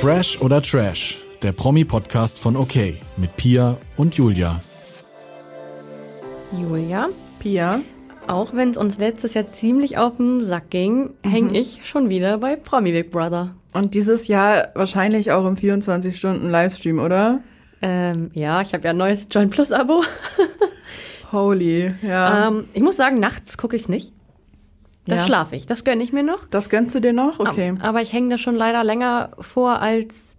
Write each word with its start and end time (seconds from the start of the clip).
Fresh 0.00 0.40
oder 0.40 0.62
Trash, 0.62 1.18
der 1.42 1.50
Promi-Podcast 1.50 2.38
von 2.38 2.54
OK 2.56 2.76
mit 3.16 3.34
Pia 3.34 3.76
und 3.96 4.14
Julia. 4.14 4.60
Julia, 6.56 7.08
Pia. 7.40 7.80
auch 8.28 8.54
wenn 8.54 8.70
es 8.70 8.76
uns 8.76 8.98
letztes 8.98 9.34
Jahr 9.34 9.46
ziemlich 9.46 9.98
auf 9.98 10.18
den 10.18 10.44
Sack 10.44 10.70
ging, 10.70 11.10
häng 11.24 11.52
ich 11.52 11.80
schon 11.82 12.10
wieder 12.10 12.38
bei 12.38 12.54
Promi 12.54 12.92
Big 12.92 13.10
Brother. 13.10 13.56
Und 13.74 13.94
dieses 13.94 14.28
Jahr 14.28 14.68
wahrscheinlich 14.76 15.32
auch 15.32 15.44
im 15.44 15.56
24-Stunden-Livestream, 15.56 17.00
oder? 17.00 17.40
Ähm, 17.82 18.30
ja, 18.34 18.62
ich 18.62 18.74
habe 18.74 18.84
ja 18.84 18.90
ein 18.90 18.96
neues 18.98 19.26
Join 19.28 19.50
Plus 19.50 19.72
Abo. 19.72 20.04
Holy, 21.32 21.92
ja. 22.02 22.46
ähm, 22.46 22.68
ich 22.72 22.82
muss 22.82 22.96
sagen, 22.96 23.18
nachts 23.18 23.58
gucke 23.58 23.74
ich 23.74 23.82
es 23.82 23.88
nicht. 23.88 24.12
Da 25.08 25.16
Ja. 25.16 25.24
schlafe 25.24 25.56
ich. 25.56 25.66
Das 25.66 25.84
gönne 25.84 26.02
ich 26.02 26.12
mir 26.12 26.22
noch. 26.22 26.46
das 26.48 26.68
gönnst 26.68 26.94
du 26.94 27.00
dir 27.00 27.12
noch? 27.12 27.40
Okay. 27.40 27.70
Ab- 27.70 27.84
Aber 27.84 28.02
ich 28.02 28.12
hänge 28.12 28.28
da 28.30 28.38
schon 28.38 28.54
leider 28.56 28.84
länger 28.84 29.30
vor 29.40 29.80
als 29.80 30.36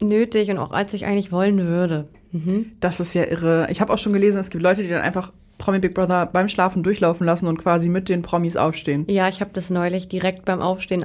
nötig 0.00 0.50
und 0.50 0.58
auch 0.58 0.70
als 0.72 0.94
ich 0.94 1.06
eigentlich 1.06 1.32
wollen 1.32 1.58
würde. 1.58 2.08
Mhm. 2.32 2.72
Das 2.80 3.00
ist 3.00 3.14
ja 3.14 3.24
irre. 3.24 3.66
Ich 3.70 3.80
habe 3.80 3.92
auch 3.92 3.98
schon 3.98 4.12
gelesen, 4.12 4.38
es 4.38 4.50
gibt 4.50 4.62
Leute, 4.62 4.82
die 4.82 4.88
dann 4.88 5.00
einfach 5.02 5.32
Promi 5.56 5.78
Big 5.80 5.94
Brother 5.94 6.26
beim 6.26 6.48
Schlafen 6.48 6.82
durchlaufen 6.84 7.26
lassen 7.26 7.46
und 7.48 7.58
quasi 7.58 7.88
mit 7.88 8.08
den 8.08 8.22
Promis 8.22 8.56
aufstehen. 8.56 9.04
Ja, 9.08 9.28
ich 9.28 9.40
habe 9.40 9.50
das 9.54 9.70
neulich 9.70 10.06
direkt 10.06 10.44
beim 10.44 10.60
Aufstehen 10.60 11.04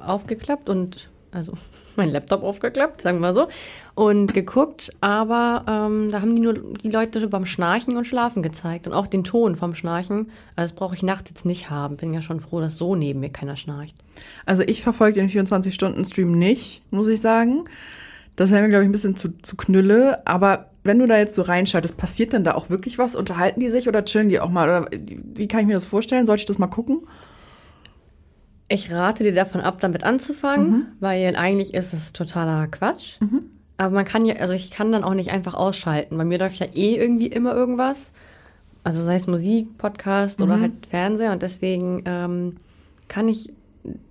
aufgeklappt 0.00 0.68
und 0.68 1.10
also 1.32 1.52
mein 1.96 2.10
Laptop 2.10 2.42
aufgeklappt, 2.42 3.00
sagen 3.00 3.18
wir 3.18 3.28
mal 3.28 3.34
so, 3.34 3.48
und 3.94 4.32
geguckt. 4.32 4.92
Aber 5.00 5.64
ähm, 5.68 6.10
da 6.10 6.20
haben 6.20 6.36
die 6.36 6.42
nur 6.42 6.54
die 6.54 6.90
Leute 6.90 7.26
beim 7.28 7.46
Schnarchen 7.46 7.96
und 7.96 8.06
Schlafen 8.06 8.42
gezeigt 8.42 8.86
und 8.86 8.92
auch 8.92 9.06
den 9.06 9.24
Ton 9.24 9.56
vom 9.56 9.74
Schnarchen. 9.74 10.30
Also 10.54 10.70
das 10.70 10.72
brauche 10.72 10.94
ich 10.94 11.02
nachts 11.02 11.30
jetzt 11.30 11.44
nicht 11.44 11.70
haben. 11.70 11.96
Bin 11.96 12.14
ja 12.14 12.22
schon 12.22 12.40
froh, 12.40 12.60
dass 12.60 12.76
so 12.76 12.94
neben 12.94 13.20
mir 13.20 13.30
keiner 13.30 13.56
schnarcht. 13.56 13.96
Also 14.46 14.62
ich 14.62 14.82
verfolge 14.82 15.20
den 15.20 15.30
24-Stunden-Stream 15.30 16.38
nicht, 16.38 16.82
muss 16.90 17.08
ich 17.08 17.20
sagen. 17.20 17.64
Das 18.36 18.50
wäre 18.50 18.62
mir, 18.62 18.70
glaube 18.70 18.84
ich, 18.84 18.88
ein 18.88 18.92
bisschen 18.92 19.16
zu, 19.16 19.36
zu 19.42 19.56
knülle. 19.56 20.26
Aber 20.26 20.70
wenn 20.84 20.98
du 20.98 21.06
da 21.06 21.18
jetzt 21.18 21.34
so 21.34 21.42
reinschaltest, 21.42 21.96
passiert 21.96 22.32
denn 22.32 22.44
da 22.44 22.54
auch 22.54 22.70
wirklich 22.70 22.98
was? 22.98 23.14
Unterhalten 23.14 23.60
die 23.60 23.68
sich 23.68 23.88
oder 23.88 24.04
chillen 24.04 24.28
die 24.28 24.40
auch 24.40 24.48
mal? 24.48 24.68
Oder 24.68 24.88
wie 24.90 25.48
kann 25.48 25.60
ich 25.60 25.66
mir 25.66 25.74
das 25.74 25.84
vorstellen? 25.84 26.26
Sollte 26.26 26.40
ich 26.40 26.46
das 26.46 26.58
mal 26.58 26.66
gucken? 26.66 27.02
Ich 28.72 28.90
rate 28.90 29.22
dir 29.22 29.34
davon 29.34 29.60
ab, 29.60 29.80
damit 29.80 30.02
anzufangen, 30.02 30.86
weil 31.00 31.36
eigentlich 31.36 31.74
ist 31.74 31.92
es 31.92 32.12
totaler 32.12 32.66
Quatsch. 32.68 33.18
Aber 33.76 33.94
man 33.94 34.04
kann 34.04 34.24
ja, 34.24 34.36
also 34.36 34.54
ich 34.54 34.70
kann 34.70 34.92
dann 34.92 35.04
auch 35.04 35.14
nicht 35.14 35.30
einfach 35.30 35.54
ausschalten. 35.54 36.16
Bei 36.16 36.24
mir 36.24 36.38
läuft 36.38 36.56
ja 36.56 36.66
eh 36.72 36.96
irgendwie 36.96 37.26
immer 37.26 37.54
irgendwas. 37.54 38.12
Also 38.84 39.04
sei 39.04 39.16
es 39.16 39.26
Musik, 39.26 39.76
Podcast 39.78 40.40
oder 40.40 40.60
halt 40.60 40.86
Fernseher 40.88 41.32
und 41.32 41.42
deswegen 41.42 42.02
ähm, 42.04 42.56
kann 43.08 43.28
ich 43.28 43.52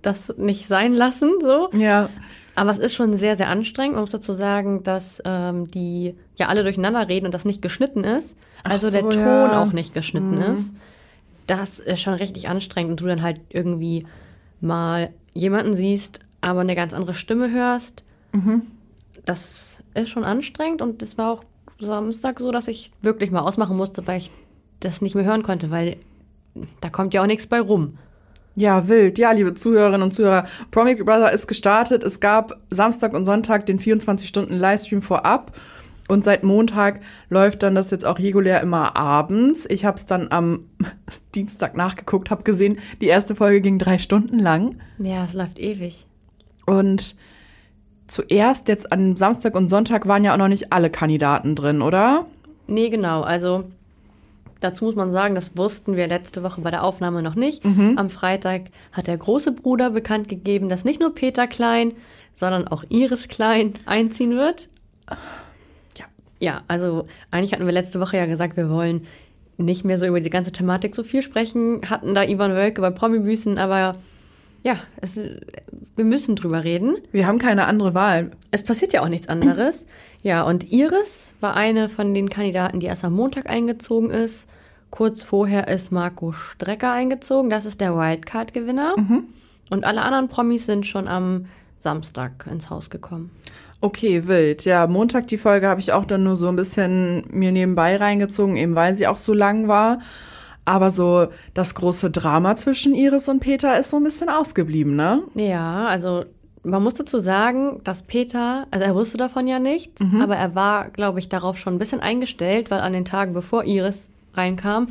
das 0.02 0.34
nicht 0.36 0.68
sein 0.68 0.92
lassen, 0.92 1.32
so. 1.40 1.70
Ja. 1.72 2.08
Aber 2.54 2.70
es 2.70 2.78
ist 2.78 2.94
schon 2.94 3.14
sehr, 3.14 3.36
sehr 3.36 3.48
anstrengend. 3.48 3.94
Man 3.94 4.02
muss 4.02 4.10
dazu 4.10 4.32
sagen, 4.32 4.82
dass 4.82 5.22
ähm, 5.24 5.68
die 5.68 6.14
ja 6.36 6.48
alle 6.48 6.62
durcheinander 6.62 7.08
reden 7.08 7.26
und 7.26 7.34
das 7.34 7.44
nicht 7.44 7.62
geschnitten 7.62 8.04
ist. 8.04 8.36
Also 8.62 8.88
Ach 8.88 8.92
der 8.92 9.02
so, 9.02 9.10
Ton 9.10 9.18
ja. 9.18 9.62
auch 9.62 9.72
nicht 9.72 9.94
geschnitten 9.94 10.38
ist. 10.38 10.74
Das 11.46 11.78
ist 11.78 12.00
schon 12.00 12.14
richtig 12.14 12.48
anstrengend 12.48 12.92
und 12.92 13.00
du 13.00 13.06
dann 13.06 13.22
halt 13.22 13.40
irgendwie 13.48 14.06
mal 14.62 15.10
jemanden 15.34 15.74
siehst, 15.74 16.20
aber 16.40 16.60
eine 16.60 16.74
ganz 16.74 16.94
andere 16.94 17.12
Stimme 17.12 17.50
hörst. 17.50 18.02
Das 19.24 19.84
ist 19.94 20.08
schon 20.08 20.24
anstrengend 20.24 20.80
und 20.80 21.02
es 21.02 21.18
war 21.18 21.32
auch 21.32 21.44
Samstag 21.78 22.40
so, 22.40 22.50
dass 22.50 22.68
ich 22.68 22.92
wirklich 23.02 23.30
mal 23.30 23.40
ausmachen 23.40 23.76
musste, 23.76 24.06
weil 24.06 24.18
ich 24.18 24.30
das 24.80 25.02
nicht 25.02 25.14
mehr 25.14 25.24
hören 25.24 25.42
konnte, 25.42 25.70
weil 25.70 25.96
da 26.80 26.88
kommt 26.88 27.12
ja 27.14 27.22
auch 27.22 27.26
nichts 27.26 27.46
bei 27.46 27.60
rum. 27.60 27.98
Ja, 28.54 28.88
wild. 28.88 29.18
Ja, 29.18 29.32
liebe 29.32 29.54
Zuhörerinnen 29.54 30.02
und 30.02 30.12
Zuhörer, 30.12 30.44
Promi 30.70 30.94
Big 30.94 31.06
Brother 31.06 31.32
ist 31.32 31.46
gestartet. 31.46 32.02
Es 32.02 32.20
gab 32.20 32.60
Samstag 32.70 33.14
und 33.14 33.24
Sonntag 33.24 33.64
den 33.66 33.78
24-Stunden-Livestream 33.78 35.02
vorab. 35.02 35.52
Und 36.08 36.24
seit 36.24 36.42
Montag 36.42 37.00
läuft 37.28 37.62
dann 37.62 37.74
das 37.74 37.90
jetzt 37.90 38.04
auch 38.04 38.18
regulär 38.18 38.60
immer 38.60 38.96
abends. 38.96 39.66
Ich 39.70 39.84
habe 39.84 39.96
es 39.96 40.06
dann 40.06 40.28
am 40.30 40.68
Dienstag 41.34 41.76
nachgeguckt, 41.76 42.30
habe 42.30 42.42
gesehen, 42.42 42.78
die 43.00 43.06
erste 43.06 43.34
Folge 43.34 43.60
ging 43.60 43.78
drei 43.78 43.98
Stunden 43.98 44.38
lang. 44.38 44.76
Ja, 44.98 45.24
es 45.24 45.32
läuft 45.32 45.58
ewig. 45.58 46.06
Und 46.66 47.16
zuerst 48.08 48.68
jetzt 48.68 48.92
an 48.92 49.16
Samstag 49.16 49.54
und 49.54 49.68
Sonntag 49.68 50.06
waren 50.06 50.24
ja 50.24 50.34
auch 50.34 50.38
noch 50.38 50.48
nicht 50.48 50.72
alle 50.72 50.90
Kandidaten 50.90 51.54
drin, 51.54 51.82
oder? 51.82 52.26
Nee, 52.66 52.90
genau. 52.90 53.22
Also 53.22 53.64
dazu 54.60 54.84
muss 54.84 54.94
man 54.94 55.10
sagen, 55.10 55.34
das 55.34 55.56
wussten 55.56 55.96
wir 55.96 56.06
letzte 56.06 56.42
Woche 56.42 56.60
bei 56.60 56.70
der 56.70 56.84
Aufnahme 56.84 57.22
noch 57.22 57.34
nicht. 57.34 57.64
Am 57.96 58.10
Freitag 58.10 58.62
hat 58.92 59.06
der 59.06 59.16
große 59.16 59.52
Bruder 59.52 59.90
bekannt 59.90 60.28
gegeben, 60.28 60.68
dass 60.68 60.84
nicht 60.84 61.00
nur 61.00 61.14
Peter 61.14 61.46
Klein, 61.46 61.92
sondern 62.34 62.68
auch 62.68 62.84
Iris 62.88 63.28
Klein 63.28 63.74
einziehen 63.86 64.36
wird. 64.36 64.68
Ja. 66.42 66.62
Also 66.66 67.04
eigentlich 67.30 67.52
hatten 67.52 67.66
wir 67.66 67.72
letzte 67.72 68.00
Woche 68.00 68.16
ja 68.16 68.26
gesagt, 68.26 68.56
wir 68.56 68.68
wollen 68.68 69.06
nicht 69.58 69.84
mehr 69.84 69.96
so 69.96 70.06
über 70.06 70.18
die 70.18 70.28
ganze 70.28 70.50
Thematik 70.50 70.96
so 70.96 71.04
viel 71.04 71.22
sprechen. 71.22 71.88
Hatten 71.88 72.16
da 72.16 72.24
Ivan 72.24 72.52
Wölke 72.52 72.80
bei 72.80 72.90
Promi-Büßen, 72.90 73.58
aber 73.58 73.96
ja, 74.64 74.78
es, 75.00 75.16
wir 75.94 76.04
müssen 76.04 76.34
drüber 76.34 76.64
reden. 76.64 76.96
Wir 77.12 77.28
haben 77.28 77.38
keine 77.38 77.66
andere 77.66 77.94
Wahl. 77.94 78.32
Es 78.50 78.64
passiert 78.64 78.92
ja 78.92 79.02
auch 79.02 79.08
nichts 79.08 79.28
anderes. 79.28 79.86
Ja, 80.24 80.42
und 80.42 80.72
Iris 80.72 81.34
war 81.40 81.54
eine 81.54 81.88
von 81.88 82.12
den 82.12 82.28
Kandidaten, 82.28 82.80
die 82.80 82.86
erst 82.86 83.04
am 83.04 83.14
Montag 83.14 83.48
eingezogen 83.48 84.10
ist. 84.10 84.48
Kurz 84.90 85.22
vorher 85.22 85.68
ist 85.68 85.92
Marco 85.92 86.32
Strecker 86.32 86.92
eingezogen. 86.92 87.50
Das 87.50 87.66
ist 87.66 87.80
der 87.80 87.96
Wildcard-Gewinner. 87.96 88.94
Und 89.70 89.84
alle 89.84 90.02
anderen 90.02 90.28
Promis 90.28 90.66
sind 90.66 90.86
schon 90.86 91.06
am 91.06 91.46
Samstag 91.78 92.46
ins 92.50 92.68
Haus 92.68 92.90
gekommen. 92.90 93.30
Okay, 93.82 94.28
wild. 94.28 94.64
Ja, 94.64 94.86
Montag 94.86 95.26
die 95.26 95.36
Folge 95.36 95.66
habe 95.66 95.80
ich 95.80 95.92
auch 95.92 96.04
dann 96.04 96.22
nur 96.22 96.36
so 96.36 96.46
ein 96.46 96.54
bisschen 96.54 97.24
mir 97.30 97.50
nebenbei 97.50 97.96
reingezogen, 97.96 98.56
eben 98.56 98.76
weil 98.76 98.94
sie 98.94 99.08
auch 99.08 99.16
so 99.16 99.34
lang 99.34 99.66
war. 99.66 99.98
Aber 100.64 100.92
so 100.92 101.26
das 101.54 101.74
große 101.74 102.10
Drama 102.12 102.54
zwischen 102.56 102.94
Iris 102.94 103.28
und 103.28 103.40
Peter 103.40 103.78
ist 103.80 103.90
so 103.90 103.96
ein 103.96 104.04
bisschen 104.04 104.28
ausgeblieben, 104.28 104.94
ne? 104.94 105.22
Ja, 105.34 105.88
also 105.88 106.24
man 106.62 106.84
muss 106.84 106.94
dazu 106.94 107.18
sagen, 107.18 107.80
dass 107.82 108.04
Peter, 108.04 108.68
also 108.70 108.84
er 108.84 108.94
wusste 108.94 109.18
davon 109.18 109.48
ja 109.48 109.58
nichts, 109.58 110.00
aber 110.20 110.36
er 110.36 110.54
war, 110.54 110.90
glaube 110.90 111.18
ich, 111.18 111.28
darauf 111.28 111.58
schon 111.58 111.74
ein 111.74 111.78
bisschen 111.80 112.00
eingestellt, 112.00 112.70
weil 112.70 112.80
an 112.82 112.92
den 112.92 113.04
Tagen, 113.04 113.32
bevor 113.32 113.64
Iris 113.64 114.10
reinkam, 114.34 114.86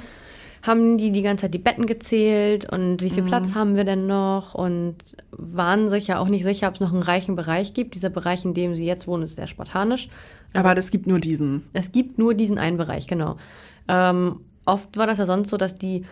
haben 0.64 0.98
die 0.98 1.12
die 1.12 1.22
ganze 1.22 1.44
Zeit 1.44 1.54
die 1.54 1.60
Betten 1.60 1.88
gezählt 1.88 2.72
und 2.72 3.02
wie 3.02 3.10
viel 3.10 3.24
Platz 3.24 3.56
haben 3.56 3.76
wir 3.76 3.84
denn 3.84 4.06
noch 4.06 4.54
und 4.54 4.96
waren 5.32 5.90
sich 5.90 6.08
ja 6.08 6.20
auch 6.20 6.28
nicht 6.28 6.44
sicher, 6.44 6.68
ob 6.68 6.76
es 6.76 6.80
noch 6.80 6.94
einen 6.94 7.02
reichen 7.02 7.36
Bereich 7.36 7.74
gibt. 7.74 7.96
Dieser 7.96 8.10
Bereich, 8.10 8.46
in 8.46 8.54
dem 8.54 8.76
sie 8.76 8.86
jetzt 8.86 9.08
wohnen, 9.08 9.24
ist 9.24 9.38
sehr 9.38 9.48
spartanisch. 9.48 10.08
Aber 10.54 10.78
es 10.78 10.92
gibt 10.92 11.08
nur 11.08 11.20
diesen. 11.20 11.64
Es 11.74 11.92
gibt 11.92 12.20
nur 12.20 12.34
diesen 12.34 12.58
einen 12.58 12.78
Bereich, 12.78 13.08
genau. 13.08 13.38
Ähm, 13.88 14.42
oft 14.66 14.96
war 14.98 15.08
das 15.08 15.18
ja 15.18 15.26
sonst 15.26 15.50
so, 15.50 15.58
dass 15.58 15.76
die 15.76 16.06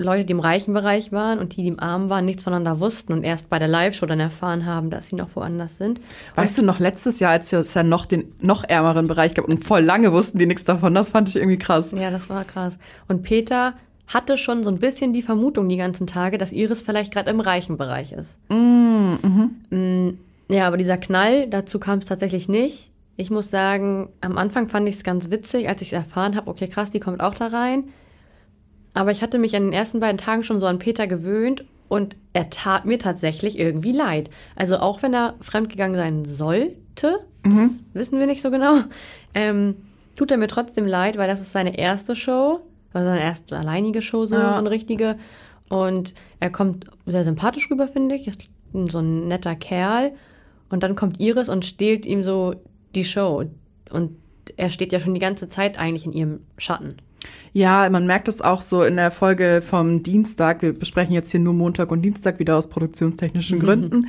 Leute, 0.00 0.24
die 0.24 0.32
im 0.32 0.40
reichen 0.40 0.74
Bereich 0.74 1.12
waren 1.12 1.38
und 1.38 1.56
die, 1.56 1.62
die 1.62 1.68
im 1.68 1.78
armen 1.80 2.08
waren, 2.08 2.24
nichts 2.24 2.42
voneinander 2.44 2.80
wussten 2.80 3.12
und 3.12 3.22
erst 3.22 3.50
bei 3.50 3.58
der 3.58 3.68
Live-Show 3.68 4.06
dann 4.06 4.20
erfahren 4.20 4.66
haben, 4.66 4.90
dass 4.90 5.08
sie 5.08 5.16
noch 5.16 5.34
woanders 5.36 5.76
sind. 5.76 6.00
Weißt 6.34 6.58
du 6.58 6.62
noch, 6.62 6.78
letztes 6.78 7.20
Jahr, 7.20 7.32
als 7.32 7.52
es 7.52 7.74
ja 7.74 7.82
noch 7.82 8.06
den 8.06 8.32
noch 8.40 8.64
ärmeren 8.64 9.06
Bereich 9.06 9.34
gab 9.34 9.46
und 9.46 9.64
voll 9.64 9.82
lange 9.82 10.12
wussten 10.12 10.38
die 10.38 10.46
nichts 10.46 10.64
davon, 10.64 10.94
das 10.94 11.10
fand 11.10 11.28
ich 11.28 11.36
irgendwie 11.36 11.58
krass. 11.58 11.92
Ja, 11.92 12.10
das 12.10 12.30
war 12.30 12.44
krass. 12.44 12.78
Und 13.08 13.22
Peter 13.22 13.74
hatte 14.06 14.36
schon 14.36 14.64
so 14.64 14.70
ein 14.70 14.78
bisschen 14.78 15.12
die 15.12 15.22
Vermutung 15.22 15.68
die 15.68 15.76
ganzen 15.76 16.06
Tage, 16.06 16.36
dass 16.36 16.52
Iris 16.52 16.82
vielleicht 16.82 17.12
gerade 17.12 17.30
im 17.30 17.40
reichen 17.40 17.76
Bereich 17.76 18.12
ist. 18.12 18.38
Mm, 18.50 20.10
Ja, 20.48 20.66
aber 20.66 20.76
dieser 20.76 20.96
Knall, 20.96 21.46
dazu 21.46 21.78
kam 21.78 22.00
es 22.00 22.06
tatsächlich 22.06 22.48
nicht. 22.48 22.90
Ich 23.16 23.30
muss 23.30 23.50
sagen, 23.50 24.08
am 24.20 24.38
Anfang 24.38 24.66
fand 24.68 24.88
ich 24.88 24.96
es 24.96 25.04
ganz 25.04 25.30
witzig, 25.30 25.68
als 25.68 25.82
ich 25.82 25.92
erfahren 25.92 26.34
habe, 26.36 26.50
okay, 26.50 26.68
krass, 26.68 26.90
die 26.90 27.00
kommt 27.00 27.20
auch 27.20 27.34
da 27.34 27.48
rein. 27.48 27.84
Aber 28.94 29.10
ich 29.12 29.22
hatte 29.22 29.38
mich 29.38 29.54
an 29.56 29.64
den 29.64 29.72
ersten 29.72 30.00
beiden 30.00 30.18
Tagen 30.18 30.42
schon 30.44 30.58
so 30.58 30.66
an 30.66 30.78
Peter 30.78 31.06
gewöhnt 31.06 31.64
und 31.88 32.16
er 32.32 32.50
tat 32.50 32.84
mir 32.86 32.98
tatsächlich 32.98 33.58
irgendwie 33.58 33.92
leid. 33.92 34.30
Also 34.56 34.78
auch 34.78 35.02
wenn 35.02 35.14
er 35.14 35.34
fremdgegangen 35.40 35.96
sein 35.96 36.24
sollte, 36.24 37.20
das 37.42 37.52
wissen 37.94 38.18
wir 38.18 38.26
nicht 38.26 38.42
so 38.42 38.50
genau, 38.50 38.74
ähm, 39.34 39.76
tut 40.16 40.30
er 40.30 40.36
mir 40.36 40.48
trotzdem 40.48 40.86
leid, 40.86 41.16
weil 41.16 41.28
das 41.28 41.40
ist 41.40 41.52
seine 41.52 41.78
erste 41.78 42.14
Show, 42.16 42.60
also 42.92 43.08
seine 43.08 43.22
erste 43.22 43.56
alleinige 43.56 44.02
Show, 44.02 44.26
so, 44.26 44.34
Ja. 44.36 44.52
so 44.52 44.58
eine 44.58 44.70
richtige. 44.70 45.16
Und 45.68 46.14
er 46.40 46.50
kommt 46.50 46.86
sehr 47.06 47.24
sympathisch 47.24 47.70
rüber, 47.70 47.86
finde 47.88 48.16
ich. 48.16 48.26
Ist 48.26 48.42
so 48.90 48.98
ein 48.98 49.28
netter 49.28 49.54
Kerl. 49.54 50.12
Und 50.68 50.82
dann 50.82 50.96
kommt 50.96 51.20
Iris 51.20 51.48
und 51.48 51.64
stehlt 51.64 52.04
ihm 52.06 52.22
so 52.22 52.54
die 52.94 53.04
Show. 53.04 53.44
Und 53.90 54.16
er 54.56 54.70
steht 54.70 54.92
ja 54.92 55.00
schon 55.00 55.14
die 55.14 55.20
ganze 55.20 55.48
Zeit 55.48 55.78
eigentlich 55.78 56.04
in 56.06 56.12
ihrem 56.12 56.40
Schatten. 56.58 56.96
Ja, 57.52 57.88
man 57.90 58.06
merkt 58.06 58.28
es 58.28 58.40
auch 58.40 58.62
so 58.62 58.82
in 58.84 58.96
der 58.96 59.10
Folge 59.10 59.62
vom 59.64 60.02
Dienstag. 60.02 60.62
Wir 60.62 60.72
besprechen 60.72 61.12
jetzt 61.12 61.30
hier 61.30 61.40
nur 61.40 61.54
Montag 61.54 61.90
und 61.90 62.02
Dienstag 62.02 62.38
wieder 62.38 62.56
aus 62.56 62.68
produktionstechnischen 62.68 63.58
Gründen, 63.58 64.08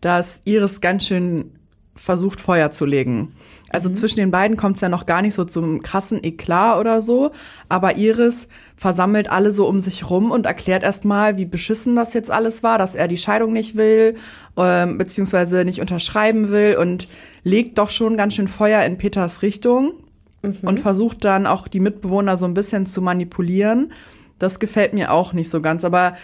dass 0.00 0.42
Iris 0.44 0.80
ganz 0.80 1.06
schön 1.06 1.52
versucht, 1.94 2.40
Feuer 2.40 2.70
zu 2.70 2.86
legen. 2.86 3.34
Also 3.68 3.90
zwischen 3.90 4.16
den 4.16 4.30
beiden 4.30 4.56
kommt 4.56 4.76
es 4.76 4.80
ja 4.80 4.88
noch 4.88 5.06
gar 5.06 5.22
nicht 5.22 5.34
so 5.34 5.44
zum 5.44 5.82
krassen 5.82 6.24
Eklat 6.24 6.78
oder 6.78 7.00
so. 7.00 7.30
Aber 7.68 7.96
Iris 7.96 8.48
versammelt 8.76 9.30
alle 9.30 9.52
so 9.52 9.68
um 9.68 9.80
sich 9.80 10.08
rum 10.08 10.30
und 10.30 10.46
erklärt 10.46 10.82
erstmal, 10.82 11.36
wie 11.36 11.44
beschissen 11.44 11.94
das 11.94 12.14
jetzt 12.14 12.30
alles 12.30 12.62
war, 12.62 12.78
dass 12.78 12.94
er 12.94 13.06
die 13.06 13.18
Scheidung 13.18 13.52
nicht 13.52 13.76
will, 13.76 14.16
ähm, 14.56 14.98
beziehungsweise 14.98 15.64
nicht 15.64 15.80
unterschreiben 15.80 16.48
will 16.48 16.76
und 16.80 17.06
legt 17.44 17.78
doch 17.78 17.90
schon 17.90 18.16
ganz 18.16 18.34
schön 18.34 18.48
Feuer 18.48 18.82
in 18.82 18.98
Peters 18.98 19.42
Richtung 19.42 19.92
und 20.42 20.80
versucht 20.80 21.24
dann 21.24 21.46
auch 21.46 21.68
die 21.68 21.80
Mitbewohner 21.80 22.36
so 22.36 22.46
ein 22.46 22.54
bisschen 22.54 22.86
zu 22.86 23.02
manipulieren. 23.02 23.92
Das 24.38 24.58
gefällt 24.58 24.94
mir 24.94 25.12
auch 25.12 25.32
nicht 25.32 25.50
so 25.50 25.60
ganz. 25.60 25.84
Aber 25.84 26.14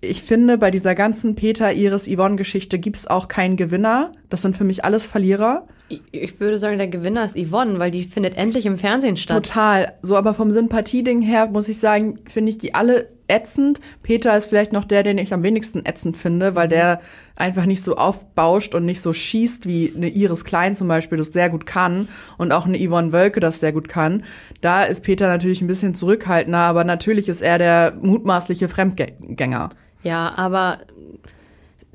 ich 0.00 0.22
finde, 0.22 0.58
bei 0.58 0.70
dieser 0.70 0.94
ganzen 0.94 1.34
Peter, 1.34 1.72
Iris, 1.72 2.06
Yvonne-Geschichte 2.06 2.78
gibt's 2.78 3.06
auch 3.06 3.28
keinen 3.28 3.56
Gewinner. 3.56 4.12
Das 4.28 4.42
sind 4.42 4.56
für 4.56 4.64
mich 4.64 4.84
alles 4.84 5.06
Verlierer. 5.06 5.66
Ich- 5.88 6.40
würde 6.40 6.58
sagen, 6.58 6.78
der 6.78 6.88
Gewinner 6.88 7.24
ist 7.24 7.36
Yvonne, 7.36 7.78
weil 7.78 7.90
die 7.90 8.04
findet 8.04 8.36
endlich 8.36 8.66
im 8.66 8.78
Fernsehen 8.78 9.16
statt. 9.16 9.44
Total. 9.44 9.92
So, 10.02 10.16
aber 10.16 10.34
vom 10.34 10.50
Sympathieding 10.50 11.20
her 11.22 11.46
muss 11.46 11.68
ich 11.68 11.78
sagen, 11.78 12.18
finde 12.26 12.50
ich 12.50 12.58
die 12.58 12.74
alle 12.74 13.08
ätzend. 13.28 13.80
Peter 14.02 14.36
ist 14.36 14.46
vielleicht 14.46 14.72
noch 14.72 14.84
der, 14.84 15.02
den 15.02 15.18
ich 15.18 15.32
am 15.32 15.42
wenigsten 15.42 15.84
ätzend 15.86 16.16
finde, 16.16 16.54
weil 16.54 16.68
der 16.68 17.00
einfach 17.36 17.64
nicht 17.66 17.82
so 17.82 17.96
aufbauscht 17.96 18.74
und 18.74 18.84
nicht 18.84 19.00
so 19.00 19.12
schießt, 19.12 19.66
wie 19.66 19.92
eine 19.94 20.08
Iris 20.08 20.44
Klein 20.44 20.74
zum 20.76 20.88
Beispiel 20.88 21.18
das 21.18 21.28
sehr 21.28 21.48
gut 21.48 21.64
kann 21.66 22.08
und 22.38 22.52
auch 22.52 22.66
eine 22.66 22.78
Yvonne 22.78 23.12
Wölke 23.12 23.40
das 23.40 23.60
sehr 23.60 23.72
gut 23.72 23.88
kann. 23.88 24.24
Da 24.60 24.84
ist 24.84 25.04
Peter 25.04 25.26
natürlich 25.28 25.60
ein 25.62 25.66
bisschen 25.66 25.94
zurückhaltender, 25.94 26.58
aber 26.58 26.84
natürlich 26.84 27.28
ist 27.28 27.42
er 27.42 27.58
der 27.58 27.94
mutmaßliche 28.00 28.68
Fremdgänger. 28.68 29.70
Ja, 30.02 30.32
aber 30.36 30.78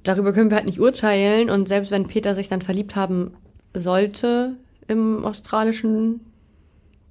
darüber 0.04 0.34
können 0.34 0.50
wir 0.50 0.58
halt 0.58 0.66
nicht 0.66 0.80
urteilen. 0.80 1.50
Und 1.50 1.68
selbst 1.68 1.92
wenn 1.92 2.08
Peter 2.08 2.34
sich 2.34 2.48
dann 2.50 2.62
verliebt 2.62 2.96
haben 2.96 3.34
sollte 3.74 4.56
im 4.88 5.24
australischen 5.26 6.22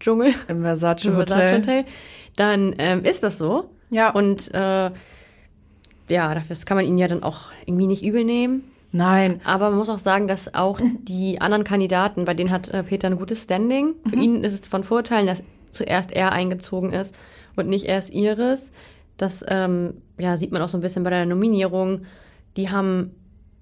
Dschungel, 0.01 0.35
Im 0.49 0.63
Versace 0.63 1.07
im 1.07 1.17
Hotel. 1.17 1.59
Hotel, 1.59 1.85
dann 2.37 2.75
ähm, 2.79 3.05
ist 3.05 3.23
das 3.23 3.39
so. 3.39 3.71
Ja. 3.91 4.11
Und 4.11 4.53
äh, 4.55 4.91
ja, 6.09 6.35
dafür 6.35 6.57
kann 6.65 6.77
man 6.77 6.87
ihn 6.87 6.99
ja 6.99 7.09
dann 7.09 7.23
auch 7.23 7.53
irgendwie 7.67 7.87
nicht 7.87 8.05
übel 8.05 8.25
nehmen. 8.25 8.65
Nein. 8.93 9.41
Aber 9.45 9.71
man 9.71 9.79
muss 9.79 9.89
auch 9.89 9.99
sagen, 9.99 10.29
dass 10.29 10.55
auch 10.55 10.81
die 11.03 11.41
anderen 11.41 11.65
Kandidaten, 11.65 12.25
bei 12.25 12.35
denen 12.35 12.51
hat 12.51 12.69
äh, 12.69 12.83
Peter 12.83 13.09
ein 13.09 13.19
gutes 13.19 13.43
Standing. 13.43 13.95
Für 14.09 14.17
ihn 14.17 14.45
ist 14.45 14.53
es 14.55 14.67
von 14.67 14.85
Vorteil, 14.85 15.27
dass 15.27 15.43
zuerst 15.71 16.13
er 16.13 16.33
eingezogen 16.33 16.93
ist 16.93 17.15
und 17.57 17.69
nicht 17.69 17.85
erst 17.85 18.13
Iris. 18.13 18.71
Das 19.19 19.45
ähm, 19.49 20.01
ja, 20.19 20.37
sieht 20.37 20.53
man 20.53 20.63
auch 20.63 20.69
so 20.69 20.79
ein 20.79 20.81
bisschen 20.81 21.05
bei 21.05 21.11
der 21.11 21.27
Nominierung. 21.27 22.03
Die 22.57 22.71
haben 22.71 23.15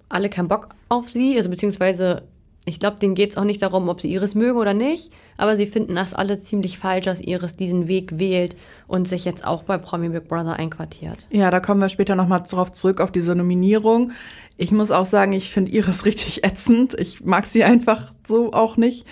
alle 0.08 0.31
keinen 0.31 0.49
Bock 0.49 0.69
auf 0.88 1.10
sie, 1.10 1.37
also 1.37 1.50
beziehungsweise 1.50 2.22
ich 2.68 2.80
glaube, 2.80 2.96
denen 3.00 3.14
geht 3.14 3.30
es 3.30 3.36
auch 3.36 3.44
nicht 3.44 3.62
darum, 3.62 3.88
ob 3.88 4.00
sie 4.00 4.12
Iris 4.12 4.34
mögen 4.34 4.58
oder 4.58 4.74
nicht, 4.74 5.12
aber 5.36 5.56
sie 5.56 5.66
finden 5.66 5.94
das 5.94 6.14
alle 6.14 6.36
ziemlich 6.36 6.78
falsch, 6.78 7.04
dass 7.04 7.20
Iris 7.20 7.54
diesen 7.54 7.86
Weg 7.86 8.18
wählt 8.18 8.56
und 8.88 9.06
sich 9.06 9.24
jetzt 9.24 9.46
auch 9.46 9.62
bei 9.62 9.78
Promi 9.78 10.08
Big 10.08 10.26
Brother 10.26 10.54
einquartiert. 10.54 11.28
Ja, 11.30 11.52
da 11.52 11.60
kommen 11.60 11.80
wir 11.80 11.88
später 11.88 12.16
nochmal 12.16 12.42
drauf 12.42 12.72
zurück, 12.72 13.00
auf 13.00 13.12
diese 13.12 13.36
Nominierung. 13.36 14.10
Ich 14.56 14.72
muss 14.72 14.90
auch 14.90 15.06
sagen, 15.06 15.32
ich 15.32 15.50
finde 15.52 15.70
Iris 15.70 16.04
richtig 16.06 16.42
ätzend. 16.42 16.94
Ich 16.98 17.24
mag 17.24 17.46
sie 17.46 17.62
einfach 17.62 18.12
so 18.26 18.52
auch 18.52 18.76
nicht. 18.76 19.06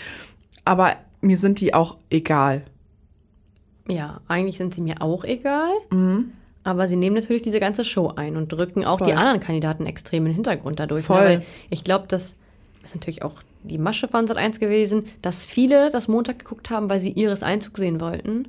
Aber 0.64 0.96
mir 1.20 1.38
sind 1.38 1.60
die 1.60 1.74
auch 1.74 1.96
egal. 2.10 2.64
Ja, 3.86 4.20
eigentlich 4.26 4.58
sind 4.58 4.74
sie 4.74 4.80
mir 4.80 5.00
auch 5.00 5.22
egal. 5.22 5.70
Aber 6.64 6.88
sie 6.88 6.96
nehmen 6.96 7.14
natürlich 7.14 7.42
diese 7.42 7.60
ganze 7.60 7.84
Show 7.84 8.12
ein 8.16 8.36
und 8.36 8.50
drücken 8.50 8.84
auch 8.84 8.98
Voll. 8.98 9.08
die 9.08 9.14
anderen 9.14 9.38
Kandidaten 9.38 9.86
extrem 9.86 10.24
in 10.24 10.32
den 10.32 10.34
Hintergrund 10.36 10.80
dadurch. 10.80 11.04
Voll. 11.04 11.20
Ne? 11.20 11.26
Weil 11.26 11.42
ich 11.70 11.84
glaube, 11.84 12.06
das 12.08 12.36
ist 12.84 12.94
natürlich 12.94 13.22
auch 13.22 13.42
die 13.62 13.78
Masche 13.78 14.08
von 14.08 14.26
Sat 14.26 14.36
1 14.36 14.60
gewesen, 14.60 15.04
dass 15.22 15.46
viele 15.46 15.90
das 15.90 16.08
Montag 16.08 16.38
geguckt 16.40 16.70
haben, 16.70 16.88
weil 16.90 17.00
sie 17.00 17.10
ihres 17.10 17.42
Einzug 17.42 17.78
sehen 17.78 18.00
wollten. 18.00 18.48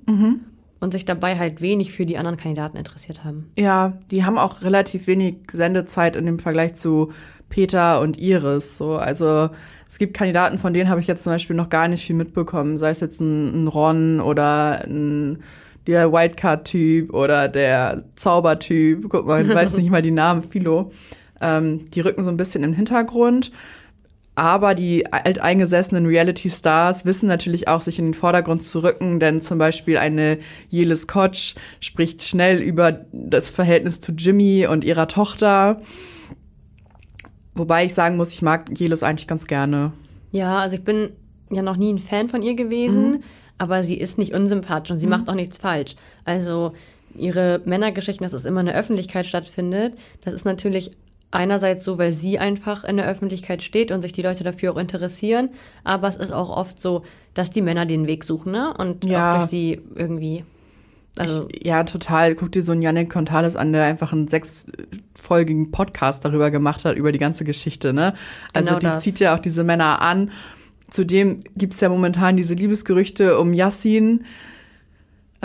Und 0.82 0.92
sich 0.92 1.06
dabei 1.06 1.38
halt 1.40 1.62
wenig 1.62 1.94
für 1.94 2.06
die 2.06 2.18
anderen 2.18 2.38
Kandidaten 2.38 2.78
interessiert 2.78 3.24
haben. 3.24 3.50
Ja, 3.58 3.98
die 4.12 4.24
haben 4.24 4.38
auch 4.38 4.62
relativ 4.62 5.08
wenig 5.08 5.38
Sendezeit 5.52 6.16
in 6.16 6.26
dem 6.26 6.38
Vergleich 6.38 6.76
zu 6.76 7.12
Peter 7.50 8.02
und 8.02 8.18
Iris. 8.20 8.78
So, 8.78 8.98
also 8.98 9.50
es 9.88 9.98
gibt 9.98 10.16
Kandidaten, 10.16 10.58
von 10.58 10.74
denen 10.74 10.90
habe 10.90 11.00
ich 11.00 11.08
jetzt 11.08 11.24
zum 11.24 11.34
Beispiel 11.34 11.56
noch 11.56 11.70
gar 11.70 11.88
nicht 11.88 12.06
viel 12.06 12.16
mitbekommen. 12.16 12.78
Sei 12.78 12.90
es 12.90 13.00
jetzt 13.00 13.20
ein, 13.22 13.64
ein 13.64 13.68
Ron 13.68 14.20
oder 14.20 14.84
ein 14.84 15.40
der 15.88 16.12
Wildcard-Typ 16.12 17.14
oder 17.14 17.48
der 17.48 18.04
Zaubertyp. 18.16 19.08
Guck 19.10 19.28
mal, 19.28 19.44
ich 19.44 19.54
weiß 19.54 19.74
nicht 19.78 19.90
mal 19.90 20.02
die 20.02 20.12
Namen, 20.12 20.44
Philo. 20.44 20.92
Ähm, 21.42 21.90
die 21.92 22.02
rücken 22.02 22.24
so 22.24 22.30
ein 22.30 22.38
bisschen 22.38 22.64
in 22.64 22.72
den 22.72 22.76
Hintergrund. 22.76 23.52
Aber 24.36 24.76
die 24.76 25.12
alteingesessenen 25.12 26.06
Reality-Stars 26.06 27.06
wissen 27.06 27.28
natürlich 27.28 27.70
auch, 27.70 27.80
sich 27.80 28.00
in 28.00 28.08
den 28.08 28.14
Vordergrund 28.14 28.64
zu 28.64 28.84
rücken, 28.84 29.22
denn 29.22 29.42
zum 29.42 29.58
Beispiel 29.58 29.98
eine 29.98 30.40
Jelis 30.70 31.08
Kotsch 31.08 31.56
spricht 31.80 32.22
schnell 32.22 32.62
über 32.62 33.06
das 33.14 33.50
Verhältnis 33.50 34.02
zu 34.02 34.12
Jimmy 34.12 34.68
und 34.68 34.84
ihrer 34.84 35.08
Tochter. 35.08 35.82
Wobei 37.54 37.86
ich 37.86 37.94
sagen 37.94 38.18
muss, 38.18 38.30
ich 38.34 38.42
mag 38.42 38.70
Jelis 38.78 39.04
eigentlich 39.04 39.28
ganz 39.28 39.48
gerne. 39.48 39.94
Ja, 40.32 40.58
also 40.60 40.76
ich 40.76 40.84
bin 40.84 41.12
ja 41.50 41.62
noch 41.62 41.78
nie 41.78 41.94
ein 41.94 42.00
Fan 42.00 42.28
von 42.28 42.42
ihr 42.42 42.56
gewesen, 42.56 43.24
aber 43.58 43.84
sie 43.84 43.98
ist 43.98 44.18
nicht 44.18 44.34
unsympathisch 44.34 44.92
und 44.92 44.98
sie 44.98 45.08
macht 45.08 45.30
auch 45.30 45.36
nichts 45.36 45.58
falsch. 45.58 45.96
Also 46.26 46.74
ihre 47.18 47.62
Männergeschichten, 47.64 48.26
dass 48.26 48.34
es 48.34 48.44
immer 48.44 48.60
in 48.60 48.66
der 48.66 48.76
Öffentlichkeit 48.76 49.26
stattfindet, 49.26 49.96
das 50.26 50.34
ist 50.34 50.44
natürlich 50.44 50.92
einerseits 51.36 51.84
so, 51.84 51.98
weil 51.98 52.12
sie 52.12 52.40
einfach 52.40 52.84
in 52.84 52.98
der 52.98 53.08
Öffentlichkeit 53.08 53.62
steht 53.62 53.92
und 53.92 54.02
sich 54.02 54.12
die 54.14 54.22
Leute 54.22 54.44
dafür 54.44 54.74
auch 54.74 54.78
interessieren, 54.78 55.50
aber 55.84 56.08
es 56.08 56.16
ist 56.16 56.32
auch 56.32 56.50
oft 56.56 56.80
so, 56.80 57.04
dass 57.34 57.50
die 57.52 57.62
Männer 57.62 57.86
den 57.86 58.08
Weg 58.08 58.24
suchen, 58.24 58.52
ne? 58.54 58.74
Und 58.78 59.06
Ja. 59.06 59.34
auch 59.34 59.38
durch 59.40 59.50
sie 59.50 59.82
irgendwie. 59.96 60.44
Also, 61.18 61.48
ich, 61.50 61.66
ja, 61.66 61.84
total. 61.86 62.36
Guck 62.36 62.52
dir 62.52 62.62
so 62.62 62.72
einen 62.74 62.82
Yannick 62.82 63.10
Contales 63.10 63.56
an, 63.56 63.72
der 63.72 63.84
einfach 63.86 64.12
einen 64.12 64.28
sechsfolgigen 64.28 65.72
Podcast 65.72 66.26
darüber 66.26 66.52
gemacht 66.52 66.84
hat, 66.86 66.98
über 66.98 67.12
die 67.12 67.20
ganze 67.20 67.44
Geschichte, 67.46 67.94
ne? 67.94 68.14
Also 68.54 68.68
Genau 68.70 68.80
die 68.80 68.86
das. 68.88 69.04
zieht 69.04 69.20
ja 69.20 69.36
auch 69.36 69.40
diese 69.40 69.64
Männer 69.64 70.02
an. 70.02 70.32
Zudem 70.90 71.44
gibt's 71.56 71.80
ja 71.82 71.90
momentan 71.90 72.38
diese 72.38 72.54
Liebesgerüchte 72.54 73.40
um 73.40 73.54
Yassin. 73.54 74.26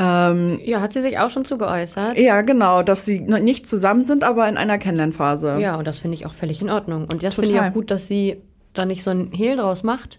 Ähm, 0.03 0.61
ja, 0.65 0.81
hat 0.81 0.93
sie 0.93 1.03
sich 1.03 1.19
auch 1.19 1.29
schon 1.31 1.45
zu 1.45 1.59
geäußert. 1.59 2.17
ja, 2.19 2.41
genau, 2.43 2.83
dass 2.83 3.05
sie 3.05 3.21
nicht 3.21 3.67
zusammen 3.67 4.07
sind, 4.07 4.25
aber 4.25 4.49
in 4.49 4.57
einer 4.57 4.79
Kennenlernphase. 4.79 5.59
Ja, 5.61 5.77
und 5.77 5.87
das 5.87 5.99
finde 5.99 6.15
ich 6.15 6.25
auch 6.27 6.33
völlig 6.33 6.63
in 6.63 6.71
Ordnung. 6.71 7.07
Und 7.11 7.23
das 7.23 7.35
finde 7.35 7.51
ich 7.51 7.61
auch 7.61 7.73
gut, 7.73 7.91
dass 7.91 8.09
sie 8.09 8.37
da 8.73 8.87
nicht 8.87 9.03
so 9.03 9.11
ein 9.11 9.31
Hehl 9.33 9.57
draus 9.57 9.83
macht. 9.83 10.19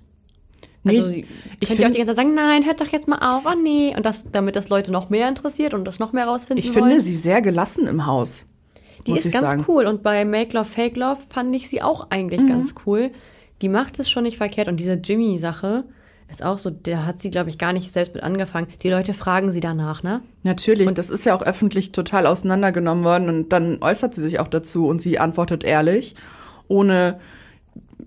Nee, 0.83 0.97
Also 0.99 1.09
sie 1.09 1.25
ich 1.59 1.67
könnte 1.69 1.81
ja 1.83 1.87
auch 1.87 1.91
die 1.91 1.97
ganze 1.99 2.15
Zeit 2.15 2.25
sagen, 2.25 2.33
nein, 2.35 2.65
hört 2.65 2.81
doch 2.81 2.87
jetzt 2.87 3.07
mal 3.07 3.19
auf, 3.19 3.43
oh 3.45 3.55
nee. 3.61 3.93
Und 3.95 4.05
das, 4.05 4.25
damit 4.31 4.55
das 4.55 4.69
Leute 4.69 4.91
noch 4.91 5.09
mehr 5.09 5.27
interessiert 5.27 5.73
und 5.73 5.85
das 5.85 5.99
noch 5.99 6.11
mehr 6.11 6.25
rausfinden 6.25 6.63
Ich 6.63 6.73
wollen. 6.75 6.89
finde 6.89 7.01
sie 7.01 7.15
sehr 7.15 7.41
gelassen 7.41 7.87
im 7.87 8.05
Haus. 8.05 8.45
die 9.07 9.13
ist 9.13 9.31
ganz 9.31 9.45
sagen. 9.51 9.65
cool. 9.67 9.85
Und 9.85 10.03
bei 10.03 10.25
Make 10.25 10.55
Love, 10.57 10.65
Fake 10.65 10.97
Love 10.97 11.21
fand 11.29 11.55
ich 11.55 11.69
sie 11.69 11.81
auch 11.81 12.01
Mhm. 12.05 12.07
eigentlich 12.11 12.47
ganz 12.47 12.75
cool. 12.85 13.11
Die 13.61 13.69
macht 13.69 13.99
es 13.99 14.09
schon 14.09 14.23
nicht 14.23 14.37
verkehrt. 14.37 14.67
Und 14.67 14.77
diese 14.79 14.93
Jimmy-Sache 14.93 15.83
ist 16.31 16.43
auch 16.43 16.57
so, 16.57 16.69
da 16.69 17.05
hat 17.05 17.21
sie, 17.21 17.29
glaube 17.29 17.49
ich, 17.49 17.57
gar 17.57 17.73
nicht 17.73 17.91
selbst 17.91 18.15
mit 18.15 18.23
angefangen. 18.23 18.67
Die 18.81 18.89
Leute 18.89 19.13
fragen 19.13 19.51
sie 19.51 19.59
danach, 19.59 20.03
ne? 20.03 20.21
Natürlich, 20.43 20.87
und 20.87 20.97
das 20.97 21.09
ist 21.09 21.25
ja 21.25 21.35
auch 21.35 21.43
öffentlich 21.43 21.91
total 21.91 22.25
auseinandergenommen 22.25 23.03
worden 23.03 23.29
und 23.29 23.49
dann 23.49 23.77
äußert 23.81 24.15
sie 24.15 24.21
sich 24.21 24.39
auch 24.39 24.47
dazu 24.47 24.87
und 24.87 25.01
sie 25.01 25.19
antwortet 25.19 25.63
ehrlich, 25.63 26.15
ohne 26.67 27.19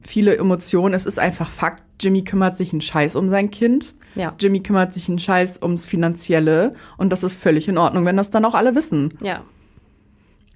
viele 0.01 0.37
Emotionen. 0.37 0.95
Es 0.95 1.07
ist 1.07 1.19
einfach 1.19 1.49
Fakt, 1.49 1.85
Jimmy 2.01 2.25
kümmert 2.25 2.57
sich 2.57 2.73
einen 2.73 2.81
Scheiß 2.81 3.17
um 3.17 3.29
sein 3.29 3.51
Kind. 3.51 3.95
Ja. 4.15 4.35
Jimmy 4.39 4.61
kümmert 4.61 4.95
sich 4.95 5.09
einen 5.09 5.19
Scheiß 5.19 5.63
ums 5.63 5.87
Finanzielle 5.87 6.75
und 6.97 7.11
das 7.11 7.25
ist 7.25 7.35
völlig 7.41 7.69
in 7.69 7.79
Ordnung, 7.79 8.05
wenn 8.05 8.17
das 8.17 8.31
dann 8.31 8.45
auch 8.45 8.55
alle 8.55 8.75
wissen. 8.75 9.15
Ja. 9.21 9.43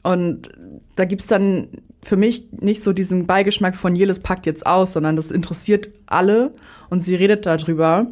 Und 0.03 0.51
da 0.97 1.05
gibt's 1.05 1.27
dann 1.27 1.69
für 2.03 2.17
mich 2.17 2.49
nicht 2.53 2.83
so 2.83 2.93
diesen 2.93 3.27
Beigeschmack 3.27 3.77
von 3.77 3.95
Jelis 3.95 4.21
packt 4.21 4.47
jetzt 4.47 4.67
aus, 4.67 4.93
sondern 4.93 5.17
das 5.17 5.31
interessiert 5.31 5.89
alle 6.07 6.53
und 6.91 7.03
sie 7.03 7.15
redet 7.15 7.47
darüber. 7.47 8.07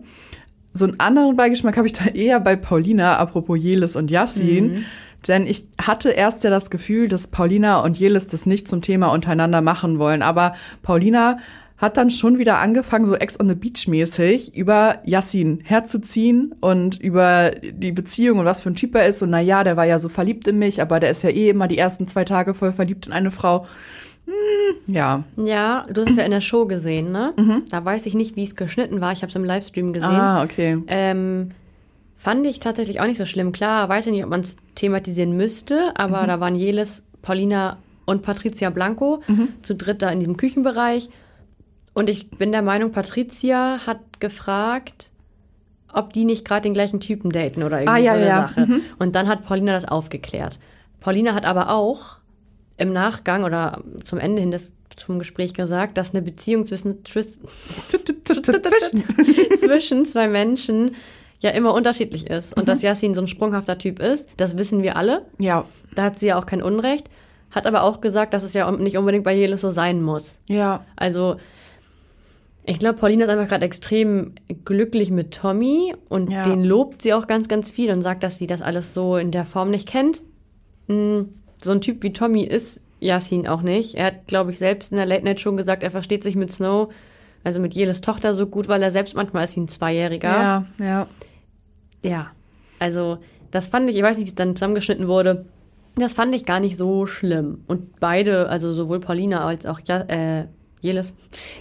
So 0.72 0.84
einen 0.84 1.00
anderen 1.00 1.36
Beigeschmack 1.36 1.76
habe 1.76 1.86
ich 1.86 1.92
da 1.92 2.06
eher 2.06 2.40
bei 2.40 2.56
Paulina, 2.56 3.16
apropos 3.16 3.58
Jelis 3.58 3.96
und 3.96 4.10
Yassin. 4.10 4.84
Denn 5.26 5.46
ich 5.46 5.64
hatte 5.80 6.10
erst 6.10 6.44
ja 6.44 6.50
das 6.50 6.70
Gefühl, 6.70 7.08
dass 7.08 7.28
Paulina 7.28 7.80
und 7.80 7.98
Jelis 7.98 8.26
das 8.26 8.46
nicht 8.46 8.68
zum 8.68 8.82
Thema 8.82 9.08
untereinander 9.08 9.60
machen 9.60 9.98
wollen. 9.98 10.22
Aber 10.22 10.54
Paulina 10.82 11.38
hat 11.78 11.96
dann 11.98 12.10
schon 12.10 12.38
wieder 12.38 12.58
angefangen, 12.58 13.04
so 13.04 13.14
Ex 13.14 13.38
on 13.38 13.48
the 13.48 13.54
Beach 13.54 13.86
mäßig 13.86 14.56
über 14.56 15.00
Yassin 15.04 15.60
herzuziehen 15.62 16.54
und 16.60 16.98
über 17.00 17.50
die 17.50 17.92
Beziehung 17.92 18.38
und 18.38 18.46
was 18.46 18.62
für 18.62 18.70
ein 18.70 18.76
Typ 18.76 18.94
er 18.94 19.06
ist. 19.06 19.22
Und 19.22 19.30
na 19.30 19.40
ja, 19.40 19.62
der 19.62 19.76
war 19.76 19.84
ja 19.84 19.98
so 19.98 20.08
verliebt 20.08 20.48
in 20.48 20.58
mich, 20.58 20.80
aber 20.80 21.00
der 21.00 21.10
ist 21.10 21.22
ja 21.22 21.30
eh 21.30 21.50
immer 21.50 21.68
die 21.68 21.76
ersten 21.76 22.08
zwei 22.08 22.24
Tage 22.24 22.54
voll 22.54 22.72
verliebt 22.72 23.06
in 23.06 23.12
eine 23.12 23.30
Frau. 23.30 23.66
Hm, 24.24 24.94
ja. 24.94 25.24
Ja, 25.36 25.86
du 25.92 26.00
hast 26.00 26.12
es 26.12 26.16
ja 26.16 26.24
in 26.24 26.30
der 26.30 26.40
Show 26.40 26.66
gesehen, 26.66 27.12
ne? 27.12 27.34
Da 27.70 27.84
weiß 27.84 28.06
ich 28.06 28.14
nicht, 28.14 28.36
wie 28.36 28.44
es 28.44 28.56
geschnitten 28.56 29.00
war. 29.00 29.12
Ich 29.12 29.22
habe 29.22 29.28
es 29.28 29.36
im 29.36 29.44
Livestream 29.44 29.92
gesehen. 29.92 30.08
Ah, 30.08 30.42
okay. 30.42 30.78
Ähm, 30.88 31.50
fand 32.16 32.46
ich 32.46 32.58
tatsächlich 32.58 33.00
auch 33.00 33.06
nicht 33.06 33.18
so 33.18 33.26
schlimm. 33.26 33.52
Klar, 33.52 33.88
weiß 33.88 34.06
ich 34.06 34.12
nicht, 34.12 34.24
ob 34.24 34.30
man 34.30 34.40
es 34.40 34.56
thematisieren 34.74 35.36
müsste, 35.36 35.92
aber 35.94 36.26
da 36.26 36.40
waren 36.40 36.54
Jelis, 36.54 37.02
Paulina 37.20 37.76
und 38.06 38.22
Patricia 38.22 38.70
Blanco 38.70 39.22
zu 39.62 39.74
dritt 39.74 40.00
da 40.00 40.10
in 40.10 40.20
diesem 40.20 40.36
Küchenbereich. 40.36 41.10
Und 41.96 42.10
ich 42.10 42.28
bin 42.30 42.52
der 42.52 42.60
Meinung, 42.62 42.92
Patricia 42.92 43.78
hat 43.86 44.20
gefragt, 44.20 45.10
ob 45.92 46.12
die 46.12 46.26
nicht 46.26 46.44
gerade 46.44 46.60
den 46.62 46.74
gleichen 46.74 47.00
Typen 47.00 47.30
daten 47.32 47.62
oder 47.62 47.80
irgendwie 47.80 48.00
Ah, 48.00 48.04
ja, 48.04 48.12
so 48.12 48.16
eine 48.20 48.26
ja. 48.28 48.48
Sache. 48.48 48.68
Und 48.98 49.14
dann 49.14 49.28
hat 49.28 49.46
Paulina 49.46 49.72
das 49.72 49.86
aufgeklärt. 49.86 50.58
Paulina 51.00 51.32
hat 51.34 51.46
aber 51.46 51.70
auch 51.70 52.18
im 52.76 52.92
Nachgang 52.92 53.44
oder 53.44 53.82
zum 54.04 54.18
Ende 54.18 54.42
hin 54.42 54.50
des, 54.50 54.74
zum 54.94 55.18
Gespräch 55.18 55.54
gesagt, 55.54 55.96
dass 55.96 56.10
eine 56.12 56.20
Beziehung 56.20 56.66
Zwischen. 56.66 56.98
zwischen 59.58 60.04
zwei 60.04 60.28
Menschen 60.28 60.94
ja 61.40 61.50
immer 61.50 61.74
unterschiedlich 61.74 62.26
ist. 62.28 62.52
Und 62.56 62.62
Mhm. 62.64 62.66
dass 62.66 62.82
Yassin 62.82 63.14
so 63.14 63.22
ein 63.22 63.28
sprunghafter 63.28 63.78
Typ 63.78 64.00
ist, 64.00 64.28
das 64.36 64.58
wissen 64.58 64.82
wir 64.82 64.96
alle. 64.96 65.24
Ja, 65.38 65.64
Da 65.94 66.04
hat 66.04 66.18
sie 66.18 66.26
ja 66.26 66.38
auch 66.38 66.46
kein 66.46 66.62
Unrecht. 66.62 67.08
Hat 67.52 67.66
aber 67.66 67.82
auch 67.84 68.00
gesagt, 68.02 68.34
dass 68.34 68.42
es 68.42 68.52
ja 68.52 68.70
nicht 68.70 68.98
unbedingt 68.98 69.24
bei 69.24 69.34
Jelis 69.34 69.62
so 69.62 69.70
sein 69.70 70.02
muss. 70.02 70.40
ja, 70.46 70.84
Also, 70.96 71.36
ich 72.68 72.78
glaube, 72.78 72.98
Paulina 72.98 73.24
ist 73.24 73.30
einfach 73.30 73.48
gerade 73.48 73.64
extrem 73.64 74.32
glücklich 74.64 75.10
mit 75.10 75.32
Tommy 75.34 75.94
und 76.08 76.30
Ja. 76.30 76.42
den 76.42 76.64
lobt 76.64 77.02
sie 77.02 77.14
auch 77.14 77.26
ganz, 77.26 77.48
ganz 77.48 77.70
viel 77.70 77.90
und 77.92 78.02
sagt, 78.02 78.22
dass 78.22 78.38
sie 78.38 78.46
das 78.46 78.60
alles 78.60 78.92
so 78.92 79.16
in 79.16 79.30
der 79.30 79.44
Form 79.44 79.70
nicht 79.70 79.88
kennt. 79.88 80.22
Mm, 80.88 81.22
So 81.62 81.72
ein 81.72 81.80
Typ 81.80 82.02
wie 82.02 82.12
Tommy 82.12 82.42
ist 82.44 82.82
Yasin 83.00 83.46
auch 83.48 83.62
nicht. 83.62 83.94
Er 83.94 84.06
hat, 84.06 84.26
glaube 84.26 84.50
ich, 84.50 84.58
selbst 84.58 84.90
in 84.92 84.98
der 84.98 85.06
Late 85.06 85.24
Night 85.24 85.40
schon 85.40 85.56
gesagt, 85.56 85.82
er 85.82 85.90
versteht 85.90 86.22
sich 86.22 86.36
mit 86.36 86.52
Snow, 86.52 86.92
also 87.44 87.60
mit 87.60 87.72
Jelis 87.72 88.02
Tochter 88.02 88.34
so 88.34 88.46
gut, 88.46 88.68
weil 88.68 88.82
er 88.82 88.90
selbst 88.90 89.14
manchmal 89.14 89.44
ist 89.44 89.56
wie 89.56 89.60
ein 89.60 89.68
Zweijähriger. 89.68 90.28
ja, 90.28 90.66
ja. 90.78 91.06
Ja, 92.02 92.30
also 92.78 93.18
das 93.52 93.68
fand 93.68 93.88
ich, 93.88 93.96
ich 93.96 94.02
weiß 94.02 94.16
nicht, 94.18 94.26
wie 94.26 94.30
es 94.30 94.34
dann 94.34 94.54
zusammengeschnitten 94.54 95.08
wurde, 95.08 95.46
das 95.96 96.12
fand 96.12 96.34
ich 96.34 96.44
gar 96.44 96.60
nicht 96.60 96.76
so 96.76 97.06
schlimm. 97.06 97.64
Und 97.68 98.00
beide, 98.00 98.48
also 98.50 98.72
sowohl 98.74 99.00
Paulina 99.00 99.44
als 99.46 99.64
auch 99.64 99.80
ja, 99.86 100.00
äh, 100.02 100.46
Jelis, 100.86 101.14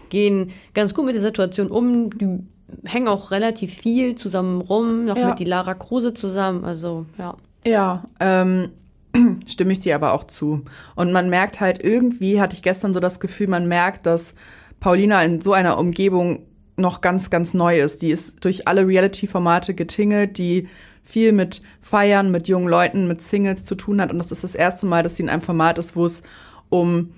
gehen 0.10 0.51
ganz 0.74 0.94
gut 0.94 1.05
mit 1.05 1.15
der 1.15 1.22
Situation 1.22 1.70
um. 1.70 2.10
Die 2.17 2.39
hängen 2.86 3.08
auch 3.08 3.32
relativ 3.32 3.74
viel 3.74 4.15
zusammen 4.15 4.62
rum, 4.62 5.05
noch 5.05 5.17
Ja. 5.17 5.29
mit 5.29 5.39
die 5.39 5.46
Lara 5.46 5.74
Kruse 5.74 6.13
zusammen. 6.13 6.63
Also 6.65 7.05
ja. 7.17 7.36
Ja, 7.65 8.03
ähm, 8.20 8.70
stimme 9.48 9.74
ich 9.74 9.79
dir 9.79 9.96
aber 9.96 10.13
auch 10.13 10.25
zu. 10.25 10.63
Und 10.96 11.12
man 11.12 11.29
merkt 11.29 11.60
halt 11.60 11.84
irgendwie, 11.84 12.39
hatte 12.39 12.55
ich 12.55 12.62
gestern 12.63 12.94
so 12.94 13.00
das 13.00 13.20
Gefühl, 13.20 13.48
man 13.48 13.67
merkt, 13.67 14.05
dass 14.05 14.36
Paulina 14.79 15.24
in 15.24 15.41
so 15.41 15.53
einer 15.53 15.77
Umgebung 15.79 16.44
noch 16.77 17.01
ganz, 17.01 17.29
ganz 17.29 17.53
neu 17.53 17.79
ist. 17.79 18.01
Die 18.01 18.10
ist 18.12 18.44
durch 18.44 18.67
alle 18.67 18.86
Reality-Formate 18.86 19.74
getingelt, 19.74 20.38
die 20.38 20.67
viel 21.03 21.32
mit 21.32 21.62
Feiern, 21.82 22.32
mit 22.32 22.48
jungen 22.48 22.67
Leuten, 22.67 23.08
mit 23.08 23.22
Singles 23.22 23.63
zu 23.63 23.75
tun 23.75 24.01
hat. 24.01 24.12
Und 24.12 24.17
das 24.17 24.32
ist 24.32 24.44
das 24.44 24.55
erste 24.55 24.86
Mal, 24.86 25.01
dass 25.03 25.15
sie 25.15 25.24
in 25.24 25.29
einem 25.29 25.41
Format 25.41 25.77
ist, 25.77 25.96
wo 25.96 26.05
es 26.05 26.22
um 26.70 27.12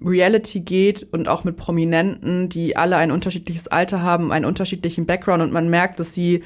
Reality 0.00 0.60
geht 0.60 1.06
und 1.12 1.28
auch 1.28 1.44
mit 1.44 1.56
Prominenten, 1.56 2.48
die 2.48 2.76
alle 2.76 2.96
ein 2.96 3.10
unterschiedliches 3.10 3.68
Alter 3.68 4.02
haben, 4.02 4.32
einen 4.32 4.44
unterschiedlichen 4.44 5.06
Background 5.06 5.42
und 5.42 5.52
man 5.52 5.68
merkt, 5.68 6.00
dass 6.00 6.14
sie 6.14 6.42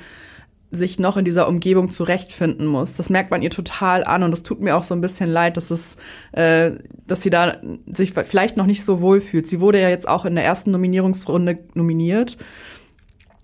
sich 0.71 0.99
noch 0.99 1.17
in 1.17 1.25
dieser 1.25 1.49
Umgebung 1.49 1.91
zurechtfinden 1.91 2.67
muss. 2.67 2.95
Das 2.95 3.09
merkt 3.09 3.31
man 3.31 3.41
ihr 3.41 3.51
total 3.51 4.05
an 4.05 4.23
und 4.23 4.33
es 4.35 4.43
tut 4.43 4.61
mir 4.61 4.77
auch 4.77 4.83
so 4.83 4.95
ein 4.95 5.01
bisschen 5.01 5.31
leid, 5.31 5.57
dass 5.57 5.71
es, 5.71 5.97
äh, 6.33 6.73
dass 7.07 7.23
sie 7.23 7.31
da 7.31 7.57
sich 7.87 8.13
vielleicht 8.13 8.57
noch 8.59 8.67
nicht 8.67 8.85
so 8.85 9.01
wohl 9.01 9.21
fühlt. 9.21 9.47
Sie 9.47 9.61
wurde 9.61 9.81
ja 9.81 9.89
jetzt 9.89 10.07
auch 10.07 10.27
in 10.27 10.35
der 10.35 10.45
ersten 10.45 10.71
Nominierungsrunde 10.71 11.61
nominiert, 11.73 12.37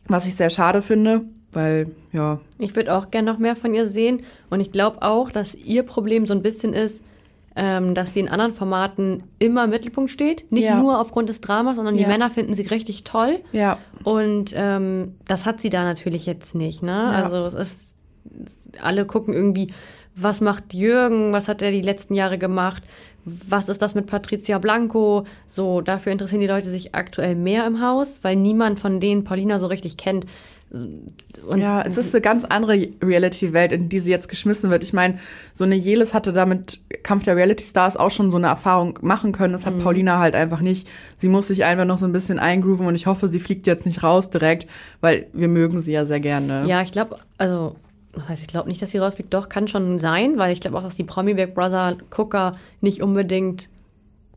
was 0.06 0.26
ich 0.26 0.34
sehr 0.34 0.50
schade 0.50 0.82
finde, 0.82 1.23
weil 1.52 1.92
ja 2.12 2.40
Ich 2.58 2.76
würde 2.76 2.94
auch 2.94 3.11
gerne 3.11 3.32
noch 3.32 3.38
mehr 3.38 3.56
von 3.56 3.73
ihr 3.73 3.88
sehen. 3.88 4.20
Und 4.50 4.61
ich 4.61 4.70
glaube 4.70 5.00
auch, 5.00 5.30
dass 5.30 5.54
ihr 5.54 5.82
Problem 5.82 6.26
so 6.26 6.34
ein 6.34 6.42
bisschen 6.42 6.75
ist, 6.75 7.02
ähm, 7.56 7.94
dass 7.94 8.12
sie 8.14 8.20
in 8.20 8.28
anderen 8.28 8.52
Formaten 8.52 9.23
immer 9.38 9.64
im 9.64 9.70
Mittelpunkt 9.70 10.11
steht. 10.11 10.50
Nicht 10.50 10.64
Ja. 10.64 10.80
nur 10.80 10.99
aufgrund 11.00 11.28
des 11.28 11.40
Dramas, 11.40 11.76
sondern 11.76 11.96
die 11.96 12.02
Ja. 12.02 12.08
Männer 12.08 12.30
finden 12.30 12.52
sie 12.54 12.62
richtig 12.62 13.04
toll. 13.04 13.40
ja 13.52 13.78
Und 14.02 14.52
ähm, 14.56 15.14
das 15.28 15.46
hat 15.46 15.61
sie 15.61 15.70
da 15.70 15.84
natürlich 15.84 16.26
jetzt 16.26 16.54
nicht. 16.54 16.82
Ne? 16.82 16.90
Ja. 16.90 17.11
Also 17.25 17.46
es 17.46 17.54
ist, 17.54 17.94
alle 18.82 19.04
gucken 19.04 19.34
irgendwie, 19.34 19.68
was 20.16 20.40
macht 20.40 20.75
Jürgen, 20.75 21.32
was 21.32 21.49
hat 21.49 21.62
er 21.62 21.70
die 21.70 21.80
letzten 21.82 22.14
Jahre 22.14 22.38
gemacht, 22.38 22.82
was 23.25 23.68
ist 23.68 23.80
das 23.80 23.94
mit 23.94 24.06
Patricia 24.06 24.58
Blanco? 24.58 25.25
So, 25.46 25.80
dafür 25.80 26.12
interessieren 26.12 26.40
die 26.42 26.46
Leute 26.46 26.68
sich 26.68 26.94
aktuell 26.94 27.34
mehr 27.34 27.66
im 27.66 27.80
Haus, 27.80 28.18
weil 28.23 28.37
niemand 28.37 28.78
von 28.80 29.00
denen 29.00 29.25
Paulina 29.25 29.58
so 29.58 29.66
richtig 29.66 29.96
kennt. 29.96 30.26
Und 31.46 31.60
Ja, 31.60 31.82
es 31.82 31.96
ist 31.96 32.14
eine 32.14 32.20
ganz 32.20 32.44
andere 32.44 32.88
Reality-Welt, 33.02 33.72
in 33.72 33.88
die 33.88 34.00
sie 34.00 34.10
jetzt 34.10 34.28
geschmissen 34.28 34.70
wird. 34.70 34.82
Ich 34.82 34.92
meine, 34.92 35.18
so 35.52 35.64
eine 35.64 35.76
Jelis 35.76 36.14
hatte 36.14 36.32
damit 36.32 36.80
Kampf 37.02 37.24
der 37.24 37.36
Reality-Stars 37.36 37.96
auch 37.96 38.10
schon 38.10 38.30
so 38.30 38.36
eine 38.36 38.48
Erfahrung 38.48 38.98
machen 39.02 39.32
können. 39.32 39.52
Das 39.52 39.66
hat 39.66 39.78
Paulina 39.78 40.18
halt 40.18 40.34
einfach 40.34 40.60
nicht. 40.60 40.88
Sie 41.16 41.28
muss 41.28 41.48
sich 41.48 41.64
einfach 41.64 41.84
noch 41.84 41.98
so 41.98 42.06
ein 42.06 42.12
bisschen 42.12 42.38
eingrooven 42.38 42.86
und 42.86 42.94
ich 42.94 43.06
hoffe, 43.06 43.28
sie 43.28 43.40
fliegt 43.40 43.66
jetzt 43.66 43.86
nicht 43.86 44.02
raus 44.02 44.30
direkt, 44.30 44.68
weil 45.00 45.28
wir 45.32 45.48
mögen 45.48 45.80
sie 45.80 45.92
ja 45.92 46.06
sehr 46.06 46.20
gerne. 46.20 46.66
Ja, 46.66 46.82
ich 46.82 46.92
glaube, 46.92 47.18
also, 47.38 47.76
das 48.12 48.28
heißt, 48.28 48.42
ich 48.42 48.48
glaube 48.48 48.68
nicht, 48.68 48.82
dass 48.82 48.90
sie 48.90 48.98
rausfliegt. 48.98 49.32
Doch, 49.32 49.48
kann 49.48 49.68
schon 49.68 49.98
sein, 49.98 50.38
weil 50.38 50.52
ich 50.52 50.60
glaube 50.60 50.78
auch, 50.78 50.82
dass 50.82 50.96
die 50.96 51.04
Promi 51.04 51.34
Big 51.34 51.54
Brother 51.54 51.96
Gucker 52.10 52.52
nicht 52.80 53.02
unbedingt 53.02 53.68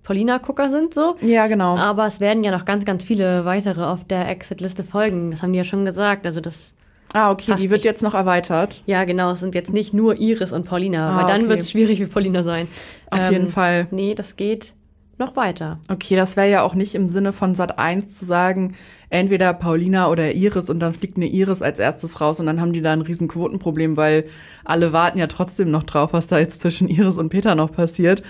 Paulina 0.08 0.38
Gucker 0.38 0.70
sind, 0.70 0.94
so. 0.94 1.16
Ja, 1.20 1.48
genau. 1.48 1.76
Aber 1.78 2.08
es 2.08 2.22
werden 2.22 2.46
ja 2.46 2.52
noch 2.52 2.64
ganz, 2.64 2.86
ganz 2.86 3.04
viele 3.04 3.44
weitere 3.44 3.84
auf 3.84 4.06
der 4.06 4.30
Exit-Liste 4.30 4.86
folgen. 4.86 5.32
Das 5.32 5.44
haben 5.44 5.52
die 5.52 5.58
ja 5.58 5.66
schon 5.66 5.84
gesagt. 5.84 6.26
Also 6.26 6.40
das, 6.40 6.76
Ah, 7.14 7.30
okay, 7.32 7.54
die 7.58 7.64
wird 7.70 7.80
nicht. 7.80 7.84
jetzt 7.84 8.04
noch 8.04 8.14
erweitert. 8.14 8.84
ja 8.86 9.04
genau, 9.04 9.32
es 9.32 9.42
sind 9.42 9.54
jetzt 9.54 9.74
nicht 9.74 9.94
nur 9.94 10.16
Iris 10.16 10.54
und 10.54 10.66
Paulina, 10.66 11.10
Ah, 11.10 11.18
weil 11.18 11.26
dann 11.26 11.42
okay. 11.42 11.50
wird 11.50 11.60
es 11.60 11.72
schwierig 11.72 12.00
für 12.00 12.08
Paulina 12.08 12.42
sein. 12.44 12.70
Ähm, 13.12 13.20
Auf 13.20 13.32
jeden 13.32 13.50
Fall. 13.50 13.88
Nee, 13.92 14.16
das 14.16 14.38
geht 14.38 14.74
noch 15.18 15.36
weiter. 15.36 15.80
Okay, 15.90 16.16
das 16.16 16.38
wäre 16.38 16.50
ja 16.50 16.62
auch 16.62 16.74
nicht 16.76 16.96
im 16.96 17.10
Sinne 17.10 17.34
von 17.34 17.54
Sat 17.56 17.78
1 17.80 18.18
zu 18.18 18.24
sagen, 18.26 18.76
entweder 19.10 19.54
Paulina 19.54 20.08
oder 20.10 20.32
Iris 20.34 20.70
und 20.70 20.80
dann 20.80 20.94
fliegt 20.94 21.18
eine 21.18 21.26
Iris 21.28 21.62
als 21.62 21.80
erstes 21.80 22.22
raus 22.22 22.40
und 22.40 22.46
dann 22.46 22.62
haben 22.62 22.72
die 22.72 22.82
da 22.82 22.94
ein 22.94 23.02
riesen 23.02 23.28
Quotenproblem, 23.28 23.98
weil 23.98 24.26
alle 24.64 24.94
warten 24.94 25.18
ja 25.20 25.28
trotzdem 25.28 25.70
noch 25.72 25.84
drauf, 25.84 26.14
was 26.14 26.28
da 26.28 26.38
jetzt 26.40 26.62
zwischen 26.62 26.88
Iris 26.88 27.18
und 27.18 27.28
Peter 27.30 27.56
noch 27.56 27.72
passiert. 27.74 28.22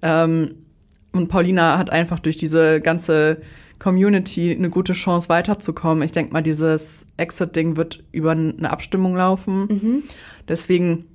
Ähm, 0.00 0.64
und 1.12 1.28
Paulina 1.28 1.78
hat 1.78 1.90
einfach 1.90 2.18
durch 2.18 2.36
diese 2.36 2.80
ganze 2.80 3.40
Community 3.78 4.54
eine 4.54 4.70
gute 4.70 4.92
Chance 4.92 5.28
weiterzukommen. 5.28 6.02
Ich 6.02 6.12
denke 6.12 6.32
mal, 6.32 6.42
dieses 6.42 7.06
Exit-Ding 7.16 7.76
wird 7.76 8.02
über 8.12 8.32
eine 8.32 8.70
Abstimmung 8.70 9.16
laufen. 9.16 10.04
Deswegen 10.48 11.06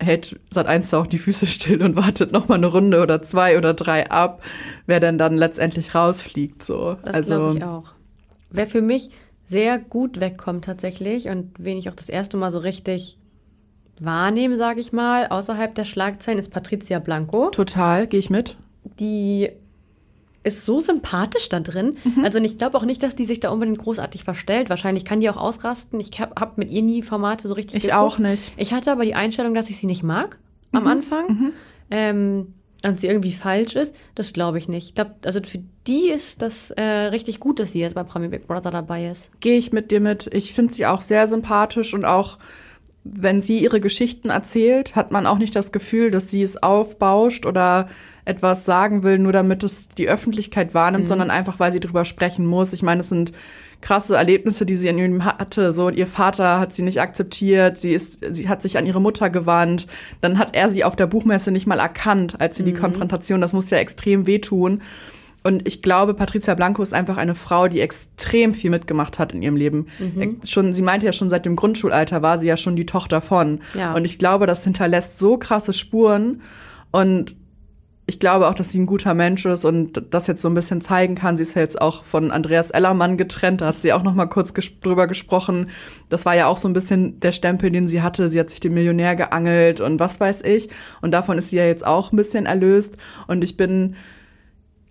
hält 0.00 0.38
Sat1 0.54 0.90
da 0.90 1.00
auch 1.00 1.06
die 1.06 1.18
Füße 1.18 1.46
still 1.46 1.82
und 1.82 1.96
wartet 1.96 2.32
noch 2.32 2.48
mal 2.48 2.56
eine 2.56 2.66
Runde 2.66 3.02
oder 3.02 3.22
zwei 3.22 3.56
oder 3.58 3.74
drei 3.74 4.10
ab, 4.10 4.42
wer 4.86 5.00
denn 5.00 5.18
dann 5.18 5.36
letztendlich 5.36 5.94
rausfliegt. 5.94 6.62
So. 6.62 6.96
Das 7.02 7.14
also 7.14 7.34
glaube 7.34 7.58
ich 7.58 7.64
auch. 7.64 7.94
Wer 8.50 8.66
für 8.66 8.82
mich 8.82 9.10
sehr 9.44 9.78
gut 9.78 10.20
wegkommt 10.20 10.64
tatsächlich 10.64 11.28
und 11.28 11.52
wen 11.58 11.78
ich 11.78 11.88
auch 11.88 11.94
das 11.94 12.08
erste 12.08 12.36
Mal 12.36 12.50
so 12.50 12.58
richtig 12.58 13.18
wahrnehme, 14.00 14.56
sage 14.56 14.80
ich 14.80 14.92
mal, 14.92 15.26
außerhalb 15.26 15.74
der 15.74 15.84
Schlagzeilen, 15.84 16.38
ist 16.38 16.50
Patricia 16.50 16.98
Blanco. 16.98 17.50
total, 17.50 18.06
gehe 18.06 18.20
ich 18.20 18.30
mit. 18.30 18.56
Die 18.98 19.50
ist 20.44 20.64
so 20.64 20.80
sympathisch 20.80 21.48
da 21.48 21.60
drin. 21.60 21.96
Mhm. 22.04 22.24
Also 22.24 22.38
ich 22.38 22.58
glaube 22.58 22.78
auch 22.78 22.84
nicht, 22.84 23.02
dass 23.02 23.16
die 23.16 23.24
sich 23.24 23.40
da 23.40 23.50
unbedingt 23.50 23.78
großartig 23.78 24.24
verstellt. 24.24 24.70
Wahrscheinlich 24.70 25.04
kann 25.04 25.20
die 25.20 25.28
auch 25.28 25.36
ausrasten. 25.36 26.00
Ich 26.00 26.18
habe 26.20 26.40
hab 26.40 26.58
mit 26.58 26.70
ihr 26.70 26.82
nie 26.82 27.02
Formate 27.02 27.48
so 27.48 27.54
richtig 27.54 27.76
Ich 27.78 27.82
geguckt. 27.90 28.00
auch 28.00 28.18
nicht. 28.18 28.56
Mhm. 28.56 28.62
Ich 28.62 28.72
hatte 28.72 28.92
aber 28.92 29.04
die 29.04 29.14
Einstellung, 29.14 29.54
dass 29.54 29.68
ich 29.68 29.78
sie 29.78 29.86
nicht 29.86 30.02
mag 30.02 30.38
am 30.72 30.86
Anfang. 30.86 31.52
Ähm, 31.90 32.54
und 32.84 32.98
sie 32.98 33.08
irgendwie 33.08 33.32
falsch 33.32 33.74
ist, 33.74 33.94
das 34.14 34.32
glaube 34.32 34.58
ich 34.58 34.68
nicht. 34.68 34.88
Ich 34.90 34.94
glaube, 34.94 35.16
also 35.24 35.40
für 35.42 35.58
die 35.86 36.10
ist 36.10 36.42
das 36.42 36.70
äh, 36.70 36.82
richtig 36.82 37.40
gut, 37.40 37.58
dass 37.58 37.72
sie 37.72 37.80
jetzt 37.80 37.94
bei 37.94 38.04
Promi 38.04 38.28
Big 38.28 38.46
Brother 38.46 38.70
dabei 38.70 39.08
ist. 39.08 39.30
Gehe 39.40 39.58
ich 39.58 39.72
mit 39.72 39.90
dir 39.90 40.00
mit. 40.00 40.28
Ich 40.32 40.54
finde 40.54 40.72
sie 40.72 40.86
auch 40.86 41.02
sehr 41.02 41.26
sympathisch 41.26 41.92
und 41.92 42.04
auch 42.04 42.38
wenn 43.04 43.42
sie 43.42 43.58
ihre 43.58 43.80
Geschichten 43.80 44.30
erzählt, 44.30 44.94
hat 44.94 45.10
man 45.10 45.26
auch 45.26 45.38
nicht 45.38 45.56
das 45.56 45.72
Gefühl, 45.72 46.10
dass 46.10 46.30
sie 46.30 46.42
es 46.42 46.62
aufbauscht 46.62 47.46
oder 47.46 47.88
etwas 48.28 48.64
sagen 48.64 49.02
will, 49.02 49.18
nur 49.18 49.32
damit 49.32 49.64
es 49.64 49.88
die 49.88 50.08
Öffentlichkeit 50.08 50.74
wahrnimmt, 50.74 51.08
sondern 51.08 51.30
einfach, 51.30 51.58
weil 51.58 51.72
sie 51.72 51.80
drüber 51.80 52.04
sprechen 52.04 52.44
muss. 52.44 52.72
Ich 52.72 52.82
meine, 52.82 53.00
es 53.00 53.08
sind 53.08 53.32
krasse 53.80 54.16
Erlebnisse, 54.16 54.66
die 54.66 54.76
sie 54.76 54.88
in 54.88 54.98
ihrem 54.98 55.24
hatte. 55.24 55.72
So, 55.72 55.88
ihr 55.88 56.06
Vater 56.06 56.60
hat 56.60 56.74
sie 56.74 56.82
nicht 56.82 57.00
akzeptiert, 57.00 57.80
sie 57.80 57.92
ist, 57.92 58.22
sie 58.34 58.48
hat 58.48 58.60
sich 58.60 58.76
an 58.76 58.86
ihre 58.86 59.00
Mutter 59.00 59.30
gewandt. 59.30 59.86
Dann 60.20 60.38
hat 60.38 60.54
er 60.54 60.70
sie 60.70 60.84
auf 60.84 60.94
der 60.94 61.06
Buchmesse 61.06 61.50
nicht 61.50 61.66
mal 61.66 61.78
erkannt, 61.78 62.40
als 62.40 62.56
sie 62.56 62.64
die 62.64 62.74
Konfrontation, 62.74 63.40
das 63.40 63.52
muss 63.52 63.70
ja 63.70 63.78
extrem 63.78 64.26
wehtun. 64.26 64.82
Und 65.44 65.66
ich 65.66 65.80
glaube, 65.80 66.12
Patricia 66.14 66.54
Blanco 66.54 66.82
ist 66.82 66.92
einfach 66.92 67.16
eine 67.16 67.34
Frau, 67.34 67.68
die 67.68 67.80
extrem 67.80 68.52
viel 68.52 68.70
mitgemacht 68.70 69.18
hat 69.18 69.32
in 69.32 69.40
ihrem 69.40 69.56
Leben. 69.56 69.86
Äh, 70.18 70.46
Schon, 70.46 70.74
sie 70.74 70.82
meinte 70.82 71.06
ja 71.06 71.12
schon 71.12 71.30
seit 71.30 71.46
dem 71.46 71.56
Grundschulalter 71.56 72.20
war 72.20 72.38
sie 72.38 72.46
ja 72.46 72.56
schon 72.56 72.76
die 72.76 72.86
Tochter 72.86 73.20
von. 73.20 73.60
Ja. 73.72 73.94
Und 73.94 74.04
ich 74.04 74.18
glaube, 74.18 74.46
das 74.46 74.64
hinterlässt 74.64 75.18
so 75.18 75.38
krasse 75.38 75.72
Spuren. 75.72 76.42
Und 76.90 77.36
ich 78.08 78.18
glaube 78.18 78.48
auch, 78.48 78.54
dass 78.54 78.72
sie 78.72 78.78
ein 78.80 78.86
guter 78.86 79.12
Mensch 79.12 79.44
ist 79.44 79.66
und 79.66 80.02
das 80.10 80.26
jetzt 80.28 80.40
so 80.40 80.48
ein 80.48 80.54
bisschen 80.54 80.80
zeigen 80.80 81.14
kann. 81.14 81.36
Sie 81.36 81.42
ist 81.42 81.54
ja 81.54 81.60
jetzt 81.60 81.78
auch 81.78 82.04
von 82.04 82.30
Andreas 82.30 82.70
Ellermann 82.70 83.18
getrennt. 83.18 83.60
Da 83.60 83.66
hat 83.66 83.76
sie 83.78 83.92
auch 83.92 84.02
noch 84.02 84.14
mal 84.14 84.24
kurz 84.24 84.54
ges 84.54 84.80
drüber 84.80 85.06
gesprochen. 85.06 85.68
Das 86.08 86.24
war 86.24 86.34
ja 86.34 86.46
auch 86.46 86.56
so 86.56 86.68
ein 86.68 86.72
bisschen 86.72 87.20
der 87.20 87.32
Stempel, 87.32 87.70
den 87.70 87.86
sie 87.86 88.00
hatte. 88.00 88.30
Sie 88.30 88.40
hat 88.40 88.48
sich 88.48 88.60
den 88.60 88.72
Millionär 88.72 89.14
geangelt 89.14 89.82
und 89.82 90.00
was 90.00 90.20
weiß 90.20 90.40
ich. 90.44 90.70
Und 91.02 91.10
davon 91.10 91.36
ist 91.36 91.50
sie 91.50 91.58
ja 91.58 91.66
jetzt 91.66 91.86
auch 91.86 92.10
ein 92.10 92.16
bisschen 92.16 92.46
erlöst. 92.46 92.96
Und 93.26 93.44
ich 93.44 93.58
bin 93.58 93.94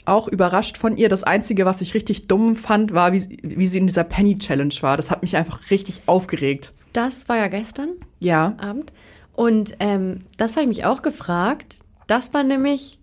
auch 0.06 0.28
überrascht 0.28 0.78
von 0.78 0.96
ihr. 0.96 1.10
Das 1.10 1.24
Einzige, 1.24 1.66
was 1.66 1.82
ich 1.82 1.96
richtig 1.96 2.28
dumm 2.28 2.56
fand, 2.56 2.94
war, 2.94 3.14
wie, 3.14 3.40
wie 3.42 3.66
sie 3.66 3.80
in 3.80 3.88
dieser 3.88 4.04
Penny 4.04 4.36
Challenge 4.38 4.76
war. 4.82 4.96
Das 4.96 5.10
hat 5.10 5.24
mich 5.24 5.36
einfach 5.36 5.72
richtig 5.72 6.04
aufgeregt. 6.06 6.72
Das 6.94 7.28
war 7.30 7.38
ja 7.38 7.48
gestern 7.48 7.90
Ja. 8.20 8.54
Abend. 8.60 8.94
Und 9.34 9.76
ähm, 9.80 10.22
das 10.38 10.52
habe 10.56 10.62
ich 10.64 10.68
mich 10.68 10.86
auch 10.86 11.02
gefragt. 11.02 11.80
Das 12.06 12.34
war 12.36 12.44
nämlich 12.44 13.00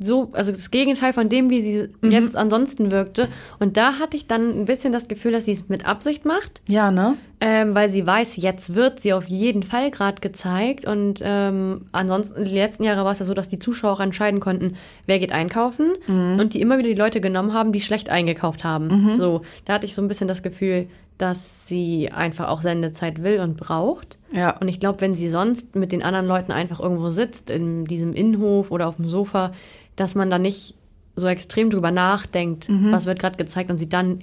so, 0.00 0.30
also 0.32 0.52
das 0.52 0.70
Gegenteil 0.70 1.12
von 1.12 1.28
dem, 1.28 1.50
wie 1.50 1.60
sie 1.60 1.88
jetzt 2.02 2.36
ansonsten 2.36 2.90
wirkte. 2.90 3.28
Und 3.58 3.76
da 3.76 3.98
hatte 3.98 4.16
ich 4.16 4.26
dann 4.26 4.60
ein 4.60 4.64
bisschen 4.64 4.92
das 4.92 5.08
Gefühl, 5.08 5.32
dass 5.32 5.44
sie 5.44 5.52
es 5.52 5.68
mit 5.68 5.86
Absicht 5.86 6.24
macht. 6.24 6.60
Ja, 6.68 6.90
ne? 6.90 7.16
Ähm, 7.40 7.74
weil 7.74 7.88
sie 7.88 8.06
weiß, 8.06 8.36
jetzt 8.36 8.74
wird 8.74 9.00
sie 9.00 9.12
auf 9.12 9.26
jeden 9.26 9.62
Fall 9.62 9.90
gerade 9.90 10.20
gezeigt. 10.20 10.84
Und 10.84 11.20
ähm, 11.22 11.86
ansonsten, 11.92 12.44
die 12.44 12.54
letzten 12.54 12.84
Jahre 12.84 13.04
war 13.04 13.12
es 13.12 13.18
ja 13.18 13.26
so, 13.26 13.34
dass 13.34 13.48
die 13.48 13.58
Zuschauer 13.58 13.92
auch 13.92 14.00
entscheiden 14.00 14.40
konnten, 14.40 14.76
wer 15.06 15.18
geht 15.18 15.32
einkaufen. 15.32 15.92
Und 16.40 16.54
die 16.54 16.60
immer 16.60 16.78
wieder 16.78 16.88
die 16.88 16.94
Leute 16.94 17.20
genommen 17.20 17.52
haben, 17.52 17.72
die 17.72 17.80
schlecht 17.80 18.08
eingekauft 18.10 18.64
haben. 18.64 19.16
So, 19.18 19.42
da 19.64 19.74
hatte 19.74 19.86
ich 19.86 19.94
so 19.94 20.02
ein 20.02 20.08
bisschen 20.08 20.28
das 20.28 20.42
Gefühl, 20.42 20.88
dass 21.18 21.66
sie 21.66 22.10
einfach 22.12 22.48
auch 22.48 22.62
Sendezeit 22.62 23.22
will 23.24 23.40
und 23.40 23.56
braucht. 23.56 24.18
Ja. 24.32 24.56
Und 24.58 24.68
ich 24.68 24.78
glaube, 24.78 25.00
wenn 25.00 25.14
sie 25.14 25.28
sonst 25.28 25.74
mit 25.74 25.90
den 25.90 26.02
anderen 26.02 26.26
Leuten 26.26 26.52
einfach 26.52 26.80
irgendwo 26.80 27.10
sitzt, 27.10 27.50
in 27.50 27.84
diesem 27.84 28.12
Innenhof 28.14 28.70
oder 28.70 28.86
auf 28.86 28.96
dem 28.96 29.08
Sofa, 29.08 29.52
dass 30.00 30.14
man 30.14 30.30
da 30.30 30.38
nicht 30.38 30.74
so 31.16 31.26
extrem 31.26 31.70
drüber 31.70 31.90
nachdenkt, 31.90 32.68
was 32.68 33.06
wird 33.06 33.18
gerade 33.18 33.36
gezeigt 33.36 33.70
und 33.70 33.78
sie 33.78 33.88
dann 33.88 34.20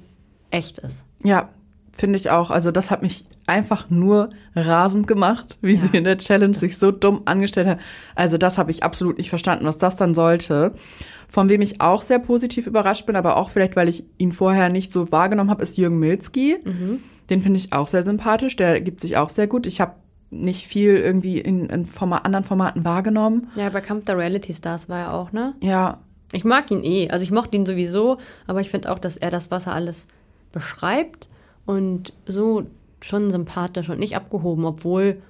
echt 0.49 0.77
ist. 0.77 1.05
Ja, 1.23 1.49
finde 1.91 2.17
ich 2.17 2.29
auch. 2.29 2.51
Also 2.51 2.71
das 2.71 2.89
hat 2.91 3.01
mich 3.01 3.25
einfach 3.47 3.89
nur 3.89 4.29
rasend 4.55 5.05
gemacht, 5.07 5.57
wie 5.61 5.73
Ja. 5.73 5.81
sie 5.81 5.97
in 5.97 6.03
der 6.05 6.17
Challenge 6.17 6.53
sich 6.53 6.77
so 6.77 6.91
dumm 6.91 7.23
angestellt 7.25 7.67
hat. 7.67 7.79
Also 8.15 8.37
das 8.37 8.57
habe 8.57 8.71
ich 8.71 8.83
absolut 8.83 9.17
nicht 9.17 9.29
verstanden, 9.29 9.65
was 9.65 9.77
das 9.77 9.97
dann 9.97 10.13
sollte. 10.15 10.73
Von 11.27 11.49
wem 11.49 11.61
ich 11.61 11.81
auch 11.81 12.03
sehr 12.03 12.19
positiv 12.19 12.65
überrascht 12.67 13.05
bin, 13.05 13.17
aber 13.17 13.35
auch 13.35 13.49
vielleicht, 13.49 13.75
weil 13.75 13.89
ich 13.89 14.05
ihn 14.17 14.31
vorher 14.31 14.69
nicht 14.69 14.93
so 14.93 15.11
wahrgenommen 15.11 15.49
habe, 15.49 15.63
ist 15.63 15.77
Jürgen 15.77 15.99
Milzki. 15.99 16.57
Den 17.29 17.41
finde 17.41 17.57
ich 17.59 17.73
auch 17.73 17.87
sehr 17.89 18.03
sympathisch. 18.03 18.55
Der 18.55 18.79
gibt 18.79 19.01
sich 19.01 19.17
auch 19.17 19.29
sehr 19.29 19.47
gut. 19.47 19.67
Ich 19.67 19.81
habe 19.81 19.95
nicht 20.29 20.67
viel 20.67 20.97
irgendwie 20.97 21.39
in, 21.39 21.67
in 21.69 21.85
Forma 21.85 22.17
anderen 22.19 22.43
Formaten 22.43 22.83
wahrgenommen. 22.83 23.49
Ja, 23.55 23.69
bei 23.69 23.81
Kampf 23.81 24.05
der 24.05 24.17
Reality 24.17 24.53
Stars 24.53 24.89
war 24.89 24.99
er 24.99 25.13
auch, 25.13 25.31
ne? 25.31 25.53
Ja, 25.61 25.99
Ich 26.33 26.43
mag 26.43 26.69
ihn 26.71 26.83
eh. 26.83 27.09
Also 27.09 27.23
ich 27.23 27.31
mochte 27.31 27.55
ihn 27.55 27.65
sowieso, 27.65 28.17
aber 28.47 28.59
ich 28.61 28.69
finde 28.69 28.91
auch, 28.91 28.99
dass 28.99 29.15
er 29.17 29.31
das, 29.31 29.51
was 29.51 29.67
er 29.67 29.73
alles 29.73 30.07
beschreibt 30.51 31.27
und 31.65 32.13
so 32.25 32.65
schon 33.01 33.29
sympathisch 33.29 33.89
und 33.89 33.99
nicht 33.99 34.15
abgehoben, 34.15 34.65
obwohl 34.65 35.21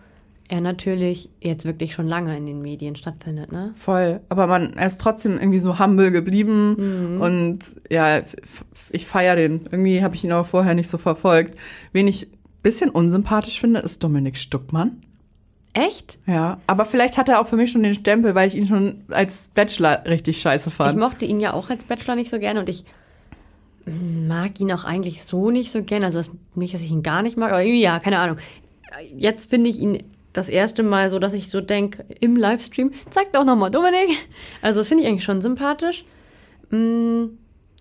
er 0.48 0.62
natürlich 0.62 1.30
jetzt 1.42 1.66
wirklich 1.66 1.94
schon 1.94 2.08
lange 2.08 2.38
in 2.38 2.46
den 2.46 2.62
Medien 2.62 2.96
stattfindet, 2.96 3.52
ne? 3.52 3.74
voll. 3.76 4.22
Aber 4.30 4.46
man, 4.48 4.74
er 4.74 4.86
ist 4.88 5.02
trotzdem 5.02 5.38
irgendwie 5.40 5.60
so 5.60 5.80
humble 5.80 6.12
geblieben 6.12 7.18
und 7.20 7.60
ja, 7.90 8.22
ich 8.92 9.08
feiere 9.08 9.36
den. 9.36 9.62
Irgendwie 9.72 10.04
habe 10.04 10.14
ich 10.16 10.24
ihn 10.24 10.32
auch 10.32 10.46
vorher 10.46 10.76
nicht 10.76 10.88
so 10.88 10.98
verfolgt. 11.00 11.58
Wen 11.94 12.08
ich 12.08 12.28
bisschen 12.66 12.90
unsympathisch 12.90 13.60
finde, 13.62 13.80
ist 13.80 14.04
Dominik 14.04 14.38
Stuckmann. 14.38 15.02
Echt? 15.74 16.18
Ja, 16.26 16.60
aber 16.68 16.84
vielleicht 16.86 17.18
hat 17.18 17.30
er 17.30 17.40
auch 17.40 17.48
für 17.48 17.58
mich 17.58 17.72
schon 17.72 17.84
den 17.84 17.94
Stempel, 17.94 18.34
weil 18.34 18.48
ich 18.48 18.56
ihn 18.56 18.66
schon 18.66 19.04
als 19.10 19.50
Bachelor 19.54 20.04
richtig 20.06 20.40
scheiße 20.42 20.70
Ich 20.70 20.76
fand. 20.76 20.98
mochte 21.00 21.26
ihn 21.26 21.40
ja 21.40 21.54
auch 21.54 21.70
als 21.70 21.84
Bachelor 21.86 22.16
nicht 22.16 22.30
so 22.32 22.40
gerne 22.40 22.60
und 22.62 22.70
ich 22.70 22.86
mag 23.86 24.60
ihn 24.60 24.72
auch 24.72 24.84
eigentlich 24.84 25.24
so 25.24 25.52
nicht 25.52 25.72
so 25.72 25.84
gerne. 25.84 26.06
Also 26.08 26.22
nicht, 26.56 26.74
dass 26.74 26.82
ich 26.82 26.92
ihn 26.92 27.04
gar 27.04 27.22
nicht 27.22 27.38
mag, 27.38 27.52
aber 27.52 27.62
ja, 27.62 28.00
keine 28.00 28.20
Ahnung. 28.20 28.38
Jetzt 29.16 29.50
finde 29.50 29.70
ich 29.70 29.78
ihn 29.80 30.02
das 30.34 30.50
erste 30.50 30.82
Mal 30.82 31.10
so, 31.10 31.20
dass 31.20 31.34
ich 31.34 31.50
so 31.50 31.62
denke, 31.62 32.04
im 32.20 32.36
Livestream, 32.36 32.92
zeig 33.10 33.32
doch 33.34 33.46
nochmal 33.46 33.70
Dominik. 33.72 34.10
Also 34.62 34.80
das 34.80 34.88
finde 34.88 35.04
ich 35.04 35.10
eigentlich 35.10 35.24
schon 35.24 35.42
sympathisch. 35.42 36.06
Mm, 36.72 37.26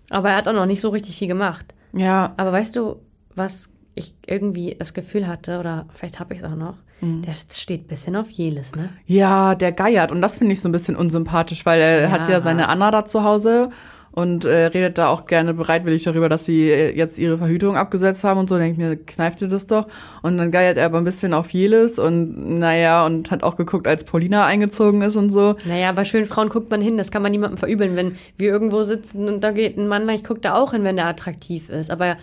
Aber 0.09 0.29
er 0.29 0.35
hat 0.37 0.47
auch 0.47 0.53
noch 0.53 0.65
nicht 0.65 0.81
so 0.81 0.89
richtig 0.89 1.17
viel 1.17 1.27
gemacht. 1.27 1.73
ja, 1.93 2.33
Aber 2.37 2.51
weißt 2.51 2.75
du, 2.75 2.97
was 3.35 3.69
ich 3.95 4.13
irgendwie 4.27 4.75
das 4.77 4.93
Gefühl 4.93 5.27
hatte, 5.27 5.59
oder 5.59 5.85
vielleicht 5.93 6.19
habe 6.19 6.33
ich 6.33 6.41
es 6.41 6.45
auch 6.45 6.55
noch, 6.55 6.75
der 7.01 7.33
steht 7.53 7.85
ein 7.85 7.87
bisschen 7.87 8.15
auf 8.15 8.29
Jelis, 8.29 8.73
ne? 8.75 8.89
ja, 9.05 9.53
der 9.55 9.71
geiert 9.71 10.11
und 10.11 10.21
das 10.21 10.37
finde 10.37 10.53
ich 10.53 10.61
so 10.61 10.69
ein 10.69 10.71
bisschen 10.71 10.95
unsympathisch, 10.95 11.65
weil 11.65 11.79
er 11.81 12.01
Ja. 12.03 12.11
hat 12.11 12.27
ja 12.29 12.41
seine 12.41 12.67
Anna 12.69 12.89
da 12.91 13.05
zu 13.05 13.23
Hause 13.23 13.69
und 14.11 14.45
äh, 14.45 14.67
redet 14.67 14.97
da 14.97 15.09
auch 15.09 15.25
gerne 15.27 15.53
bereitwillig 15.53 16.03
darüber, 16.03 16.29
dass 16.29 16.45
sie 16.45 16.69
äh, 16.71 16.95
jetzt 16.95 17.19
ihre 17.19 17.37
Verhütung 17.37 17.75
abgesetzt 17.75 18.23
haben 18.23 18.39
und 18.39 18.47
so. 18.49 18.57
Denke 18.57 18.71
ich 18.71 18.77
mir, 18.89 18.95
kneift 18.95 19.41
ihr 19.41 19.49
das 19.49 19.67
doch? 19.67 19.87
Und 20.21 20.37
dann 20.37 20.51
geiert 20.51 20.77
er 20.77 20.85
aber 20.85 20.97
ein 20.99 21.03
bisschen 21.03 21.33
auf 21.33 21.49
Jelis 21.51 21.99
und 21.99 22.57
naja, 22.59 23.05
und 23.05 23.29
hat 23.29 23.43
auch 23.43 23.57
geguckt, 23.57 23.87
als 23.87 24.05
Paulina 24.05 24.45
eingezogen 24.45 25.01
ist 25.01 25.17
und 25.17 25.29
so. 25.31 25.57
Naja, 25.65 25.91
bei 25.91 26.05
schönen 26.05 26.25
Frauen 26.27 26.47
guckt 26.47 26.71
man 26.71 26.81
hin, 26.81 26.95
das 26.95 27.11
kann 27.11 27.23
man 27.23 27.31
niemandem 27.33 27.57
verübeln. 27.57 27.97
Wenn 27.97 28.15
wir 28.37 28.49
irgendwo 28.51 28.83
sitzen 28.83 29.27
und 29.27 29.43
da 29.43 29.51
geht 29.51 29.77
ein 29.77 29.87
Mann, 29.89 30.07
ich 30.09 30.23
gucke 30.23 30.39
da 30.39 30.55
auch 30.55 30.71
hin, 30.71 30.85
wenn 30.85 30.95
der 30.95 31.07
attraktiv 31.07 31.67
ist. 31.67 31.91
Aber 31.91 32.11
äh, 32.11 32.15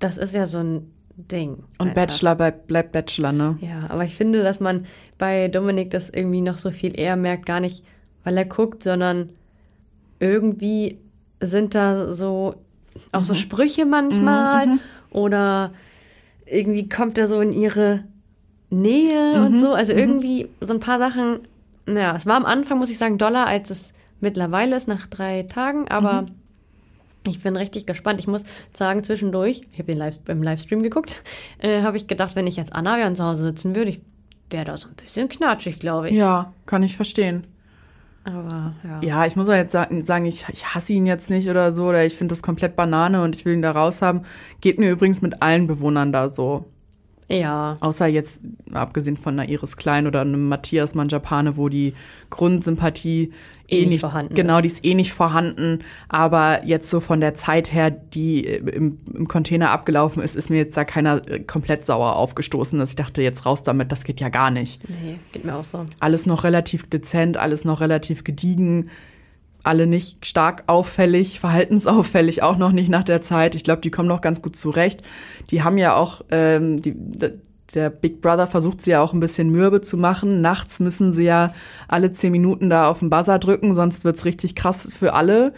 das 0.00 0.16
ist 0.18 0.34
ja 0.34 0.46
so 0.46 0.58
ein 0.58 0.90
Ding. 1.28 1.64
Und 1.78 1.88
einfach. 1.88 1.94
Bachelor 1.94 2.34
bleibt, 2.34 2.66
bleibt 2.66 2.92
Bachelor, 2.92 3.32
ne? 3.32 3.58
Ja, 3.60 3.88
aber 3.88 4.04
ich 4.04 4.16
finde, 4.16 4.42
dass 4.42 4.60
man 4.60 4.86
bei 5.18 5.48
Dominik 5.48 5.90
das 5.90 6.10
irgendwie 6.10 6.40
noch 6.40 6.58
so 6.58 6.70
viel 6.70 6.98
eher 6.98 7.16
merkt, 7.16 7.46
gar 7.46 7.60
nicht, 7.60 7.84
weil 8.24 8.36
er 8.36 8.44
guckt, 8.44 8.82
sondern 8.82 9.30
irgendwie 10.18 10.98
sind 11.40 11.74
da 11.74 12.12
so 12.12 12.56
auch 13.12 13.24
so 13.24 13.34
Sprüche 13.34 13.86
manchmal 13.86 14.78
oder 15.10 15.72
irgendwie 16.44 16.88
kommt 16.88 17.18
er 17.18 17.26
so 17.26 17.40
in 17.40 17.52
ihre 17.52 18.04
Nähe 18.68 19.42
und 19.44 19.58
so. 19.58 19.72
Also 19.72 19.92
irgendwie 19.92 20.48
so 20.60 20.74
ein 20.74 20.80
paar 20.80 20.98
Sachen. 20.98 21.40
Naja, 21.86 22.14
es 22.14 22.26
war 22.26 22.36
am 22.36 22.44
Anfang, 22.44 22.78
muss 22.78 22.90
ich 22.90 22.98
sagen, 22.98 23.18
doller, 23.18 23.46
als 23.46 23.70
es 23.70 23.92
mittlerweile 24.20 24.76
ist, 24.76 24.88
nach 24.88 25.06
drei 25.06 25.44
Tagen, 25.44 25.88
aber 25.88 26.26
ich 27.26 27.42
bin 27.42 27.56
richtig 27.56 27.86
gespannt. 27.86 28.20
Ich 28.20 28.26
muss 28.26 28.42
sagen, 28.72 29.04
zwischendurch, 29.04 29.62
ich 29.72 29.78
habe 29.78 29.92
den 29.92 29.98
Live, 29.98 30.20
im 30.26 30.42
Livestream 30.42 30.82
geguckt, 30.82 31.22
äh, 31.58 31.82
habe 31.82 31.96
ich 31.96 32.06
gedacht, 32.06 32.36
wenn 32.36 32.46
ich 32.46 32.56
jetzt 32.56 32.72
Anna 32.72 33.06
und 33.06 33.16
zu 33.16 33.24
Hause 33.24 33.44
sitzen 33.44 33.74
würde, 33.74 33.90
ich 33.90 34.00
wäre 34.50 34.64
da 34.64 34.76
so 34.76 34.88
ein 34.88 34.94
bisschen 34.94 35.28
knatschig, 35.28 35.80
glaube 35.80 36.10
ich. 36.10 36.16
Ja, 36.16 36.52
kann 36.66 36.82
ich 36.82 36.96
verstehen. 36.96 37.44
Aber 38.24 38.74
ja. 38.84 39.00
Ja, 39.02 39.26
ich 39.26 39.36
muss 39.36 39.48
auch 39.48 39.54
jetzt 39.54 39.72
sagen, 39.72 40.24
ich, 40.26 40.44
ich 40.52 40.74
hasse 40.74 40.92
ihn 40.92 41.06
jetzt 41.06 41.30
nicht 41.30 41.48
oder 41.48 41.72
so, 41.72 41.86
oder 41.86 42.04
ich 42.04 42.14
finde 42.14 42.32
das 42.32 42.42
komplett 42.42 42.76
Banane 42.76 43.22
und 43.22 43.34
ich 43.34 43.44
will 43.44 43.54
ihn 43.54 43.62
da 43.62 43.70
raus 43.70 44.02
haben. 44.02 44.22
Geht 44.60 44.78
mir 44.78 44.90
übrigens 44.90 45.22
mit 45.22 45.42
allen 45.42 45.66
Bewohnern 45.66 46.12
da 46.12 46.28
so. 46.28 46.66
Ja. 47.28 47.76
Außer 47.80 48.06
jetzt, 48.06 48.42
abgesehen 48.72 49.16
von 49.16 49.38
einer 49.38 49.48
Iris 49.48 49.76
Klein 49.76 50.06
oder 50.06 50.22
einem 50.22 50.48
Matthias 50.48 50.94
Manjapane, 50.94 51.56
wo 51.56 51.68
die 51.68 51.94
Grundsympathie 52.28 53.32
Eh 53.72 53.86
nicht 53.86 54.00
vorhanden 54.00 54.34
Genau, 54.34 54.58
ist. 54.58 54.62
die 54.62 54.66
ist 54.68 54.84
eh 54.84 54.94
nicht 54.94 55.12
vorhanden. 55.12 55.80
Aber 56.08 56.64
jetzt 56.66 56.90
so 56.90 57.00
von 57.00 57.20
der 57.20 57.34
Zeit 57.34 57.72
her, 57.72 57.90
die 57.90 58.44
im, 58.44 58.98
im 59.14 59.28
Container 59.28 59.70
abgelaufen 59.70 60.22
ist, 60.22 60.36
ist 60.36 60.50
mir 60.50 60.56
jetzt 60.58 60.76
da 60.76 60.84
keiner 60.84 61.22
äh, 61.28 61.40
komplett 61.40 61.84
sauer 61.84 62.16
aufgestoßen, 62.16 62.78
dass 62.78 62.90
ich 62.90 62.96
dachte, 62.96 63.22
jetzt 63.22 63.46
raus 63.46 63.62
damit, 63.62 63.92
das 63.92 64.04
geht 64.04 64.20
ja 64.20 64.28
gar 64.28 64.50
nicht. 64.50 64.80
Nee, 64.88 65.18
geht 65.32 65.44
mir 65.44 65.54
auch 65.56 65.64
so. 65.64 65.86
Alles 66.00 66.26
noch 66.26 66.44
relativ 66.44 66.88
dezent, 66.90 67.36
alles 67.36 67.64
noch 67.64 67.80
relativ 67.80 68.24
gediegen, 68.24 68.90
alle 69.62 69.86
nicht 69.86 70.24
stark 70.24 70.64
auffällig, 70.68 71.38
verhaltensauffällig, 71.38 72.42
auch 72.42 72.56
noch 72.56 72.72
nicht 72.72 72.88
nach 72.88 73.04
der 73.04 73.20
Zeit. 73.22 73.54
Ich 73.54 73.62
glaube, 73.64 73.82
die 73.82 73.90
kommen 73.90 74.08
noch 74.08 74.22
ganz 74.22 74.40
gut 74.42 74.56
zurecht. 74.56 75.02
Die 75.50 75.62
haben 75.62 75.76
ja 75.78 75.94
auch, 75.96 76.22
ähm, 76.30 76.80
die, 76.80 76.94
der 77.74 77.90
Big 77.90 78.20
Brother 78.20 78.46
versucht 78.46 78.80
sie 78.80 78.90
ja 78.90 79.00
auch 79.02 79.12
ein 79.12 79.20
bisschen 79.20 79.50
mürbe 79.50 79.80
zu 79.80 79.96
machen. 79.96 80.40
Nachts 80.40 80.80
müssen 80.80 81.12
sie 81.12 81.24
ja 81.24 81.52
alle 81.88 82.12
zehn 82.12 82.32
Minuten 82.32 82.70
da 82.70 82.88
auf 82.88 83.00
den 83.00 83.10
Buzzer 83.10 83.38
drücken, 83.38 83.74
sonst 83.74 84.04
wird's 84.04 84.24
richtig 84.24 84.54
krass 84.54 84.92
für 84.92 85.14
alle. 85.14 85.52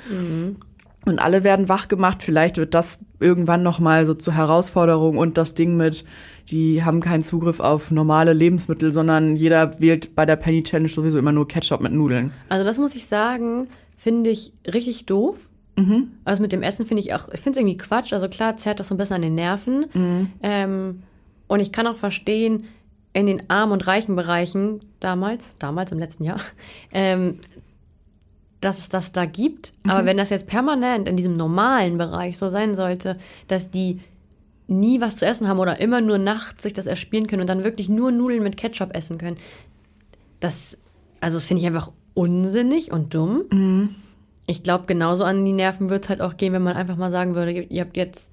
Und 1.04 1.18
alle 1.18 1.42
werden 1.42 1.68
wach 1.68 1.88
gemacht. 1.88 2.22
Vielleicht 2.22 2.58
wird 2.58 2.74
das 2.74 2.98
irgendwann 3.18 3.62
noch 3.62 3.80
mal 3.80 4.06
so 4.06 4.14
zur 4.14 4.34
Herausforderung 4.34 5.18
und 5.18 5.36
das 5.36 5.54
Ding 5.54 5.76
mit, 5.76 6.04
die 6.48 6.84
haben 6.84 7.00
keinen 7.00 7.24
Zugriff 7.24 7.58
auf 7.60 7.90
normale 7.90 8.32
Lebensmittel, 8.32 8.92
sondern 8.92 9.36
jeder 9.36 9.80
wählt 9.80 10.14
bei 10.14 10.26
der 10.26 10.36
Penny 10.36 10.62
Challenge 10.62 10.88
sowieso 10.88 11.18
immer 11.18 11.32
nur 11.32 11.48
Ketchup 11.48 11.80
mit 11.80 11.92
Nudeln. 11.92 12.30
Also 12.48 12.64
das 12.64 12.78
muss 12.78 12.94
ich 12.94 13.06
sagen, 13.06 13.68
finde 13.96 14.30
ich 14.30 14.52
richtig 14.66 15.06
doof. 15.06 15.48
Also 16.24 16.42
mit 16.42 16.52
dem 16.52 16.62
Essen 16.62 16.86
finde 16.86 17.00
ich 17.00 17.14
auch, 17.14 17.28
ich 17.32 17.40
finde 17.40 17.58
es 17.58 17.62
irgendwie 17.62 17.78
Quatsch. 17.78 18.12
Also 18.12 18.28
klar 18.28 18.56
zerrt 18.56 18.78
das 18.78 18.88
so 18.88 18.94
ein 18.94 18.98
bisschen 18.98 19.16
an 19.16 19.22
den 19.22 19.34
Nerven. 19.34 19.86
Ähm, 20.42 21.02
und 21.52 21.60
ich 21.60 21.70
kann 21.70 21.86
auch 21.86 21.98
verstehen, 21.98 22.64
in 23.12 23.26
den 23.26 23.50
armen 23.50 23.72
und 23.72 23.86
reichen 23.86 24.16
Bereichen 24.16 24.80
damals, 25.00 25.54
damals 25.58 25.92
im 25.92 25.98
letzten 25.98 26.24
Jahr, 26.24 26.40
ähm, 26.92 27.40
dass 28.62 28.78
es 28.78 28.88
das 28.88 29.12
da 29.12 29.26
gibt. 29.26 29.74
Aber 29.86 30.06
wenn 30.06 30.16
das 30.16 30.30
jetzt 30.30 30.46
permanent 30.46 31.06
in 31.06 31.16
diesem 31.16 31.36
normalen 31.36 31.98
Bereich 31.98 32.38
so 32.38 32.48
sein 32.48 32.74
sollte, 32.74 33.18
dass 33.48 33.70
die 33.70 34.00
nie 34.66 35.02
was 35.02 35.16
zu 35.16 35.26
essen 35.26 35.46
haben 35.46 35.58
oder 35.58 35.78
immer 35.78 36.00
nur 36.00 36.16
nachts 36.16 36.62
sich 36.62 36.72
das 36.72 36.86
erspielen 36.86 37.26
können 37.26 37.42
und 37.42 37.48
dann 37.48 37.64
wirklich 37.64 37.90
nur 37.90 38.12
Nudeln 38.12 38.42
mit 38.42 38.56
Ketchup 38.56 38.96
essen 38.96 39.18
können, 39.18 39.36
das, 40.40 40.78
also 41.20 41.36
das 41.36 41.46
finde 41.46 41.60
ich 41.60 41.66
einfach 41.66 41.92
unsinnig 42.14 42.92
und 42.92 43.12
dumm. 43.12 43.44
Ich 44.46 44.62
glaube, 44.62 44.84
genauso 44.86 45.24
an 45.24 45.44
die 45.44 45.52
Nerven 45.52 45.90
wird 45.90 46.04
es 46.04 46.08
halt 46.08 46.22
auch 46.22 46.38
gehen, 46.38 46.54
wenn 46.54 46.62
man 46.62 46.76
einfach 46.76 46.96
mal 46.96 47.10
sagen 47.10 47.34
würde, 47.34 47.52
ihr 47.52 47.80
habt 47.82 47.96
jetzt 47.98 48.31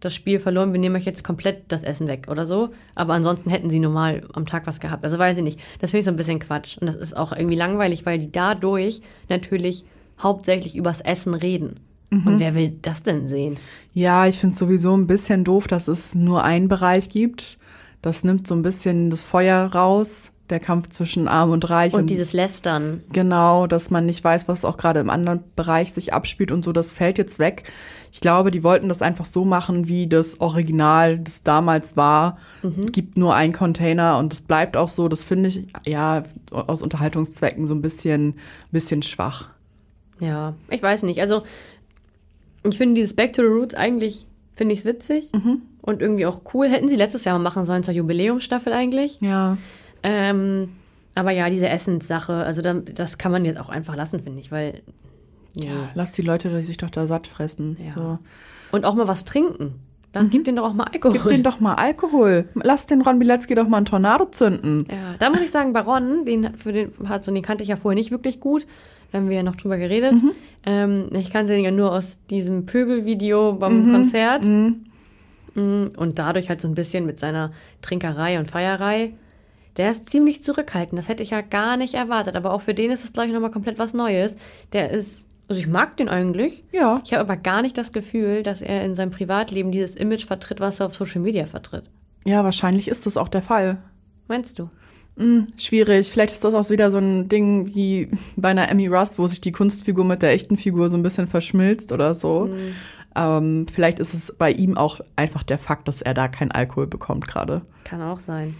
das 0.00 0.14
Spiel 0.14 0.38
verloren, 0.38 0.72
wir 0.72 0.80
nehmen 0.80 0.96
euch 0.96 1.04
jetzt 1.04 1.24
komplett 1.24 1.64
das 1.68 1.82
Essen 1.82 2.06
weg 2.06 2.26
oder 2.30 2.46
so. 2.46 2.70
Aber 2.94 3.14
ansonsten 3.14 3.50
hätten 3.50 3.70
sie 3.70 3.80
normal 3.80 4.24
am 4.34 4.46
Tag 4.46 4.66
was 4.66 4.80
gehabt. 4.80 5.04
Also 5.04 5.18
weiß 5.18 5.38
ich 5.38 5.44
nicht. 5.44 5.60
Das 5.80 5.90
finde 5.90 6.00
ich 6.00 6.04
so 6.04 6.10
ein 6.10 6.16
bisschen 6.16 6.38
Quatsch. 6.38 6.76
Und 6.78 6.86
das 6.86 6.94
ist 6.94 7.16
auch 7.16 7.32
irgendwie 7.32 7.56
langweilig, 7.56 8.04
weil 8.06 8.18
die 8.18 8.30
dadurch 8.30 9.00
natürlich 9.28 9.84
hauptsächlich 10.18 10.76
übers 10.76 11.00
Essen 11.00 11.34
reden. 11.34 11.80
Und 12.10 12.38
wer 12.38 12.54
will 12.54 12.78
das 12.82 13.02
denn 13.02 13.26
sehen? 13.26 13.56
Ja, 13.92 14.26
ich 14.26 14.38
finde 14.38 14.52
es 14.52 14.58
sowieso 14.58 14.96
ein 14.96 15.06
bisschen 15.06 15.44
doof, 15.44 15.66
dass 15.66 15.88
es 15.88 16.14
nur 16.14 16.44
einen 16.44 16.68
Bereich 16.68 17.08
gibt. 17.08 17.58
Das 18.00 18.22
nimmt 18.22 18.46
so 18.46 18.54
ein 18.54 18.62
bisschen 18.62 19.10
das 19.10 19.22
Feuer 19.22 19.66
raus, 19.66 20.30
der 20.50 20.60
Kampf 20.60 20.90
zwischen 20.90 21.28
Arm 21.28 21.50
und 21.50 21.68
Reich. 21.68 21.92
Und 21.92 22.10
dieses 22.10 22.32
Lästern. 22.32 23.02
Genau, 23.12 23.66
dass 23.66 23.90
man 23.90 24.06
nicht 24.06 24.22
weiß, 24.22 24.48
was 24.48 24.64
auch 24.64 24.76
gerade 24.76 25.00
im 25.00 25.10
anderen 25.10 25.42
Bereich 25.56 25.92
sich 25.92 26.12
abspielt 26.12 26.52
und 26.52 26.64
so, 26.64 26.72
das 26.72 26.92
fällt 26.92 27.18
jetzt 27.18 27.38
weg. 27.38 27.64
Ich 28.12 28.20
glaube, 28.20 28.50
die 28.50 28.62
wollten 28.62 28.88
das 28.88 29.02
einfach 29.02 29.26
so 29.26 29.44
machen, 29.44 29.88
wie 29.88 30.06
das 30.06 30.40
Original, 30.40 31.18
das 31.18 31.42
damals 31.42 31.96
war. 31.96 32.38
Mhm. 32.62 32.92
Gibt 32.92 33.16
nur 33.16 33.34
einen 33.34 33.52
Container 33.52 34.18
und 34.18 34.32
es 34.32 34.40
bleibt 34.40 34.76
auch 34.76 34.88
so. 34.88 35.08
Das 35.08 35.24
finde 35.24 35.48
ich, 35.50 35.66
ja, 35.84 36.24
aus 36.50 36.82
Unterhaltungszwecken 36.82 37.66
so 37.66 37.74
ein 37.74 37.82
bisschen, 37.82 38.34
bisschen 38.70 39.02
schwach. 39.02 39.50
Ja, 40.20 40.54
ich 40.70 40.82
weiß 40.82 41.02
nicht. 41.02 41.20
Also, 41.20 41.42
ich 42.64 42.78
finde 42.78 42.94
dieses 42.94 43.14
Back 43.14 43.32
to 43.34 43.42
the 43.42 43.48
Roots 43.48 43.74
eigentlich, 43.74 44.26
finde 44.54 44.72
ich 44.72 44.80
es 44.80 44.84
witzig 44.86 45.30
und 45.82 46.02
irgendwie 46.02 46.26
auch 46.26 46.40
cool. 46.54 46.68
Hätten 46.68 46.88
sie 46.88 46.96
letztes 46.96 47.24
Jahr 47.24 47.38
mal 47.38 47.44
machen 47.44 47.64
sollen 47.64 47.82
zur 47.82 47.94
Jubiläumsstaffel 47.94 48.72
eigentlich. 48.72 49.18
Ja. 49.20 49.58
Ähm, 50.02 50.68
aber 51.14 51.30
ja, 51.30 51.48
diese 51.50 51.68
Essenssache, 51.68 52.34
also 52.34 52.62
dann, 52.62 52.84
das 52.94 53.18
kann 53.18 53.32
man 53.32 53.44
jetzt 53.44 53.58
auch 53.58 53.68
einfach 53.68 53.96
lassen, 53.96 54.20
finde 54.22 54.40
ich, 54.40 54.52
weil. 54.52 54.82
nee. 55.54 55.66
Ja, 55.66 55.90
lass 55.94 56.12
die 56.12 56.22
Leute 56.22 56.62
sich 56.64 56.76
doch 56.76 56.90
da 56.90 57.06
satt 57.06 57.26
fressen. 57.26 57.76
Ja. 57.84 57.90
So. 57.90 58.18
Und 58.72 58.84
auch 58.84 58.94
mal 58.94 59.08
was 59.08 59.24
trinken. 59.24 59.80
Dann 60.12 60.30
gib 60.30 60.44
denen 60.44 60.56
doch 60.56 60.64
auch 60.64 60.72
mal 60.72 60.84
Alkohol. 60.84 61.12
Gib 61.18 61.28
denen 61.28 61.42
doch 61.42 61.60
mal 61.60 61.74
Alkohol. 61.74 62.48
Lass 62.54 62.86
den 62.86 63.02
Ron 63.02 63.18
Bilecki 63.18 63.54
doch 63.54 63.68
mal 63.68 63.76
einen 63.78 63.86
Tornado 63.86 64.24
zünden. 64.26 64.86
Ja, 64.90 65.14
da 65.18 65.28
muss 65.28 65.40
ich 65.42 65.50
sagen, 65.50 65.74
Baron, 65.74 66.24
den, 66.24 66.56
für 66.56 66.72
den, 66.72 66.90
hat 67.06 67.22
so, 67.22 67.32
den 67.32 67.42
kannte 67.42 67.62
ich 67.62 67.68
ja 67.68 67.76
vorher 67.76 67.96
nicht 67.96 68.10
wirklich 68.10 68.40
gut. 68.40 68.66
Da 69.12 69.18
haben 69.18 69.28
wir 69.28 69.36
ja 69.36 69.42
noch 69.42 69.56
drüber 69.56 69.76
geredet. 69.76 70.14
Ähm, 70.64 71.10
ich 71.12 71.30
kannte 71.30 71.52
den 71.52 71.64
ja 71.64 71.70
nur 71.70 71.92
aus 71.92 72.18
diesem 72.30 72.64
Pöbel-Video 72.66 73.54
beim 73.54 73.92
Konzert. 73.92 74.44
Mm, 74.44 75.88
Und 75.96 76.18
dadurch 76.18 76.48
halt 76.48 76.60
so 76.60 76.68
ein 76.68 76.74
bisschen 76.74 77.04
mit 77.06 77.18
seiner 77.18 77.52
Trinkerei 77.82 78.38
und 78.38 78.50
Feierei. 78.50 79.12
Der 79.76 79.90
ist 79.90 80.08
ziemlich 80.10 80.42
zurückhaltend. 80.42 80.98
Das 80.98 81.08
hätte 81.08 81.22
ich 81.22 81.30
ja 81.30 81.42
gar 81.42 81.76
nicht 81.76 81.94
erwartet. 81.94 82.36
Aber 82.36 82.52
auch 82.52 82.62
für 82.62 82.74
den 82.74 82.90
ist 82.90 83.04
es, 83.04 83.12
glaube 83.12 83.28
ich, 83.28 83.34
nochmal 83.34 83.50
komplett 83.50 83.78
was 83.78 83.94
Neues. 83.94 84.36
Der 84.72 84.90
ist, 84.90 85.26
also 85.48 85.60
ich 85.60 85.66
mag 85.66 85.96
den 85.96 86.08
eigentlich. 86.08 86.64
Ja. 86.72 87.02
Ich 87.04 87.12
habe 87.12 87.20
aber 87.20 87.36
gar 87.36 87.62
nicht 87.62 87.76
das 87.76 87.92
Gefühl, 87.92 88.42
dass 88.42 88.62
er 88.62 88.84
in 88.84 88.94
seinem 88.94 89.10
Privatleben 89.10 89.72
dieses 89.72 89.94
Image 89.94 90.24
vertritt, 90.24 90.60
was 90.60 90.80
er 90.80 90.86
auf 90.86 90.94
Social 90.94 91.20
Media 91.20 91.46
vertritt. 91.46 91.84
Ja, 92.24 92.42
wahrscheinlich 92.42 92.88
ist 92.88 93.06
das 93.06 93.16
auch 93.16 93.28
der 93.28 93.42
Fall. 93.42 93.78
Meinst 94.28 94.58
du? 94.58 94.70
Hm, 95.16 95.48
schwierig. 95.56 96.10
Vielleicht 96.10 96.32
ist 96.32 96.44
das 96.44 96.54
auch 96.54 96.68
wieder 96.70 96.90
so 96.90 96.98
ein 96.98 97.28
Ding 97.28 97.74
wie 97.74 98.10
bei 98.36 98.50
einer 98.50 98.70
Emmy 98.70 98.86
Rust, 98.86 99.18
wo 99.18 99.26
sich 99.26 99.40
die 99.40 99.52
Kunstfigur 99.52 100.04
mit 100.04 100.22
der 100.22 100.32
echten 100.32 100.56
Figur 100.56 100.88
so 100.88 100.96
ein 100.96 101.02
bisschen 101.02 101.26
verschmilzt 101.26 101.92
oder 101.92 102.14
so. 102.14 102.50
Ähm, 103.14 103.66
vielleicht 103.72 103.98
ist 103.98 104.12
es 104.12 104.34
bei 104.36 104.50
ihm 104.50 104.76
auch 104.76 105.00
einfach 105.16 105.42
der 105.42 105.58
Fakt, 105.58 105.88
dass 105.88 106.02
er 106.02 106.12
da 106.12 106.28
keinen 106.28 106.50
Alkohol 106.50 106.86
bekommt 106.86 107.26
gerade. 107.26 107.62
Kann 107.84 108.02
auch 108.02 108.20
sein. 108.20 108.54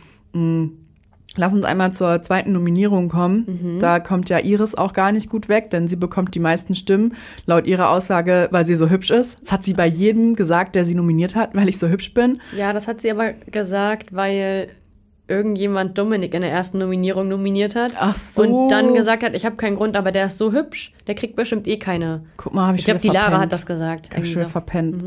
Lass 1.36 1.54
uns 1.54 1.64
einmal 1.64 1.92
zur 1.92 2.22
zweiten 2.22 2.52
Nominierung 2.52 3.08
kommen. 3.08 3.44
Mhm. 3.46 3.78
Da 3.78 4.00
kommt 4.00 4.28
ja 4.28 4.38
Iris 4.38 4.74
auch 4.74 4.92
gar 4.92 5.12
nicht 5.12 5.30
gut 5.30 5.48
weg, 5.48 5.70
denn 5.70 5.88
sie 5.88 5.96
bekommt 5.96 6.34
die 6.34 6.40
meisten 6.40 6.74
Stimmen. 6.74 7.14
Laut 7.46 7.66
ihrer 7.66 7.90
Aussage, 7.90 8.48
weil 8.50 8.64
sie 8.64 8.74
so 8.74 8.88
hübsch 8.88 9.10
ist. 9.10 9.38
Das 9.40 9.52
hat 9.52 9.64
sie 9.64 9.74
bei 9.74 9.86
jedem 9.86 10.34
gesagt, 10.34 10.74
der 10.74 10.84
sie 10.84 10.94
nominiert 10.94 11.34
hat, 11.34 11.54
weil 11.54 11.68
ich 11.68 11.78
so 11.78 11.88
hübsch 11.88 12.14
bin. 12.14 12.40
Ja, 12.56 12.72
das 12.72 12.88
hat 12.88 13.00
sie 13.00 13.10
aber 13.10 13.32
gesagt, 13.32 14.14
weil 14.14 14.68
irgendjemand 15.28 15.98
Dominik 15.98 16.34
in 16.34 16.42
der 16.42 16.50
ersten 16.50 16.78
Nominierung 16.78 17.28
nominiert 17.28 17.74
hat. 17.74 17.92
Ach 17.98 18.14
so. 18.14 18.42
Und 18.42 18.70
dann 18.70 18.94
gesagt 18.94 19.22
hat, 19.22 19.34
ich 19.34 19.44
habe 19.44 19.56
keinen 19.56 19.76
Grund, 19.76 19.96
aber 19.96 20.12
der 20.12 20.26
ist 20.26 20.38
so 20.38 20.52
hübsch, 20.52 20.92
der 21.06 21.14
kriegt 21.14 21.36
bestimmt 21.36 21.66
eh 21.66 21.78
keine. 21.78 22.22
Guck 22.36 22.54
mal, 22.54 22.66
habe 22.68 22.76
ich 22.76 22.82
Ich 22.82 22.84
glaube, 22.86 23.00
die 23.00 23.08
Lara 23.08 23.40
hat 23.40 23.52
das 23.52 23.66
gesagt. 23.66 24.10
Irgendwie 24.12 24.32
schon 24.32 24.42
so. 24.44 24.48
verpennt. 24.48 25.02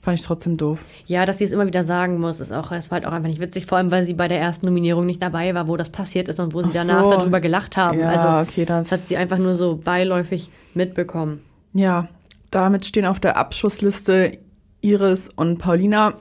Fand 0.00 0.18
ich 0.20 0.24
trotzdem 0.24 0.56
doof. 0.56 0.84
Ja, 1.06 1.26
dass 1.26 1.38
sie 1.38 1.44
es 1.44 1.50
immer 1.52 1.66
wieder 1.66 1.82
sagen 1.84 2.20
muss, 2.20 2.38
ist 2.40 2.52
auch, 2.52 2.70
es 2.72 2.90
war 2.90 2.96
halt 3.00 3.06
auch 3.06 3.12
einfach 3.12 3.28
nicht 3.28 3.40
witzig, 3.40 3.66
vor 3.66 3.78
allem 3.78 3.90
weil 3.90 4.04
sie 4.04 4.14
bei 4.14 4.28
der 4.28 4.38
ersten 4.40 4.66
Nominierung 4.66 5.06
nicht 5.06 5.20
dabei 5.20 5.52
war, 5.54 5.66
wo 5.66 5.76
das 5.76 5.90
passiert 5.90 6.28
ist 6.28 6.38
und 6.38 6.54
wo 6.54 6.62
sie 6.62 6.68
Ach 6.78 6.86
danach 6.86 7.02
so. 7.04 7.10
darüber 7.10 7.40
gelacht 7.40 7.76
haben. 7.76 7.98
Ja, 7.98 8.08
also 8.10 8.48
okay, 8.50 8.64
das- 8.64 8.92
hat 8.92 9.00
sie 9.00 9.16
einfach 9.16 9.38
nur 9.38 9.54
so 9.56 9.76
beiläufig 9.76 10.50
mitbekommen. 10.74 11.42
Ja, 11.72 12.08
damit 12.50 12.86
stehen 12.86 13.06
auf 13.06 13.18
der 13.20 13.36
Abschussliste 13.36 14.38
Iris 14.80 15.28
und 15.34 15.58
Paulina. 15.58 16.14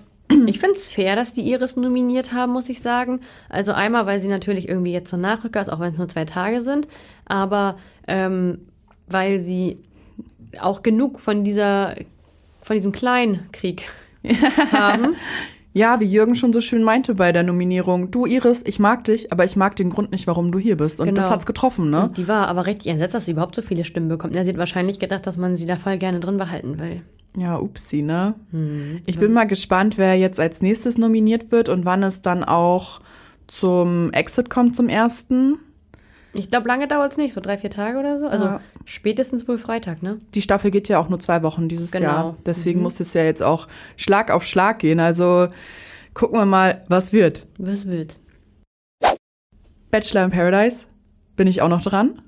Ich 0.48 0.60
finde 0.60 0.76
es 0.76 0.90
fair, 0.90 1.16
dass 1.16 1.32
die 1.34 1.50
Iris 1.50 1.78
nominiert 1.78 2.34
haben, 2.34 2.52
muss 2.52 2.68
ich 2.68 2.82
sagen. 2.82 3.22
Also 3.48 3.72
einmal, 3.72 4.06
weil 4.08 4.20
sie 4.20 4.28
natürlich 4.28 4.68
irgendwie 4.68 4.92
jetzt 4.92 5.10
so 5.10 5.16
Nachrücker 5.16 5.62
ist, 5.62 5.70
auch 5.70 5.80
wenn 5.80 5.92
es 5.94 5.98
nur 5.98 6.10
zwei 6.10 6.26
Tage 6.26 6.62
sind, 6.62 6.88
aber 7.26 7.78
ähm, 8.08 8.60
weil 9.08 9.40
sie 9.40 9.78
auch 10.60 10.84
genug 10.84 11.22
von 11.22 11.44
dieser, 11.46 11.96
von 12.68 12.76
diesem 12.76 12.92
Kleinkrieg 12.92 13.88
haben. 14.72 15.16
Ja, 15.74 16.00
wie 16.00 16.06
Jürgen 16.06 16.36
schon 16.36 16.54
so 16.54 16.60
schön 16.62 16.84
meinte 16.84 17.14
bei 17.16 17.32
der 17.32 17.44
Nominierung. 17.44 18.10
Du, 18.10 18.26
Iris, 18.26 18.64
ich 18.66 18.80
mag 18.80 19.04
dich, 19.04 19.32
aber 19.32 19.46
ich 19.46 19.56
mag 19.56 19.76
den 19.76 19.90
Grund 19.92 20.12
nicht, 20.12 20.26
warum 20.26 20.52
du 20.52 20.58
hier 20.58 20.76
bist. 20.76 21.00
Und 21.00 21.08
das 21.16 21.26
Genau. 21.26 21.30
hat's 21.36 21.46
getroffen, 21.46 21.90
ne? 21.92 22.10
Die 22.18 22.28
war 22.28 22.48
aber 22.48 22.66
richtig 22.66 22.88
entsetzt, 22.92 23.14
dass 23.14 23.26
sie 23.26 23.32
überhaupt 23.32 23.54
so 23.56 23.62
viele 23.62 23.86
Stimmen 23.86 24.08
bekommt. 24.10 24.34
Ja, 24.36 24.44
sie 24.44 24.50
hat 24.50 24.58
wahrscheinlich 24.58 24.98
gedacht, 24.98 25.28
dass 25.28 25.38
man 25.38 25.56
sie 25.56 25.68
da 25.68 25.76
voll 25.76 25.98
gerne 25.98 26.20
drin 26.20 26.38
behalten 26.38 26.80
will. 26.80 27.02
Ja, 27.38 27.58
upsi, 27.58 28.02
ne? 28.02 28.34
Hm, 28.52 29.02
Ich 29.06 29.20
bin 29.20 29.32
mal 29.34 29.46
gespannt, 29.46 30.00
wer 30.00 30.16
jetzt 30.16 30.40
als 30.40 30.64
nächstes 30.64 30.98
nominiert 30.98 31.52
wird 31.52 31.70
und 31.70 31.86
wann 31.86 32.02
es 32.02 32.24
dann 32.24 32.44
auch 32.44 33.00
zum 33.46 34.12
Exit 34.14 34.50
kommt 34.50 34.76
zum 34.76 34.90
ersten. 34.90 35.60
Ich 36.34 36.50
glaube, 36.50 36.68
lange 36.68 36.88
dauert 36.88 37.12
es 37.12 37.18
nicht, 37.18 37.34
so 37.34 37.42
drei, 37.42 37.58
vier 37.60 37.70
Tage 37.70 38.00
oder 38.00 38.18
so. 38.18 38.26
Also 38.28 38.46
Ja. 38.46 38.62
Spätestens 38.88 39.48
wohl 39.48 39.58
Freitag, 39.58 40.02
ne? 40.02 40.20
Die 40.34 40.42
Staffel 40.42 40.72
geht 40.72 40.88
ja 40.88 40.98
auch 40.98 41.10
nur 41.10 41.20
zwei 41.20 41.44
Wochen 41.44 41.68
dieses 41.70 41.92
Genau. 41.92 42.04
Jahr. 42.06 42.38
Deswegen 42.46 42.82
muss 42.82 43.00
es 43.00 43.14
ja 43.14 43.24
jetzt 43.24 43.44
auch 43.44 43.68
Schlag 43.98 44.32
auf 44.32 44.46
Schlag 44.46 44.80
gehen. 44.80 45.00
Also 45.00 45.50
gucken 46.14 46.40
wir 46.40 46.46
mal, 46.46 46.84
was 46.88 47.14
wird. 47.14 47.46
Was 47.58 47.88
wird? 47.88 48.18
Bachelor 49.92 50.26
in 50.26 50.32
Paradise. 50.32 50.86
Bin 51.36 51.48
ich 51.48 51.62
auch 51.62 51.70
noch 51.70 51.84
dran? 51.84 52.22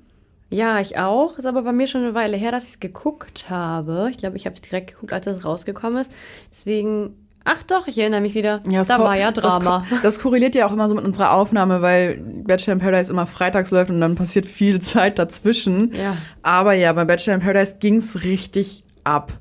Ja, 0.50 0.80
ich 0.80 0.98
auch. 0.98 1.38
Ist 1.38 1.46
aber 1.46 1.62
bei 1.62 1.72
mir 1.72 1.86
schon 1.86 2.02
eine 2.02 2.14
Weile 2.14 2.36
her, 2.36 2.52
dass 2.52 2.64
ich 2.64 2.74
es 2.74 2.80
geguckt 2.80 3.48
habe. 3.48 4.08
Ich 4.10 4.18
glaube, 4.18 4.36
ich 4.36 4.46
habe 4.46 4.54
es 4.56 4.60
direkt 4.62 4.90
geguckt, 4.92 5.12
als 5.12 5.26
es 5.26 5.44
rausgekommen 5.44 6.00
ist. 6.00 6.10
Deswegen. 6.52 7.19
Ach 7.44 7.62
doch, 7.62 7.86
ich 7.86 7.98
erinnere 7.98 8.20
mich 8.20 8.34
wieder. 8.34 8.60
es 8.70 8.88
da 8.88 8.98
war 8.98 9.16
ja 9.16 9.32
Drama. 9.32 9.84
Das, 9.88 10.02
das 10.02 10.20
korreliert 10.20 10.54
ja 10.54 10.66
auch 10.66 10.72
immer 10.72 10.88
so 10.88 10.94
mit 10.94 11.04
unserer 11.04 11.32
Aufnahme, 11.32 11.80
weil 11.80 12.18
Bachelor 12.18 12.74
in 12.74 12.78
Paradise 12.80 13.10
immer 13.10 13.26
freitags 13.26 13.70
läuft 13.70 13.90
und 13.90 14.00
dann 14.00 14.14
passiert 14.14 14.46
viel 14.46 14.80
Zeit 14.80 15.18
dazwischen. 15.18 15.92
Ja. 15.94 16.16
Aber 16.42 16.74
ja, 16.74 16.92
bei 16.92 17.04
Bachelor 17.04 17.34
in 17.34 17.40
Paradise 17.40 17.76
ging's 17.80 18.24
richtig 18.24 18.84
ab. 19.04 19.32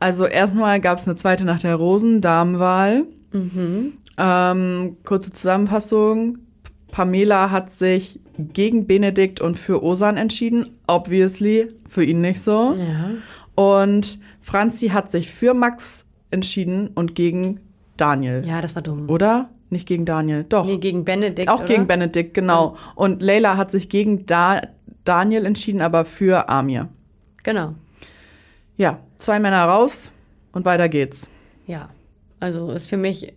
Also 0.00 0.26
erstmal 0.26 0.80
gab's 0.80 1.06
eine 1.06 1.16
zweite 1.16 1.44
Nacht 1.44 1.62
der 1.62 1.76
Rosen, 1.76 2.20
Damenwahl. 2.20 3.04
Ähm, 4.18 4.96
kurze 5.04 5.32
Zusammenfassung. 5.32 6.38
Pamela 6.90 7.50
hat 7.50 7.72
sich 7.72 8.20
gegen 8.38 8.86
Benedikt 8.86 9.40
und 9.40 9.56
für 9.56 9.82
Osan 9.82 10.16
entschieden. 10.16 10.78
Obviously, 10.86 11.68
für 11.88 12.04
ihn 12.04 12.20
nicht 12.20 12.40
so. 12.40 12.74
Ja. 12.74 13.10
Und 13.54 14.18
Franzi 14.40 14.88
hat 14.88 15.10
sich 15.10 15.30
für 15.30 15.54
Max 15.54 16.05
entschieden 16.30 16.88
und 16.94 17.14
gegen 17.14 17.60
Daniel. 17.96 18.42
Ja, 18.46 18.60
das 18.60 18.74
war 18.74 18.82
dumm. 18.82 19.08
Oder? 19.08 19.50
Nicht 19.68 19.88
gegen 19.88 20.04
Daniel, 20.04 20.44
doch. 20.44 20.64
Nee, 20.64 20.78
gegen 20.78 21.04
Benedikt. 21.04 21.48
Auch 21.48 21.60
oder? 21.60 21.66
gegen 21.66 21.86
Benedikt, 21.86 22.34
genau. 22.34 22.76
Und 22.94 23.20
Leila 23.20 23.56
hat 23.56 23.70
sich 23.70 23.88
gegen 23.88 24.24
da 24.26 24.62
Daniel 25.04 25.44
entschieden, 25.44 25.80
aber 25.80 26.04
für 26.04 26.48
Amir. 26.48 26.88
Genau. 27.42 27.74
Ja, 28.76 29.00
zwei 29.16 29.40
Männer 29.40 29.64
raus 29.64 30.10
und 30.52 30.64
weiter 30.64 30.88
geht's. 30.88 31.28
Ja. 31.66 31.88
Also 32.38 32.70
ist 32.70 32.88
für 32.88 32.96
mich 32.96 33.32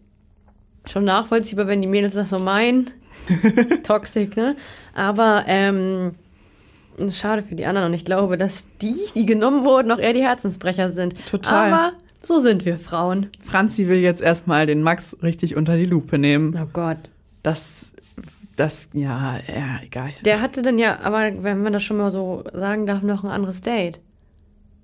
schon 0.85 1.05
nachvollziehbar, 1.05 1.67
wenn 1.67 1.81
die 1.81 1.87
Mädels 1.87 2.13
das 2.13 2.29
so 2.29 2.39
meinen. 2.39 2.89
Toxic, 3.83 4.35
ne? 4.35 4.55
Aber 4.93 5.45
ähm, 5.47 6.15
schade 7.11 7.43
für 7.43 7.55
die 7.55 7.65
anderen 7.65 7.87
und 7.87 7.93
ich 7.93 8.05
glaube, 8.05 8.37
dass 8.37 8.67
die, 8.81 8.97
die 9.15 9.25
genommen 9.25 9.65
wurden, 9.65 9.91
auch 9.91 9.99
eher 9.99 10.13
die 10.13 10.23
Herzensbrecher 10.23 10.89
sind. 10.89 11.25
Total. 11.25 11.73
Aber 11.73 11.93
so 12.21 12.39
sind 12.39 12.65
wir 12.65 12.77
Frauen. 12.77 13.27
Franzi 13.41 13.87
will 13.87 13.99
jetzt 13.99 14.21
erstmal 14.21 14.65
den 14.65 14.81
Max 14.81 15.15
richtig 15.23 15.55
unter 15.55 15.77
die 15.77 15.85
Lupe 15.85 16.17
nehmen. 16.17 16.57
Oh 16.61 16.67
Gott. 16.71 16.97
Das, 17.43 17.91
das, 18.55 18.89
ja, 18.93 19.37
ja, 19.47 19.79
egal. 19.83 20.11
Der 20.25 20.41
hatte 20.41 20.61
dann 20.61 20.77
ja, 20.77 20.99
aber 20.99 21.31
wenn 21.43 21.61
man 21.63 21.73
das 21.73 21.83
schon 21.83 21.97
mal 21.97 22.11
so 22.11 22.43
sagen 22.53 22.85
darf, 22.85 23.01
noch 23.01 23.23
ein 23.23 23.29
anderes 23.29 23.61
Date. 23.61 23.99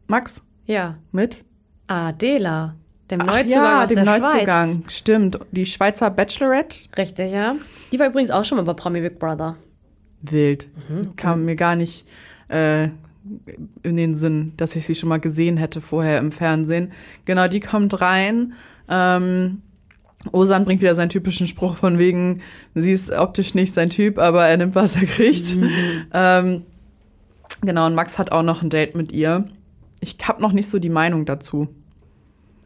Max, 0.07 0.41
Ja. 0.65 0.97
mit? 1.11 1.43
Adela. 1.87 2.75
Dem 3.11 3.21
Ach 3.21 3.25
Neuzugang 3.27 3.49
ja, 3.63 3.83
aus 3.83 3.89
dem 3.89 3.95
der 4.03 4.19
Neuzugang. 4.19 4.71
Schweiz. 4.81 4.93
Stimmt. 4.97 5.39
Die 5.51 5.65
Schweizer 5.67 6.09
Bachelorette. 6.09 6.87
Richtig, 6.97 7.31
ja. 7.31 7.55
Die 7.91 7.99
war 7.99 8.07
übrigens 8.07 8.31
auch 8.31 8.43
schon 8.45 8.57
mal 8.57 8.63
bei 8.63 8.73
Promi 8.73 9.01
Big 9.01 9.19
Brother. 9.19 9.55
Wild. 10.23 10.67
Mhm, 10.89 11.15
Kam 11.15 11.45
mir 11.45 11.55
gar 11.55 11.75
nicht 11.75 12.07
äh, 12.47 12.87
in 13.83 13.97
den 13.97 14.15
Sinn, 14.15 14.53
dass 14.57 14.75
ich 14.75 14.85
sie 14.85 14.95
schon 14.95 15.09
mal 15.09 15.19
gesehen 15.19 15.57
hätte 15.57 15.81
vorher 15.81 16.19
im 16.19 16.31
Fernsehen. 16.31 16.91
Genau, 17.25 17.47
die 17.47 17.59
kommt 17.59 17.99
rein. 18.01 18.53
Ähm, 18.89 19.61
Osan 20.31 20.65
bringt 20.65 20.81
wieder 20.81 20.95
seinen 20.95 21.09
typischen 21.09 21.47
Spruch 21.47 21.75
von 21.75 21.97
wegen, 21.99 22.41
sie 22.73 22.91
ist 22.91 23.11
optisch 23.11 23.53
nicht 23.53 23.73
sein 23.73 23.89
Typ, 23.89 24.17
aber 24.17 24.47
er 24.47 24.57
nimmt, 24.57 24.75
was 24.75 24.95
er 24.95 25.05
kriegt. 25.05 25.55
Mhm. 25.55 25.71
Ähm, 26.13 26.61
Genau, 27.61 27.87
und 27.87 27.95
Max 27.95 28.19
hat 28.19 28.31
auch 28.31 28.43
noch 28.43 28.61
ein 28.61 28.69
Date 28.69 28.95
mit 28.95 29.11
ihr. 29.11 29.45
Ich 30.01 30.17
habe 30.23 30.41
noch 30.41 30.51
nicht 30.51 30.69
so 30.69 30.79
die 30.79 30.89
Meinung 30.89 31.25
dazu. 31.25 31.67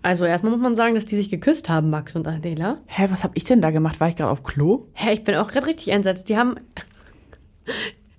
Also 0.02 0.26
erstmal 0.26 0.52
muss 0.52 0.62
man 0.62 0.76
sagen, 0.76 0.95
dass 0.95 1.06
die 1.06 1.15
sich 1.15 1.30
geküsst 1.30 1.69
haben, 1.69 1.89
Max 1.89 2.15
und 2.15 2.28
Adela. 2.28 2.80
Hä, 2.88 3.08
was 3.10 3.24
habe 3.24 3.34
ich 3.36 3.43
denn 3.43 3.62
da 3.62 3.72
gemacht? 3.72 4.00
War 4.00 4.10
ich 4.10 4.15
gerade 4.15 4.32
auf 4.32 4.43
Klo? 4.43 4.88
Hä, 4.93 5.13
ich 5.13 5.24
bin 5.24 5.36
auch 5.36 5.50
gerade 5.50 5.67
richtig 5.67 5.89
entsetzt. 5.89 6.30
Die 6.30 6.38
haben. 6.38 6.56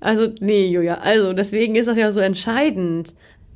Also, 0.01 0.29
nee, 0.41 0.67
Julia. 0.69 0.95
Also, 0.99 1.33
deswegen 1.33 1.77
ist 1.77 1.87
das 1.87 1.97
ja 1.99 2.11
so 2.11 2.21
entscheidend. 2.21 3.15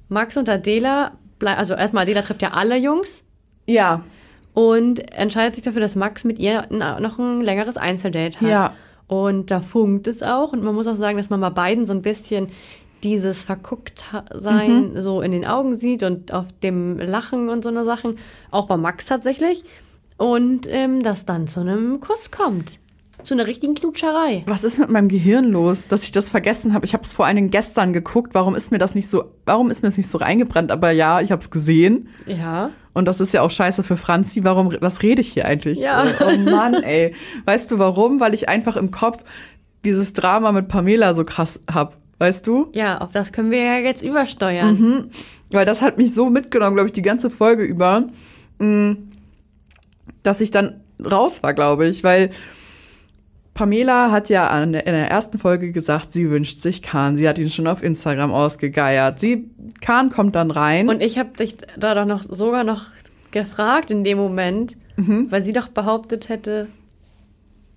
Max 0.08 0.36
und 0.36 0.48
Adela, 0.48 1.12
also 1.42 1.74
erstmal 1.74 2.02
Adela 2.04 2.22
trifft 2.22 2.42
ja 2.42 2.50
alle 2.52 2.76
Jungs 2.76 3.24
Ja, 3.66 4.04
und 4.52 4.98
entscheidet 5.12 5.54
sich 5.56 5.64
dafür, 5.64 5.80
dass 5.80 5.96
Max 5.96 6.24
mit 6.24 6.38
ihr 6.38 6.66
noch 6.70 7.18
ein 7.18 7.40
längeres 7.40 7.76
Einzeldate 7.76 8.40
hat. 8.40 8.48
Ja. 8.48 8.74
Und 9.06 9.50
da 9.50 9.60
funkt 9.60 10.06
es 10.06 10.22
auch. 10.22 10.52
Und 10.52 10.62
man 10.62 10.74
muss 10.74 10.86
auch 10.86 10.94
sagen, 10.94 11.16
dass 11.16 11.30
man 11.30 11.40
bei 11.40 11.50
beiden 11.50 11.84
so 11.84 11.92
ein 11.92 12.02
bisschen 12.02 12.48
dieses 13.02 13.42
Vergucktsein 13.42 14.92
Mhm. 14.92 15.00
so 15.00 15.20
in 15.20 15.32
den 15.32 15.44
Augen 15.44 15.76
sieht 15.76 16.02
und 16.02 16.32
auf 16.32 16.46
dem 16.62 16.98
Lachen 16.98 17.48
und 17.48 17.62
so 17.62 17.68
eine 17.68 17.84
Sachen. 17.84 18.18
Auch 18.50 18.66
bei 18.66 18.76
Max 18.76 19.06
tatsächlich. 19.06 19.64
Und 20.16 20.66
ähm, 20.70 21.02
das 21.02 21.26
dann 21.26 21.46
zu 21.46 21.60
einem 21.60 22.00
Kuss 22.00 22.30
kommt. 22.30 22.78
Zu 23.24 23.34
einer 23.34 23.46
richtigen 23.46 23.74
Knutscherei. 23.74 24.42
was 24.46 24.64
ist 24.64 24.78
mit 24.78 24.90
meinem 24.90 25.08
Gehirn 25.08 25.46
los, 25.46 25.88
dass 25.88 26.04
ich 26.04 26.12
das 26.12 26.28
vergessen 26.28 26.74
habe? 26.74 26.84
Ich 26.84 26.92
habe 26.92 27.02
es 27.02 27.12
vor 27.12 27.24
allen 27.24 27.36
Dingen 27.36 27.50
gestern 27.50 27.92
geguckt. 27.94 28.34
Warum 28.34 28.54
ist 28.54 28.70
mir 28.70 28.78
das 28.78 28.94
nicht 28.94 29.08
so, 29.08 29.24
warum 29.46 29.70
ist 29.70 29.82
mir 29.82 29.88
das 29.88 29.96
nicht 29.96 30.08
so 30.08 30.18
reingebrannt? 30.18 30.70
Aber 30.70 30.90
ja, 30.90 31.20
ich 31.20 31.32
habe 31.32 31.40
es 31.40 31.50
gesehen. 31.50 32.08
Ja. 32.26 32.70
Und 32.92 33.06
das 33.06 33.20
ist 33.20 33.32
ja 33.32 33.40
auch 33.40 33.50
scheiße 33.50 33.82
für 33.82 33.96
Franzi. 33.96 34.44
Warum, 34.44 34.76
was 34.80 35.02
rede 35.02 35.22
ich 35.22 35.32
hier 35.32 35.46
eigentlich? 35.46 35.80
Ja. 35.80 36.04
Oh, 36.04 36.24
oh 36.26 36.36
Mann, 36.38 36.74
ey. 36.74 37.14
Weißt 37.46 37.70
du 37.70 37.78
warum? 37.78 38.20
Weil 38.20 38.34
ich 38.34 38.48
einfach 38.48 38.76
im 38.76 38.90
Kopf 38.90 39.24
dieses 39.84 40.12
Drama 40.12 40.52
mit 40.52 40.68
Pamela 40.68 41.14
so 41.14 41.24
krass 41.24 41.60
hab. 41.72 41.98
Weißt 42.18 42.46
du? 42.46 42.68
Ja, 42.74 42.98
auf 42.98 43.10
das 43.10 43.32
können 43.32 43.50
wir 43.50 43.62
ja 43.62 43.78
jetzt 43.78 44.02
übersteuern. 44.02 45.10
Weil 45.50 45.66
das 45.66 45.82
hat 45.82 45.98
mich 45.98 46.14
so 46.14 46.30
mitgenommen, 46.30 46.76
glaube 46.76 46.88
ich, 46.88 46.92
die 46.92 47.02
ganze 47.02 47.30
Folge 47.30 47.64
über, 47.64 48.08
mh, 48.58 48.96
dass 50.22 50.40
ich 50.40 50.50
dann 50.50 50.80
raus 51.04 51.42
war, 51.42 51.54
glaube 51.54 51.88
ich. 51.88 52.04
Weil 52.04 52.30
Pamela 53.54 54.10
hat 54.10 54.28
ja 54.28 54.62
in 54.62 54.72
der 54.72 55.10
ersten 55.10 55.38
Folge 55.38 55.70
gesagt, 55.70 56.12
sie 56.12 56.28
wünscht 56.28 56.60
sich 56.60 56.82
Kahn. 56.82 57.16
Sie 57.16 57.28
hat 57.28 57.38
ihn 57.38 57.48
schon 57.50 57.66
auf 57.68 57.82
Instagram 57.82 58.32
ausgegeiert. 58.32 59.20
Sie, 59.20 59.48
Kahn 59.80 60.10
kommt 60.10 60.34
dann 60.34 60.50
rein. 60.50 60.88
Und 60.88 61.00
ich 61.00 61.18
habe 61.18 61.30
dich 61.38 61.56
da 61.78 61.94
doch 61.94 62.04
noch 62.04 62.22
sogar 62.24 62.64
noch 62.64 62.86
gefragt 63.30 63.90
in 63.92 64.02
dem 64.04 64.18
Moment, 64.18 64.76
Mhm. 64.96 65.30
weil 65.30 65.42
sie 65.42 65.52
doch 65.52 65.68
behauptet 65.68 66.28
hätte, 66.28 66.68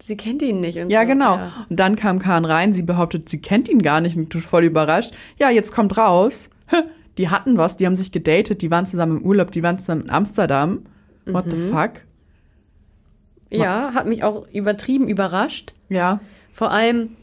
sie 0.02 0.18
kennt 0.18 0.42
ihn 0.42 0.60
nicht. 0.62 0.78
Und 0.80 0.90
Ja, 0.90 1.02
so. 1.02 1.08
genau. 1.08 1.36
Ja. 1.38 1.52
Und 1.70 1.80
dann 1.80 1.96
kam 1.96 2.20
Kahn 2.20 2.46
rein, 2.46 2.74
sie 2.74 2.84
behauptet, 2.84 3.30
sie 3.30 3.40
kennt 3.40 3.70
ihn 3.70 3.82
gar 3.82 4.02
nicht 4.02 4.18
und 4.18 4.30
tut 4.32 4.44
voll 4.44 4.64
überrascht. 4.64 5.14
Ja, 5.40 5.50
jetzt 5.50 5.72
kommt 5.74 5.96
raus. 5.98 6.50
Die 7.18 7.30
hatten 7.30 7.58
was, 7.58 7.78
die 7.78 7.86
haben 7.88 7.96
sich 7.96 8.12
gedatet, 8.12 8.62
die 8.62 8.70
waren 8.70 8.86
zusammen 8.86 9.18
im 9.18 9.24
Urlaub, 9.26 9.52
die 9.52 9.64
waren 9.64 9.80
zusammen 9.80 10.02
in 10.04 10.10
Amsterdam. 10.12 10.84
What 11.26 11.48
Mhm. 11.48 11.50
the 11.52 11.58
fuck? 11.72 11.92
Ja, 13.50 13.92
hat 13.94 14.08
mich 14.08 14.24
auch 14.24 14.48
übertrieben 14.52 15.08
überrascht. 15.08 15.74
Ja. 15.90 16.20
Vor 16.52 16.72
allem, 16.72 17.16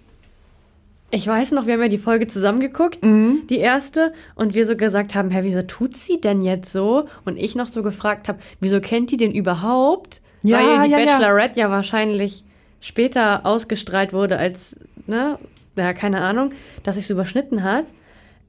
ich 1.10 1.26
weiß 1.26 1.52
noch, 1.52 1.66
wir 1.66 1.74
haben 1.74 1.82
ja 1.82 1.88
die 1.88 1.98
Folge 1.98 2.26
zusammengeguckt, 2.26 3.02
Mhm. 3.04 3.42
die 3.48 3.58
erste, 3.58 4.12
und 4.34 4.54
wir 4.54 4.66
so 4.66 4.76
gesagt 4.76 5.14
haben, 5.14 5.30
hä, 5.30 5.40
wieso 5.42 5.62
tut 5.62 5.96
sie 5.96 6.20
denn 6.20 6.40
jetzt 6.40 6.72
so? 6.72 7.06
Und 7.24 7.37
ich 7.37 7.54
noch 7.54 7.68
so 7.68 7.82
gefragt 7.82 8.28
habe, 8.28 8.38
wieso 8.60 8.80
kennt 8.80 9.10
die 9.10 9.16
den 9.16 9.32
überhaupt? 9.32 10.20
Ja, 10.42 10.58
Weil 10.58 10.87
die 10.87 10.92
ja, 10.92 10.98
ja. 10.98 11.06
Bachelorette 11.06 11.60
ja 11.60 11.70
wahrscheinlich 11.70 12.44
später 12.80 13.46
ausgestrahlt 13.46 14.12
wurde 14.12 14.37
als, 14.38 14.78
ne, 15.06 15.38
ja, 15.76 15.92
keine 15.92 16.20
Ahnung, 16.20 16.52
dass 16.82 16.96
sich 16.96 17.08
überschnitten 17.10 17.62
hat. 17.62 17.84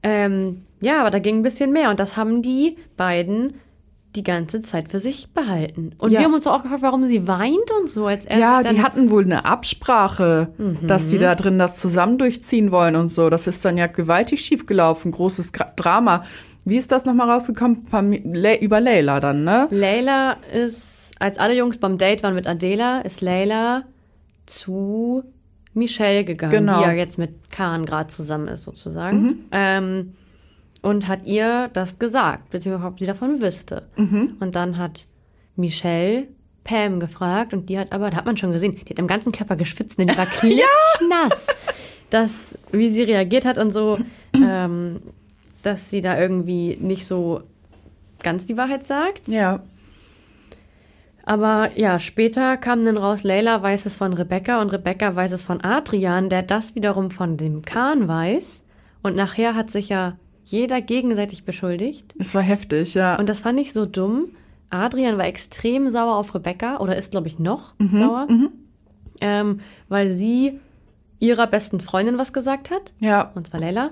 Ähm, 0.02 0.62
ja, 0.80 1.00
aber 1.00 1.10
da 1.10 1.18
ging 1.18 1.38
ein 1.38 1.42
bisschen 1.42 1.72
mehr 1.72 1.90
und 1.90 1.98
das 2.00 2.16
haben 2.16 2.42
die 2.42 2.76
beiden 2.96 3.54
die 4.16 4.24
ganze 4.24 4.62
Zeit 4.62 4.90
für 4.90 4.98
sich 4.98 5.28
behalten. 5.34 5.90
Und 5.98 6.10
Ja. 6.10 6.18
wir 6.20 6.24
haben 6.26 6.34
uns 6.34 6.46
auch 6.46 6.62
gefragt, 6.62 6.82
warum 6.82 7.04
sie 7.06 7.28
weint 7.28 7.70
und 7.80 7.88
so, 7.90 8.06
als 8.06 8.24
er 8.24 8.38
Ja, 8.38 8.62
die 8.62 8.82
hatten 8.82 9.10
wohl 9.10 9.24
eine 9.24 9.44
Absprache, 9.44 10.48
dass 10.82 11.10
sie 11.10 11.18
da 11.18 11.34
drin 11.34 11.58
das 11.58 11.78
zusammen 11.78 12.18
durchziehen 12.18 12.72
wollen 12.72 12.96
und 12.96 13.12
so. 13.12 13.30
Das 13.30 13.46
ist 13.46 13.64
dann 13.64 13.76
ja 13.78 13.86
gewaltig 13.86 14.40
schiefgelaufen, 14.44 15.10
großes 15.12 15.52
Drama. 15.76 16.24
Wie 16.64 16.76
ist 16.78 16.90
das 16.90 17.04
nochmal 17.04 17.30
rausgekommen? 17.30 17.86
Über 18.60 18.80
Leila 18.80 19.20
dann, 19.20 19.44
ne? 19.44 19.68
Leila 19.70 20.36
ist, 20.52 21.12
als 21.20 21.38
alle 21.38 21.54
Jungs 21.54 21.78
beim 21.78 21.96
Date 21.98 22.22
waren 22.24 22.34
mit 22.34 22.46
Adela, 22.48 23.00
ist 23.02 23.20
Leila 23.20 23.84
zu 24.46 25.22
Michelle 25.74 26.24
gegangen, 26.24 26.52
Genau. 26.52 26.78
die 26.78 26.84
ja 26.86 26.92
jetzt 26.92 27.18
mit 27.18 27.50
Khan 27.50 27.84
gerade 27.86 28.08
zusammen 28.08 28.48
ist, 28.48 28.62
sozusagen. 28.62 29.44
Ähm, 29.52 30.14
und 30.86 31.08
hat 31.08 31.26
ihr 31.26 31.68
das 31.72 31.98
gesagt, 31.98 32.50
beziehungsweise 32.50 32.86
ob 32.86 33.00
sie 33.00 33.06
davon 33.06 33.40
wüsste. 33.40 33.88
Und 34.38 34.54
dann 34.54 34.78
hat 34.78 35.06
Michelle 35.56 36.28
Pam 36.62 37.00
gefragt 37.00 37.52
und 37.52 37.68
die 37.68 37.76
hat 37.76 37.90
aber, 37.90 38.10
da 38.10 38.18
hat 38.18 38.24
man 38.24 38.36
schon 38.36 38.52
gesehen, 38.52 38.76
die 38.76 38.90
hat 38.90 39.00
am 39.00 39.08
ganzen 39.08 39.32
Körper 39.32 39.56
geschwitzt, 39.56 39.98
denn 39.98 40.06
die 40.06 40.16
war 40.16 40.26
klitschnass. 40.38 41.48
Das, 42.08 42.56
wie 42.70 42.88
sie 42.88 43.02
reagiert 43.02 43.44
hat 43.44 43.58
und 43.58 43.72
so, 43.72 43.98
ähm, 44.34 45.00
dass 45.64 45.90
sie 45.90 46.00
da 46.02 46.20
irgendwie 46.20 46.78
nicht 46.80 47.04
so 47.04 47.42
ganz 48.22 48.46
die 48.46 48.56
Wahrheit 48.56 48.86
sagt. 48.86 49.26
Ja. 49.26 49.64
Aber 51.24 51.70
ja, 51.74 51.98
später 51.98 52.56
kam 52.56 52.84
dann 52.84 52.96
raus, 52.96 53.24
Leila 53.24 53.60
weiß 53.60 53.86
es 53.86 53.96
von 53.96 54.12
Rebecca 54.12 54.60
und 54.60 54.70
Rebecca 54.70 55.16
weiß 55.16 55.32
es 55.32 55.42
von 55.42 55.64
Adrian, 55.64 56.30
der 56.30 56.42
das 56.42 56.76
wiederum 56.76 57.10
von 57.10 57.36
dem 57.36 57.62
Kahn 57.62 58.06
weiß. 58.06 58.62
Und 59.02 59.16
nachher 59.16 59.56
hat 59.56 59.68
sich 59.68 59.88
ja 59.88 60.16
jeder 60.46 60.80
gegenseitig 60.80 61.44
beschuldigt. 61.44 62.14
Es 62.18 62.34
war 62.34 62.42
heftig, 62.42 62.94
ja. 62.94 63.18
Und 63.18 63.28
das 63.28 63.40
fand 63.40 63.58
ich 63.60 63.72
so 63.72 63.84
dumm. 63.86 64.28
Adrian 64.70 65.18
war 65.18 65.26
extrem 65.26 65.90
sauer 65.90 66.16
auf 66.16 66.34
Rebecca 66.34 66.78
oder 66.78 66.96
ist, 66.96 67.10
glaube 67.10 67.28
ich, 67.28 67.38
noch 67.38 67.74
Mhm, 67.78 67.98
sauer, 67.98 68.28
ähm, 69.20 69.60
weil 69.88 70.08
sie 70.08 70.58
ihrer 71.18 71.46
besten 71.46 71.80
Freundin 71.80 72.18
was 72.18 72.32
gesagt 72.32 72.70
hat, 72.70 72.92
ja. 73.00 73.30
und 73.34 73.46
zwar 73.46 73.60
Leila. 73.60 73.90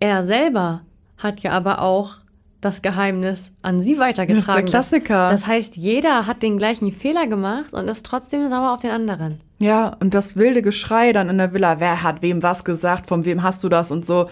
Er 0.00 0.22
selber 0.22 0.82
hat 1.16 1.40
ja 1.40 1.52
aber 1.52 1.80
auch 1.82 2.16
das 2.60 2.82
Geheimnis 2.82 3.52
an 3.62 3.80
sie 3.80 3.98
weitergetragen. 3.98 4.66
Das 4.66 4.86
ist 4.86 4.92
der 4.92 5.00
Klassiker. 5.00 5.30
Das 5.30 5.46
heißt, 5.46 5.76
jeder 5.76 6.26
hat 6.26 6.42
den 6.42 6.58
gleichen 6.58 6.92
Fehler 6.92 7.26
gemacht 7.28 7.72
und 7.72 7.86
ist 7.88 8.04
trotzdem 8.04 8.48
sauer 8.48 8.72
auf 8.72 8.80
den 8.80 8.90
anderen. 8.90 9.40
Ja, 9.60 9.96
und 10.00 10.14
das 10.14 10.36
wilde 10.36 10.62
Geschrei 10.62 11.12
dann 11.12 11.28
in 11.28 11.38
der 11.38 11.52
Villa, 11.52 11.78
wer 11.80 12.02
hat 12.02 12.20
wem 12.22 12.42
was 12.42 12.64
gesagt, 12.64 13.06
von 13.06 13.24
wem 13.24 13.42
hast 13.44 13.62
du 13.62 13.68
das 13.68 13.90
und 13.92 14.04
so. 14.04 14.28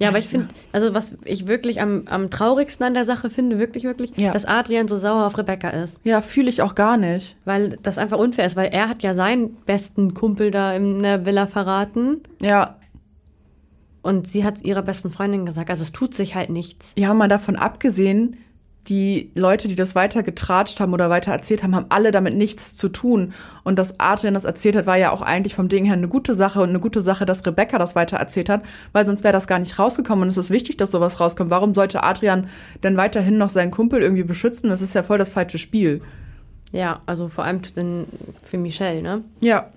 Ja, 0.00 0.08
aber 0.08 0.18
ich 0.18 0.26
finde, 0.28 0.48
also 0.72 0.92
was 0.94 1.16
ich 1.24 1.46
wirklich 1.46 1.80
am, 1.80 2.02
am 2.06 2.30
traurigsten 2.30 2.84
an 2.84 2.94
der 2.94 3.04
Sache 3.04 3.30
finde, 3.30 3.58
wirklich, 3.58 3.84
wirklich, 3.84 4.12
Ja. 4.16 4.32
dass 4.32 4.44
Adrian 4.44 4.88
so 4.88 4.96
sauer 4.98 5.26
auf 5.26 5.38
Rebecca 5.38 5.70
ist. 5.70 6.00
Ja, 6.04 6.20
fühle 6.20 6.50
ich 6.50 6.62
auch 6.62 6.74
gar 6.74 6.96
nicht. 6.96 7.36
Weil 7.44 7.78
das 7.82 7.96
einfach 7.98 8.18
unfair 8.18 8.46
ist, 8.46 8.56
weil 8.56 8.70
er 8.72 8.88
hat 8.88 9.02
ja 9.02 9.14
seinen 9.14 9.54
besten 9.66 10.12
Kumpel 10.14 10.50
da 10.50 10.74
in 10.74 11.02
der 11.02 11.24
Villa 11.26 11.46
verraten 11.46 12.20
Ja, 12.42 12.76
und 14.02 14.26
sie 14.26 14.44
hat 14.44 14.56
es 14.56 14.62
ihrer 14.64 14.82
besten 14.82 15.10
Freundin 15.10 15.46
gesagt. 15.46 15.70
Also 15.70 15.82
es 15.82 15.92
tut 15.92 16.14
sich 16.14 16.34
halt 16.34 16.50
nichts. 16.50 16.92
ja, 16.96 17.14
mal 17.14 17.28
davon 17.28 17.56
abgesehen, 17.56 18.36
die 18.88 19.30
Leute, 19.34 19.66
die 19.66 19.74
das 19.76 19.94
weiter 19.94 20.22
getratscht 20.22 20.78
haben 20.78 20.92
oder 20.92 21.08
weiter 21.08 21.32
erzählt 21.32 21.62
haben, 21.62 21.74
haben 21.74 21.86
alle 21.88 22.10
damit 22.10 22.34
nichts 22.36 22.76
zu 22.76 22.88
tun. 22.90 23.32
Und 23.62 23.78
dass 23.78 23.98
Adrian 23.98 24.34
das 24.34 24.44
erzählt 24.44 24.76
hat, 24.76 24.86
war 24.86 24.96
ja 24.98 25.10
auch 25.10 25.22
eigentlich 25.22 25.54
vom 25.54 25.68
Ding 25.70 25.84
her 25.86 25.94
eine 25.94 26.08
gute 26.08 26.34
Sache 26.34 26.60
und 26.60 26.68
eine 26.68 26.80
gute 26.80 27.00
Sache, 27.00 27.24
dass 27.24 27.46
Rebecca 27.46 27.78
das 27.78 27.94
weiter 27.96 28.18
erzählt 28.18 28.48
hat, 28.50 28.62
weil 28.92 29.06
sonst 29.06 29.24
wäre 29.24 29.32
das 29.32 29.46
gar 29.46 29.58
nicht 29.58 29.78
rausgekommen. 29.78 30.22
Und 30.24 30.28
es 30.28 30.36
ist 30.36 30.50
wichtig, 30.50 30.76
dass 30.76 30.90
sowas 30.90 31.18
rauskommt. 31.18 31.50
Warum 31.50 31.74
sollte 31.74 32.02
Adrian 32.02 32.48
denn 32.82 32.96
weiterhin 32.98 33.38
noch 33.38 33.48
seinen 33.48 33.70
Kumpel 33.70 34.02
irgendwie 34.02 34.22
beschützen? 34.24 34.68
Das 34.68 34.82
ist 34.82 34.94
ja 34.94 35.02
voll 35.02 35.16
das 35.18 35.30
falsche 35.30 35.56
Spiel. 35.58 36.02
Ja, 36.72 37.00
also 37.06 37.28
vor 37.28 37.44
allem 37.44 37.60
für 38.42 38.58
Michelle, 38.58 39.00
ne? 39.00 39.22
Ja, 39.40 39.70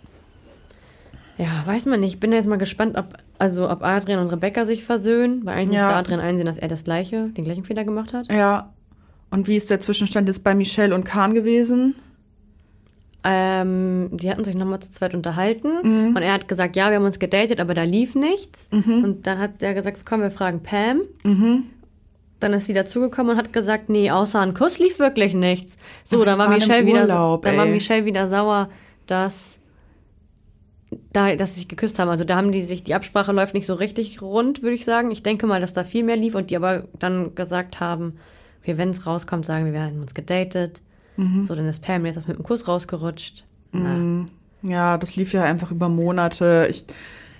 Ja, 1.37 1.63
weiß 1.65 1.85
man 1.85 1.99
nicht. 1.99 2.15
Ich 2.15 2.19
bin 2.19 2.31
jetzt 2.31 2.47
mal 2.47 2.57
gespannt, 2.57 2.97
ob, 2.97 3.13
also 3.37 3.69
ob 3.69 3.83
Adrian 3.83 4.19
und 4.19 4.31
Rebecca 4.31 4.65
sich 4.65 4.83
versöhnen, 4.83 5.45
weil 5.45 5.55
eigentlich 5.57 5.75
Ja. 5.77 5.83
müsste 5.83 5.95
Adrian 5.95 6.19
einsehen, 6.19 6.47
dass 6.47 6.57
er 6.57 6.67
das 6.67 6.83
gleiche, 6.83 7.29
den 7.29 7.43
gleichen 7.43 7.63
Fehler 7.63 7.83
gemacht 7.83 8.13
hat. 8.13 8.27
ja. 8.31 8.73
Und 9.29 9.47
wie 9.47 9.57
ist 9.57 9.69
der 9.69 9.79
Zwischenstand 9.79 10.27
jetzt 10.27 10.43
bei 10.43 10.55
Michelle 10.55 10.95
und 10.95 11.03
Kahn 11.03 11.33
gewesen? 11.33 11.95
Ähm, 13.23 14.09
die 14.13 14.29
hatten 14.29 14.43
sich 14.45 14.55
nochmal 14.55 14.79
zu 14.79 14.91
zweit 14.91 15.13
unterhalten 15.13 15.69
Mhm. 15.83 16.15
und 16.15 16.21
er 16.21 16.31
hat 16.33 16.47
gesagt, 16.47 16.75
ja, 16.77 16.89
wir 16.89 16.95
haben 16.97 17.05
uns 17.05 17.19
gedatet, 17.19 17.59
aber 17.59 17.73
da 17.73 17.83
lief 17.83 18.15
nichts. 18.15 18.69
Und 18.71 19.27
dann 19.27 19.39
hat 19.39 19.61
er 19.63 19.73
gesagt, 19.73 20.05
komm, 20.05 20.21
wir 20.21 20.31
fragen 20.31 20.61
Pam. 20.63 21.01
Mhm. 21.23 21.63
Dann 22.39 22.53
ist 22.53 22.67
sie 22.67 22.73
dazugekommen 22.73 23.31
und 23.33 23.37
hat 23.37 23.51
gesagt, 23.51 23.89
nee, 23.89 24.11
außer 24.11 24.39
ein 24.39 24.53
Kuss 24.53 24.79
lief 24.79 24.99
wirklich 24.99 25.33
nichts. 25.33 25.77
So, 26.05 26.23
dann 26.23 26.37
war 26.37 26.47
Michelle 26.47 26.85
wieder, 26.85 27.01
Urlaub, 27.01 27.41
dann 27.41 27.57
war. 27.57 27.65
Michelle 27.65 28.05
wieder 28.05 28.27
sauer, 28.27 28.69
dass 29.07 29.59
da, 31.11 31.35
dass 31.35 31.55
sie 31.55 31.61
sich 31.61 31.67
geküsst 31.67 31.99
haben. 31.99 32.09
Also 32.09 32.23
da 32.23 32.37
haben 32.37 32.51
die 32.51 32.61
sich, 32.61 32.83
die 32.83 32.93
Absprache 32.93 33.31
läuft 33.33 33.55
nicht 33.55 33.65
so 33.65 33.73
richtig 33.73 34.21
rund, 34.21 34.61
würde 34.61 34.75
ich 34.75 34.85
sagen. 34.85 35.11
Ich 35.11 35.23
denke 35.23 35.47
mal, 35.47 35.59
dass 35.59 35.73
da 35.73 35.83
viel 35.83 36.03
mehr 36.03 36.15
lief 36.15 36.35
und 36.35 36.49
die 36.51 36.55
aber 36.55 36.83
dann 36.99 37.33
gesagt 37.35 37.79
haben, 37.81 38.13
okay, 38.67 38.77
wenn 38.77 38.89
es 38.89 39.05
rauskommt, 39.05 39.45
sagen 39.45 39.65
wir, 39.65 39.73
wir 39.73 39.81
haben 39.81 40.01
uns 40.01 40.13
gedatet. 40.13 40.81
Mhm. 41.15 41.41
So, 41.43 41.55
dann 41.55 41.65
ist 41.65 41.81
Pam 41.81 42.05
jetzt 42.05 42.15
das 42.15 42.27
mit 42.27 42.37
dem 42.37 42.43
Kuss 42.43 42.67
rausgerutscht. 42.67 43.45
Na, 43.71 44.25
Ja, 44.61 44.97
das 44.97 45.15
lief 45.15 45.33
ja 45.33 45.43
einfach 45.43 45.71
über 45.71 45.89
Monate. 45.89 46.67
Ich, 46.69 46.85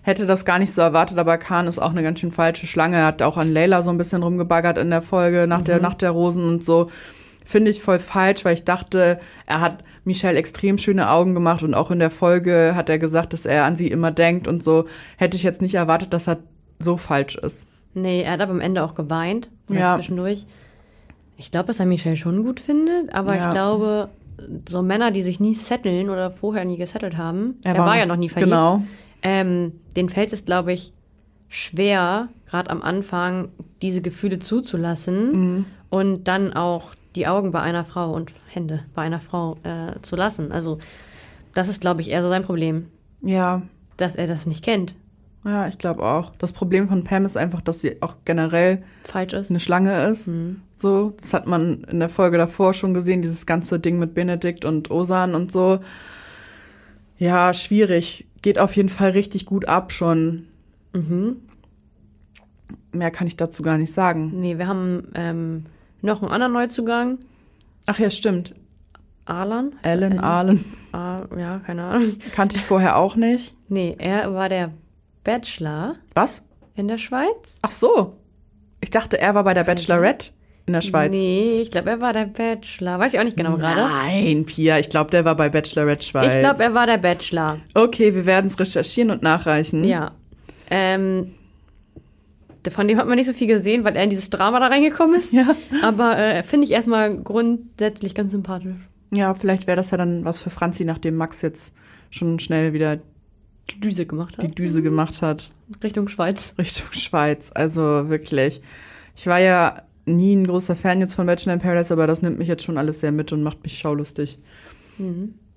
hätte 0.07 0.25
das 0.25 0.45
gar 0.45 0.57
nicht 0.57 0.71
so 0.71 0.79
erwartet, 0.79 1.17
aber 1.17 1.37
Khan 1.37 1.67
ist 1.67 1.79
auch 1.79 1.91
eine 1.91 2.01
ganz 2.01 2.21
schön 2.21 2.31
falsche 2.31 2.65
Schlange. 2.65 2.95
Er 2.95 3.07
hat 3.07 3.21
auch 3.21 3.35
an 3.35 3.51
Layla 3.51 3.81
so 3.81 3.91
ein 3.91 3.97
bisschen 3.97 4.23
rumgebaggert 4.23 4.77
in 4.77 4.89
der 4.89 5.01
Folge 5.01 5.47
nach 5.47 5.61
der 5.61 5.81
Nacht 5.81 6.01
der 6.01 6.11
Rosen 6.11 6.47
und 6.47 6.63
so. 6.63 6.89
Finde 7.43 7.71
ich 7.71 7.81
voll 7.81 7.99
falsch, 7.99 8.45
weil 8.45 8.53
ich 8.53 8.63
dachte, 8.63 9.19
er 9.45 9.59
hat 9.59 9.83
Michelle 10.05 10.37
extrem 10.37 10.77
schöne 10.77 11.09
Augen 11.09 11.33
gemacht 11.33 11.61
und 11.61 11.73
auch 11.73 11.91
in 11.91 11.99
der 11.99 12.09
Folge 12.09 12.71
hat 12.73 12.87
er 12.87 12.99
gesagt, 12.99 13.33
dass 13.33 13.45
er 13.45 13.65
an 13.65 13.75
sie 13.75 13.87
immer 13.87 14.11
denkt 14.11 14.47
und 14.47 14.63
so. 14.63 14.85
Hätte 15.17 15.35
ich 15.35 15.43
jetzt 15.43 15.61
nicht 15.61 15.75
erwartet, 15.75 16.13
dass 16.13 16.27
er 16.27 16.37
so 16.79 16.95
falsch 16.95 17.35
ist. 17.35 17.67
Nee, 17.93 18.21
er 18.21 18.31
hat 18.31 18.41
aber 18.41 18.51
am 18.51 18.61
Ende 18.61 18.83
auch 18.83 18.95
geweint. 18.95 19.49
Ja. 19.69 19.95
zwischendurch. 19.95 20.45
Ich 21.37 21.51
glaube, 21.51 21.67
dass 21.67 21.79
er 21.79 21.85
Michelle 21.85 22.17
schon 22.17 22.43
gut 22.43 22.59
findet, 22.59 23.13
aber 23.13 23.35
Ja. 23.35 23.45
ich 23.47 23.53
glaube, 23.53 24.09
so 24.67 24.81
Männer, 24.81 25.11
die 25.11 25.21
sich 25.21 25.39
nie 25.39 25.53
setteln 25.53 26.09
oder 26.09 26.31
vorher 26.31 26.65
nie 26.65 26.77
gesettelt 26.77 27.17
haben, 27.17 27.55
Er 27.63 27.73
er, 27.75 27.79
war 27.79 27.87
war, 27.87 27.97
ja 27.97 28.05
noch 28.05 28.15
nie 28.17 28.29
verliebt, 28.29 28.51
genau. 28.51 28.81
ähm, 29.23 29.73
den 29.95 30.09
fällt 30.09 30.33
es, 30.33 30.45
glaube 30.45 30.73
ich, 30.73 30.93
schwer, 31.49 32.27
gerade 32.49 32.69
am 32.69 32.81
Anfang, 32.81 33.49
diese 33.81 34.01
Gefühle 34.01 34.39
zuzulassen 34.39 35.31
Mhm. 35.57 35.65
und 35.89 36.27
dann 36.27 36.53
auch 36.53 36.93
die 37.15 37.27
Augen 37.27 37.51
bei 37.51 37.61
einer 37.61 37.85
Frau 37.85 38.11
und 38.13 38.31
Hände 38.49 38.81
bei 38.93 39.01
einer 39.03 39.19
Frau 39.19 39.57
äh, 39.63 39.99
zu 40.01 40.15
lassen. 40.15 40.51
Also 40.51 40.77
das 41.53 41.67
ist, 41.67 41.81
glaube 41.81 42.01
ich, 42.01 42.09
eher 42.09 42.21
so 42.21 42.29
sein 42.29 42.43
Problem, 42.43 42.87
Ja, 43.21 43.61
dass 43.97 44.15
er 44.15 44.27
das 44.27 44.45
nicht 44.45 44.63
kennt, 44.63 44.95
ja, 45.47 45.67
ich 45.67 45.77
glaube 45.77 46.03
auch. 46.03 46.33
Das 46.37 46.51
Problem 46.51 46.89
von 46.89 47.03
Pam 47.03 47.25
ist 47.25 47.37
einfach, 47.37 47.61
dass 47.61 47.81
sie 47.81 48.01
auch 48.01 48.17
generell 48.25 48.83
falsch 49.03 49.33
ist. 49.33 49.49
eine 49.49 49.59
Schlange 49.59 50.05
ist. 50.07 50.29
So, 50.75 51.13
das 51.21 51.33
hat 51.33 51.47
man 51.47 51.83
in 51.85 51.99
der 51.99 52.09
Folge 52.09 52.37
davor 52.37 52.73
schon 52.73 52.93
gesehen, 52.93 53.21
dieses 53.21 53.45
ganze 53.45 53.79
Ding 53.79 53.97
mit 53.97 54.13
Benedikt 54.13 54.65
und 54.65 54.91
Osan 54.91 55.35
und 55.35 55.51
so. 55.51 55.79
Ja, 57.17 57.53
schwierig. 57.53 58.27
Geht 58.41 58.59
auf 58.59 58.75
jeden 58.75 58.89
Fall 58.89 59.11
richtig 59.11 59.45
gut 59.45 59.67
ab 59.67 59.91
schon. 59.91 60.47
Mehr 62.91 63.11
kann 63.11 63.27
ich 63.27 63.37
dazu 63.37 63.63
gar 63.63 63.77
nicht 63.77 63.93
sagen. 63.93 64.31
Nee, 64.39 64.57
wir 64.57 64.67
haben 64.67 65.07
ähm, 65.15 65.65
noch 66.01 66.21
einen 66.21 66.31
anderen 66.31 66.53
Neuzugang. 66.53 67.19
Ach 67.85 67.99
ja, 67.99 68.09
stimmt. 68.09 68.53
Alan? 69.25 69.73
Alan, 69.83 70.19
Alan. 70.19 70.65
Ah, 70.93 71.23
ja, 71.37 71.59
keine 71.59 71.83
Ahnung. 71.83 72.15
Kannte 72.33 72.55
ich 72.55 72.63
vorher 72.63 72.97
auch 72.97 73.15
nicht. 73.15 73.55
Nee, 73.69 73.95
er 73.99 74.33
war 74.33 74.49
der 74.49 74.71
Bachelor 75.27 75.95
Was? 76.13 76.41
in 76.73 76.87
der 76.87 76.97
Schweiz. 76.97 77.59
Ach 77.61 77.71
so. 77.71 78.15
Ich 78.79 78.91
dachte, 78.91 79.19
er 79.19 79.35
war 79.35 79.43
bei 79.43 79.53
der 79.53 79.65
Bachelorette 79.65 80.29
in 80.65 80.71
der 80.71 80.81
Schweiz. 80.81 81.11
Nee, 81.11 81.59
ich 81.59 81.69
glaube, 81.69 81.89
er 81.89 81.99
war 81.99 82.13
der 82.13 82.27
Bachelor. 82.27 82.97
Weiß 82.97 83.13
ich 83.13 83.19
auch 83.19 83.25
nicht 83.25 83.35
genau 83.35 83.57
gerade. 83.57 83.81
Nein, 83.81 84.45
Pia, 84.45 84.79
ich 84.79 84.87
glaube, 84.87 85.11
der 85.11 85.25
war 85.25 85.35
bei 85.35 85.49
Bachelorette 85.49 86.05
Schweiz. 86.05 86.33
Ich 86.33 86.39
glaube, 86.39 86.63
er 86.63 86.73
war 86.73 86.85
der 86.87 86.97
Bachelor. 86.97 87.59
Okay, 87.73 88.15
wir 88.15 88.25
werden 88.25 88.45
es 88.45 88.57
recherchieren 88.57 89.11
und 89.11 89.21
nachreichen. 89.21 89.83
Ja. 89.83 90.11
Ähm, 90.69 91.33
von 92.69 92.87
dem 92.87 92.97
hat 92.97 93.07
man 93.07 93.17
nicht 93.17 93.27
so 93.27 93.33
viel 93.33 93.47
gesehen, 93.47 93.83
weil 93.83 93.97
er 93.97 94.05
in 94.05 94.09
dieses 94.09 94.29
Drama 94.29 94.61
da 94.61 94.67
reingekommen 94.67 95.17
ist. 95.17 95.33
Ja. 95.33 95.57
Aber 95.83 96.17
äh, 96.17 96.41
finde 96.41 96.65
ich 96.67 96.71
erstmal 96.71 97.17
grundsätzlich 97.17 98.15
ganz 98.15 98.31
sympathisch. 98.31 98.77
Ja, 99.11 99.33
vielleicht 99.33 99.67
wäre 99.67 99.75
das 99.75 99.91
ja 99.91 99.97
dann 99.97 100.23
was 100.23 100.39
für 100.39 100.51
Franzi, 100.51 100.85
nachdem 100.85 101.15
Max 101.15 101.41
jetzt 101.41 101.73
schon 102.11 102.39
schnell 102.39 102.71
wieder 102.71 102.99
Die 103.71 103.79
Düse 103.79 104.05
gemacht 104.05 104.37
hat. 104.37 104.43
die 104.43 104.53
Düse 104.55 104.81
gemacht 104.81 105.21
hat 105.21 105.51
Richtung 105.83 106.07
Schweiz. 106.07 106.53
Richtung 106.57 106.91
Schweiz. 106.91 107.51
Also 107.53 107.81
wirklich. 108.09 108.61
Ich 109.15 109.27
war 109.27 109.39
ja 109.39 109.83
nie 110.05 110.35
ein 110.35 110.47
großer 110.47 110.75
Fan 110.75 111.01
jetzt 111.01 111.15
von 111.15 111.25
Bachelor 111.25 111.53
in 111.55 111.59
Paradise, 111.59 111.91
aber 111.93 112.07
das 112.07 112.21
nimmt 112.21 112.37
mich 112.37 112.47
jetzt 112.47 112.63
schon 112.63 112.77
alles 112.77 113.01
sehr 113.01 113.11
mit 113.11 113.31
und 113.33 113.43
macht 113.43 113.63
mich 113.63 113.77
schaulustig. 113.77 114.39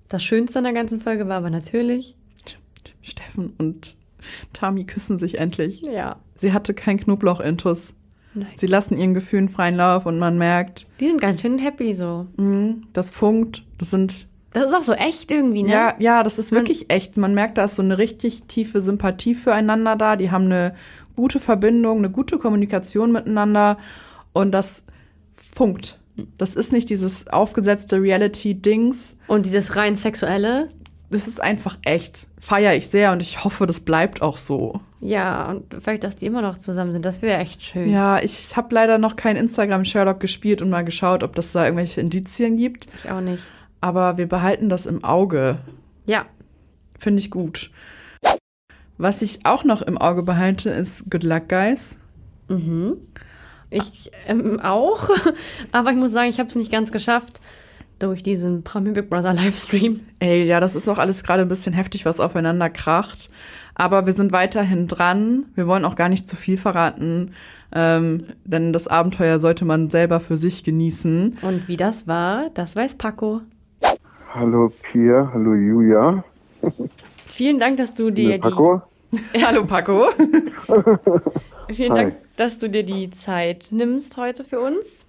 Das 0.08 0.24
Schönste 0.24 0.58
an 0.58 0.64
der 0.64 0.72
ganzen 0.74 1.00
Folge 1.00 1.28
war 1.28 1.36
aber 1.38 1.50
natürlich. 1.50 2.16
Steffen 3.02 3.54
und 3.58 3.96
Tami 4.52 4.84
küssen 4.84 5.18
sich 5.18 5.38
endlich. 5.38 5.80
Ja. 5.82 6.16
Sie 6.36 6.52
hatte 6.52 6.74
kein 6.74 6.98
Knoblauch-Intus. 6.98 7.94
Nein. 8.34 8.48
Sie 8.54 8.66
lassen 8.66 8.96
ihren 8.96 9.14
Gefühlen 9.14 9.48
freien 9.48 9.76
Lauf 9.76 10.06
und 10.06 10.18
man 10.18 10.36
merkt, 10.38 10.86
Die 11.00 11.06
sind 11.06 11.20
ganz 11.20 11.40
schön 11.42 11.58
happy 11.58 11.94
so. 11.94 12.26
mh, 12.36 12.74
das 12.92 13.10
funkt. 13.10 13.64
Das 13.78 13.90
sind 13.90 14.28
Das 14.52 14.64
ist 14.66 14.74
auch 14.74 14.82
so 14.82 14.92
echt 14.94 15.30
irgendwie, 15.30 15.62
ne? 15.62 15.70
Ja, 15.70 15.94
ja, 15.98 16.22
das 16.22 16.38
ist 16.38 16.50
wirklich 16.50 16.90
echt. 16.90 17.16
Man 17.16 17.34
merkt, 17.34 17.56
da 17.58 17.64
ist 17.64 17.76
so 17.76 17.82
eine 17.82 17.98
richtig 17.98 18.44
tiefe 18.44 18.80
Sympathie 18.80 19.34
füreinander 19.34 19.94
da. 19.96 20.16
Die 20.16 20.30
haben 20.30 20.46
eine 20.46 20.74
gute 21.14 21.38
Verbindung, 21.38 21.98
eine 21.98 22.10
gute 22.10 22.38
Kommunikation 22.38 23.12
miteinander 23.12 23.78
und 24.32 24.50
das 24.52 24.84
funkt. 25.54 25.98
Das 26.36 26.54
ist 26.54 26.72
nicht 26.72 26.90
dieses 26.90 27.28
aufgesetzte 27.28 28.02
Reality-Dings. 28.02 29.16
Und 29.26 29.46
dieses 29.46 29.76
rein 29.76 29.96
sexuelle, 29.96 30.68
Das 31.10 31.26
ist 31.28 31.40
einfach 31.40 31.78
echt. 31.84 32.28
Feiere 32.38 32.74
ich 32.74 32.88
sehr 32.88 33.12
und 33.12 33.20
ich 33.22 33.44
hoffe, 33.44 33.66
das 33.66 33.80
bleibt 33.80 34.20
auch 34.22 34.36
so. 34.36 34.80
ja, 35.00 35.50
und 35.50 35.74
vielleicht, 35.78 36.04
dass 36.04 36.16
die 36.16 36.26
immer 36.26 36.42
noch 36.42 36.56
zusammen 36.58 36.92
sind, 36.92 37.04
das 37.04 37.22
wäre 37.22 37.38
echt 37.38 37.62
schön. 37.62 37.90
Ja, 37.90 38.20
ich 38.20 38.56
habe 38.56 38.74
leider 38.74 38.98
noch 38.98 39.16
kein 39.16 39.36
Instagram-Sherlock 39.36 40.20
gespielt 40.20 40.60
und 40.62 40.70
mal 40.70 40.84
geschaut, 40.84 41.22
ob 41.22 41.34
das 41.36 41.52
da 41.52 41.64
irgendwelche 41.64 42.00
Indizien 42.00 42.56
gibt. 42.56 42.88
Ich 43.02 43.10
auch 43.10 43.20
nicht. 43.20 43.42
Aber 43.80 44.16
wir 44.16 44.28
behalten 44.28 44.68
das 44.68 44.86
im 44.86 45.04
Auge. 45.04 45.58
Ja, 46.06 46.26
Finde 47.00 47.20
ich 47.20 47.30
gut. 47.30 47.70
Was 48.98 49.22
ich 49.22 49.46
auch 49.46 49.64
noch 49.64 49.80
im 49.80 49.96
Auge 49.96 50.22
behalte, 50.22 50.68
ist 50.68 51.10
Good 51.10 51.22
Luck 51.22 51.48
Guys. 51.48 51.96
ich 53.70 54.12
ähm, 54.26 54.60
auch. 54.60 55.08
Aber 55.72 55.90
ich 55.90 55.96
muss 55.96 56.12
sagen, 56.12 56.28
ich 56.28 56.38
habe 56.38 56.50
es 56.50 56.56
nicht 56.56 56.70
ganz 56.70 56.92
geschafft 56.92 57.40
durch 57.98 58.22
diesen 58.22 58.64
Promi 58.64 58.90
Big 58.90 59.08
Brother 59.08 59.32
Livestream. 59.32 59.96
Ey, 60.18 60.44
ja, 60.44 60.60
das 60.60 60.76
ist 60.76 60.88
auch 60.88 60.98
alles 60.98 61.22
gerade 61.22 61.40
ein 61.40 61.48
bisschen 61.48 61.72
heftig, 61.72 62.04
was 62.04 62.20
aufeinander 62.20 62.68
kracht. 62.68 63.30
Aber 63.74 64.04
wir 64.04 64.12
sind 64.12 64.32
weiterhin 64.32 64.86
dran. 64.86 65.46
Wir 65.54 65.66
wollen 65.66 65.86
auch 65.86 65.94
gar 65.94 66.10
nicht 66.10 66.28
zu 66.28 66.36
viel 66.36 66.58
verraten, 66.58 67.32
ähm, 67.72 68.26
denn 68.44 68.74
das 68.74 68.88
Abenteuer 68.88 69.38
sollte 69.38 69.64
man 69.64 69.88
selber 69.88 70.20
für 70.20 70.36
sich 70.36 70.64
genießen. 70.64 71.38
Und 71.40 71.66
wie 71.66 71.78
das 71.78 72.06
war, 72.06 72.50
das 72.52 72.76
weiß 72.76 72.96
Paco. 72.96 73.40
Hallo 74.32 74.70
Pia, 74.82 75.28
hallo 75.34 75.54
Julia. 75.54 76.22
Vielen 77.26 77.58
Dank, 77.58 77.78
dass 77.78 77.96
du 77.96 78.12
dir 78.12 78.38
Hallo 78.40 78.40
Paco. 78.40 78.82
Hallo 79.44 79.64
Paco. 79.64 80.06
die 81.68 81.74
vielen 81.74 81.92
Hi. 81.92 81.98
Dank, 81.98 82.14
dass 82.36 82.60
du 82.60 82.70
dir 82.70 82.84
die 82.84 83.10
Zeit 83.10 83.66
nimmst 83.72 84.16
heute 84.16 84.44
für 84.44 84.60
uns. 84.60 85.04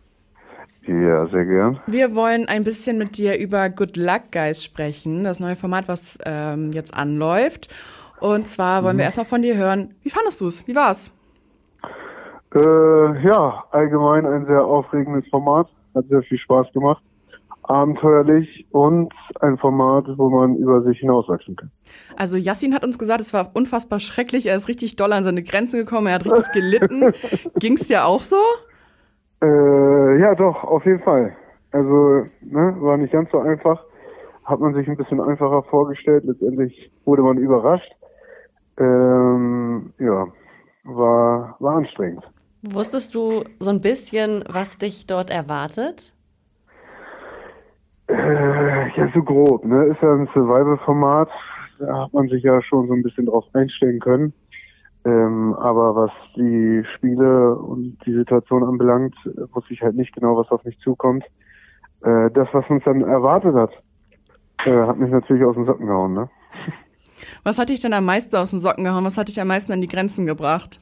Ja, 0.88 1.28
sehr 1.28 1.46
gern. 1.46 1.80
Wir 1.86 2.16
wollen 2.16 2.48
ein 2.48 2.64
bisschen 2.64 2.98
mit 2.98 3.16
dir 3.16 3.38
über 3.38 3.70
Good 3.70 3.96
Luck 3.96 4.32
Guys 4.32 4.64
sprechen, 4.64 5.24
das 5.24 5.40
neue 5.40 5.56
Format, 5.56 5.88
was 5.88 6.18
ähm, 6.26 6.72
jetzt 6.72 6.96
anläuft. 6.96 7.70
Und 8.20 8.48
zwar 8.48 8.84
wollen 8.84 8.98
wir 8.98 9.06
erstmal 9.06 9.28
von 9.28 9.44
dir 9.44 9.56
hören, 9.56 9.94
wie 10.02 10.10
fandest 10.10 10.42
du 10.42 10.48
es? 10.48 10.68
Wie 10.68 10.76
war's? 10.76 11.12
Äh, 12.56 12.60
ja, 13.28 13.64
allgemein 13.70 14.26
ein 14.26 14.48
sehr 14.48 14.66
aufregendes 14.66 15.28
Format. 15.30 15.68
Hat 15.94 16.06
sehr 16.10 16.24
viel 16.24 16.40
Spaß 16.40 16.72
gemacht. 16.74 17.04
Abenteuerlich 17.72 18.68
und 18.72 19.14
ein 19.40 19.58
Format, 19.58 20.06
wo 20.18 20.30
man 20.30 20.56
über 20.56 20.82
sich 20.84 21.00
hinauswachsen 21.00 21.56
kann. 21.56 21.72
Also 22.18 22.38
Yassin 22.38 22.74
hat 22.74 22.84
uns 22.84 23.00
gesagt, 23.00 23.22
es 23.22 23.34
war 23.34 23.52
unfassbar 23.54 24.00
schrecklich. 24.00 24.46
Er 24.46 24.58
ist 24.58 24.68
richtig 24.68 24.98
doll 24.98 25.14
an 25.14 25.24
seine 25.24 25.42
Grenzen 25.42 25.78
gekommen. 25.78 26.08
Er 26.08 26.16
hat 26.16 26.26
richtig 26.26 26.52
gelitten. 26.54 27.14
Ging's 27.56 27.88
dir 27.88 28.06
auch 28.06 28.24
so? 28.24 28.36
Äh, 29.42 30.20
ja, 30.20 30.36
doch, 30.36 30.64
auf 30.64 30.86
jeden 30.86 31.02
Fall. 31.02 31.36
Also, 31.72 32.26
ne, 32.42 32.76
war 32.80 32.98
nicht 32.98 33.14
ganz 33.14 33.32
so 33.32 33.40
einfach. 33.40 33.84
Hat 34.44 34.60
man 34.60 34.74
sich 34.74 34.88
ein 34.88 34.98
bisschen 34.98 35.22
einfacher 35.22 35.64
vorgestellt. 35.64 36.26
Letztendlich 36.26 36.92
wurde 37.06 37.22
man 37.22 37.38
überrascht. 37.38 37.92
Ähm, 38.78 39.94
ja, 40.00 40.28
war, 40.84 41.56
war 41.60 41.76
anstrengend. 41.76 42.24
Wusstest 42.64 43.16
du 43.16 43.44
so 43.60 43.70
ein 43.70 43.82
bisschen, 43.82 44.44
was 44.48 44.78
dich 44.78 45.08
dort 45.08 45.30
erwartet? 45.30 46.14
Äh, 48.12 48.90
ja, 48.98 49.10
so 49.14 49.24
grob, 49.24 49.66
ne? 49.66 49.86
Ist 49.86 50.02
ja 50.02 50.14
ein 50.14 50.28
Survival-Format. 50.34 51.30
Da 51.80 52.04
hat 52.04 52.14
man 52.14 52.28
sich 52.28 52.44
ja 52.44 52.62
schon 52.62 52.88
so 52.88 52.94
ein 52.94 53.04
bisschen 53.04 53.26
drauf 53.26 53.46
einstellen 53.54 54.00
können. 54.00 54.34
Ähm, 55.04 55.56
aber 55.56 55.96
was 55.96 56.12
die 56.36 56.84
Spiele 56.96 57.56
und 57.56 57.98
die 58.06 58.14
Situation 58.14 58.64
anbelangt, 58.64 59.16
wusste 59.54 59.74
ich 59.74 59.82
halt 59.82 59.96
nicht 59.96 60.14
genau, 60.14 60.38
was 60.38 60.52
auf 60.52 60.64
mich 60.64 60.78
zukommt. 60.80 61.24
Äh, 62.04 62.30
das, 62.32 62.48
was 62.52 62.70
uns 62.70 62.84
dann 62.84 63.02
erwartet 63.02 63.56
hat, 63.56 63.72
äh, 64.66 64.86
hat 64.86 64.98
mich 64.98 65.12
natürlich 65.12 65.44
aus 65.44 65.56
den 65.56 65.66
Socken 65.66 65.88
gehauen, 65.88 66.14
ne? 66.14 66.30
Was 67.44 67.60
hat 67.60 67.70
dich 67.70 67.80
denn 67.80 67.94
am 67.94 68.06
meisten 68.06 68.36
aus 68.36 68.50
den 68.50 68.62
Socken 68.62 68.84
gehauen? 68.84 69.06
Was 69.06 69.18
hat 69.18 69.28
dich 69.28 69.40
am 69.40 69.48
meisten 69.48 69.72
an 69.72 69.82
die 69.82 69.88
Grenzen 69.88 70.26
gebracht? 70.26 70.80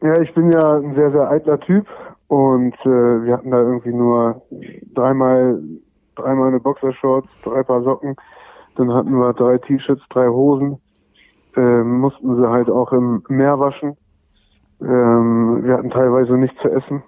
Ja, 0.00 0.20
ich 0.20 0.32
bin 0.32 0.50
ja 0.52 0.76
ein 0.76 0.94
sehr, 0.94 1.10
sehr 1.10 1.28
eitler 1.28 1.58
Typ 1.60 1.86
und 2.28 2.74
äh, 2.84 3.24
wir 3.24 3.32
hatten 3.34 3.50
da 3.50 3.58
irgendwie 3.58 3.92
nur 3.92 4.42
dreimal, 4.94 5.60
dreimal 6.20 6.48
eine 6.48 6.60
Boxershorts, 6.60 7.28
drei 7.42 7.62
Paar 7.62 7.82
Socken, 7.82 8.16
dann 8.76 8.92
hatten 8.92 9.12
wir 9.12 9.32
drei 9.32 9.58
T-Shirts, 9.58 10.02
drei 10.10 10.28
Hosen, 10.28 10.78
ähm, 11.56 12.00
mussten 12.00 12.36
sie 12.36 12.48
halt 12.48 12.70
auch 12.70 12.92
im 12.92 13.22
Meer 13.28 13.58
waschen. 13.58 13.96
Ähm, 14.80 15.62
wir 15.64 15.74
hatten 15.74 15.90
teilweise 15.90 16.34
nichts 16.34 16.60
zu 16.62 16.68
essen. 16.68 17.02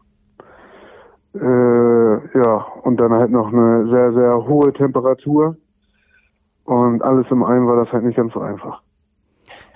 Äh, 1.35 2.39
ja, 2.39 2.67
und 2.83 2.99
dann 2.99 3.13
halt 3.13 3.31
noch 3.31 3.53
eine 3.53 3.89
sehr, 3.89 4.13
sehr 4.13 4.47
hohe 4.47 4.73
Temperatur. 4.73 5.57
Und 6.65 7.03
alles 7.03 7.27
im 7.31 7.43
einen 7.43 7.67
war 7.67 7.77
das 7.77 7.93
halt 7.93 8.05
nicht 8.05 8.17
ganz 8.17 8.33
so 8.35 8.41
einfach. 8.41 8.83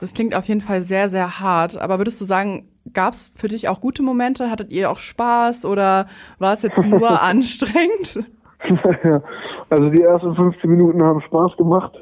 Das 0.01 0.13
klingt 0.13 0.35
auf 0.35 0.45
jeden 0.45 0.61
Fall 0.61 0.83
sehr, 0.83 1.09
sehr 1.09 1.41
hart. 1.41 1.81
Aber 1.81 1.99
würdest 1.99 2.21
du 2.21 2.25
sagen, 2.25 2.69
gab 2.93 3.15
es 3.15 3.33
für 3.35 3.49
dich 3.49 3.69
auch 3.69 3.81
gute 3.81 4.03
Momente? 4.03 4.51
Hattet 4.51 4.71
ihr 4.71 4.91
auch 4.91 4.99
Spaß 4.99 5.65
oder 5.65 6.07
war 6.39 6.53
es 6.53 6.63
jetzt 6.63 6.83
nur 6.83 7.23
anstrengend? 7.23 8.25
also 9.71 9.91
die 9.91 10.03
ersten 10.03 10.35
15 10.35 10.71
Minuten 10.71 11.03
haben 11.03 11.21
Spaß 11.21 11.57
gemacht 11.57 11.93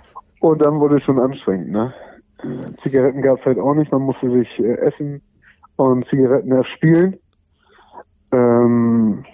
und 0.40 0.64
dann 0.64 0.80
wurde 0.80 0.96
es 0.96 1.04
schon 1.04 1.18
anstrengend. 1.18 1.70
Ne? 1.70 1.92
Zigaretten 2.82 3.22
gab 3.22 3.38
es 3.38 3.44
halt 3.46 3.58
auch 3.58 3.74
nicht, 3.74 3.92
man 3.92 4.02
musste 4.02 4.30
sich 4.30 4.48
äh, 4.58 4.74
essen 4.78 5.22
und 5.76 6.06
Zigaretten 6.08 6.52
erspielen. 6.52 7.16
Ähm, 8.32 9.24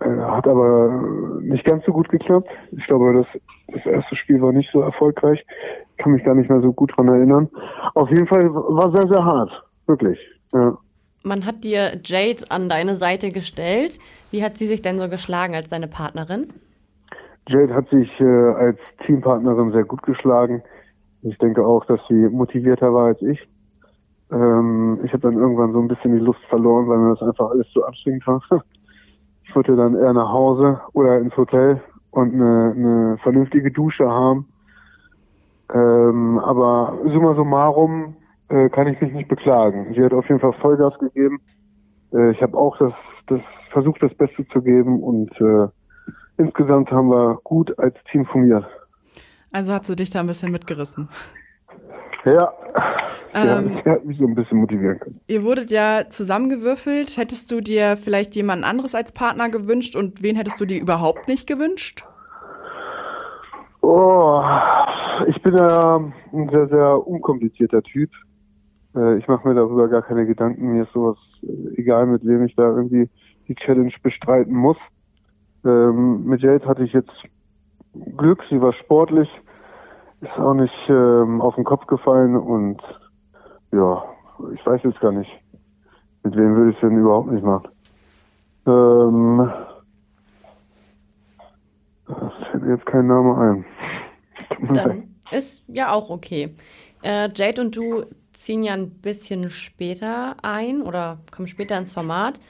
äh, 0.00 0.20
hat 0.20 0.46
aber 0.46 1.02
nicht 1.40 1.64
ganz 1.64 1.84
so 1.84 1.92
gut 1.92 2.08
geklappt. 2.08 2.48
Ich 2.72 2.86
glaube, 2.86 3.14
das, 3.14 3.42
das 3.68 3.86
erste 3.86 4.16
Spiel 4.16 4.40
war 4.42 4.52
nicht 4.52 4.70
so 4.72 4.80
erfolgreich. 4.80 5.44
Kann 5.98 6.12
mich 6.12 6.24
gar 6.24 6.34
nicht 6.34 6.50
mehr 6.50 6.60
so 6.60 6.72
gut 6.72 6.96
dran 6.96 7.08
erinnern. 7.08 7.48
Auf 7.94 8.10
jeden 8.10 8.26
Fall 8.26 8.42
war 8.52 8.90
sehr, 8.94 9.08
sehr 9.08 9.24
hart. 9.24 9.50
Wirklich. 9.86 10.18
Ja. 10.52 10.76
Man 11.26 11.44
hat 11.44 11.64
dir 11.64 11.98
Jade 12.04 12.44
an 12.50 12.68
deine 12.68 12.94
Seite 12.94 13.32
gestellt. 13.32 13.98
Wie 14.30 14.44
hat 14.44 14.56
sie 14.56 14.66
sich 14.66 14.80
denn 14.80 15.00
so 15.00 15.08
geschlagen 15.08 15.56
als 15.56 15.68
deine 15.68 15.88
Partnerin? 15.88 16.52
Jade 17.48 17.74
hat 17.74 17.88
sich 17.90 18.08
äh, 18.20 18.24
als 18.24 18.78
Teampartnerin 19.04 19.72
sehr 19.72 19.82
gut 19.82 20.04
geschlagen. 20.04 20.62
Ich 21.22 21.36
denke 21.38 21.66
auch, 21.66 21.84
dass 21.86 21.98
sie 22.08 22.14
motivierter 22.14 22.94
war 22.94 23.06
als 23.06 23.20
ich. 23.22 23.40
Ähm, 24.30 25.00
ich 25.02 25.12
habe 25.12 25.22
dann 25.22 25.36
irgendwann 25.36 25.72
so 25.72 25.80
ein 25.80 25.88
bisschen 25.88 26.12
die 26.12 26.24
Lust 26.24 26.38
verloren, 26.48 26.86
weil 26.86 26.98
mir 26.98 27.16
das 27.16 27.22
einfach 27.22 27.50
alles 27.50 27.68
zu 27.72 27.84
anstrengend 27.84 28.24
war. 28.26 28.40
Ich 29.48 29.54
wollte 29.54 29.76
dann 29.76 29.94
eher 29.94 30.12
nach 30.12 30.30
Hause 30.30 30.80
oder 30.92 31.18
ins 31.18 31.34
Hotel 31.36 31.80
und 32.10 32.34
eine, 32.34 32.72
eine 32.76 33.18
vernünftige 33.22 33.70
Dusche 33.70 34.08
haben. 34.08 34.48
Ähm, 35.72 36.38
aber 36.40 36.98
summa 37.04 37.34
summarum 37.34 38.16
äh, 38.48 38.68
kann 38.68 38.86
ich 38.86 39.00
mich 39.00 39.12
nicht 39.12 39.28
beklagen. 39.28 39.92
Sie 39.94 40.02
hat 40.02 40.12
auf 40.12 40.28
jeden 40.28 40.40
Fall 40.40 40.52
Vollgas 40.54 40.98
gegeben. 40.98 41.40
Äh, 42.12 42.30
ich 42.32 42.42
habe 42.42 42.56
auch 42.56 42.76
das, 42.78 42.92
das 43.26 43.40
versucht, 43.72 44.02
das 44.02 44.14
Beste 44.14 44.46
zu 44.48 44.62
geben 44.62 45.02
und 45.02 45.30
äh, 45.40 45.68
insgesamt 46.38 46.90
haben 46.90 47.08
wir 47.08 47.38
gut 47.44 47.78
als 47.78 47.94
Team 48.10 48.26
fungiert. 48.26 48.64
Also 49.52 49.72
hat 49.72 49.86
sie 49.86 49.96
dich 49.96 50.10
da 50.10 50.20
ein 50.20 50.26
bisschen 50.26 50.52
mitgerissen. 50.52 51.08
Ja, 52.24 52.52
ähm, 53.34 53.80
ja, 53.84 53.92
hat 53.92 54.04
mich 54.04 54.18
so 54.18 54.26
ein 54.26 54.34
bisschen 54.34 54.58
motivieren 54.58 54.98
können. 54.98 55.20
Ihr 55.28 55.44
wurdet 55.44 55.70
ja 55.70 56.04
zusammengewürfelt. 56.08 57.16
Hättest 57.16 57.52
du 57.52 57.60
dir 57.60 57.96
vielleicht 57.96 58.34
jemand 58.34 58.64
anderes 58.64 58.94
als 58.94 59.12
Partner 59.12 59.48
gewünscht 59.48 59.94
und 59.94 60.22
wen 60.22 60.36
hättest 60.36 60.60
du 60.60 60.64
dir 60.64 60.80
überhaupt 60.80 61.28
nicht 61.28 61.46
gewünscht? 61.46 62.04
Oh, 63.82 64.42
ich 65.28 65.40
bin 65.42 65.56
ja 65.56 65.96
ein 66.32 66.48
sehr, 66.50 66.68
sehr 66.68 67.06
unkomplizierter 67.06 67.82
Typ. 67.82 68.10
Äh, 68.96 69.18
ich 69.18 69.28
mache 69.28 69.46
mir 69.46 69.54
darüber 69.54 69.88
gar 69.88 70.02
keine 70.02 70.26
Gedanken. 70.26 70.72
Mir 70.72 70.84
ist 70.84 70.92
sowas 70.92 71.18
äh, 71.42 71.80
egal, 71.80 72.06
mit 72.06 72.24
wem 72.24 72.44
ich 72.44 72.54
da 72.56 72.64
irgendwie 72.64 73.08
die 73.48 73.54
Challenge 73.54 73.92
bestreiten 74.02 74.54
muss. 74.54 74.78
Ähm, 75.64 76.24
mit 76.24 76.40
Jade 76.40 76.66
hatte 76.66 76.84
ich 76.84 76.92
jetzt 76.92 77.12
Glück, 78.16 78.42
sie 78.50 78.60
war 78.60 78.72
sportlich, 78.72 79.28
ist 80.20 80.38
auch 80.38 80.54
nicht 80.54 80.74
ähm, 80.88 81.40
auf 81.40 81.54
den 81.54 81.64
Kopf 81.64 81.86
gefallen 81.86 82.36
und 82.36 82.80
ja, 83.72 84.04
ich 84.54 84.64
weiß 84.66 84.82
jetzt 84.84 85.00
gar 85.00 85.12
nicht, 85.12 85.30
mit 86.22 86.36
wem 86.36 86.56
würde 86.56 86.70
ich 86.70 86.76
es 86.76 86.80
denn 86.80 86.98
überhaupt 86.98 87.30
nicht 87.30 87.44
machen. 87.44 87.68
Ähm, 88.66 89.50
das 92.06 92.32
fällt 92.50 92.64
mir 92.64 92.74
jetzt 92.74 92.86
kein 92.86 93.06
Name 93.06 93.36
ein. 93.36 93.64
Dann 94.74 95.14
ist 95.30 95.64
ja 95.68 95.92
auch 95.92 96.10
okay. 96.10 96.54
Äh, 97.02 97.28
Jade 97.34 97.62
und 97.62 97.76
du 97.76 98.04
ziehen 98.36 98.62
ja 98.62 98.74
ein 98.74 98.90
bisschen 98.90 99.50
später 99.50 100.36
ein 100.42 100.82
oder 100.82 101.18
kommen 101.34 101.48
später 101.48 101.76
ins 101.78 101.92
Format. 101.92 102.40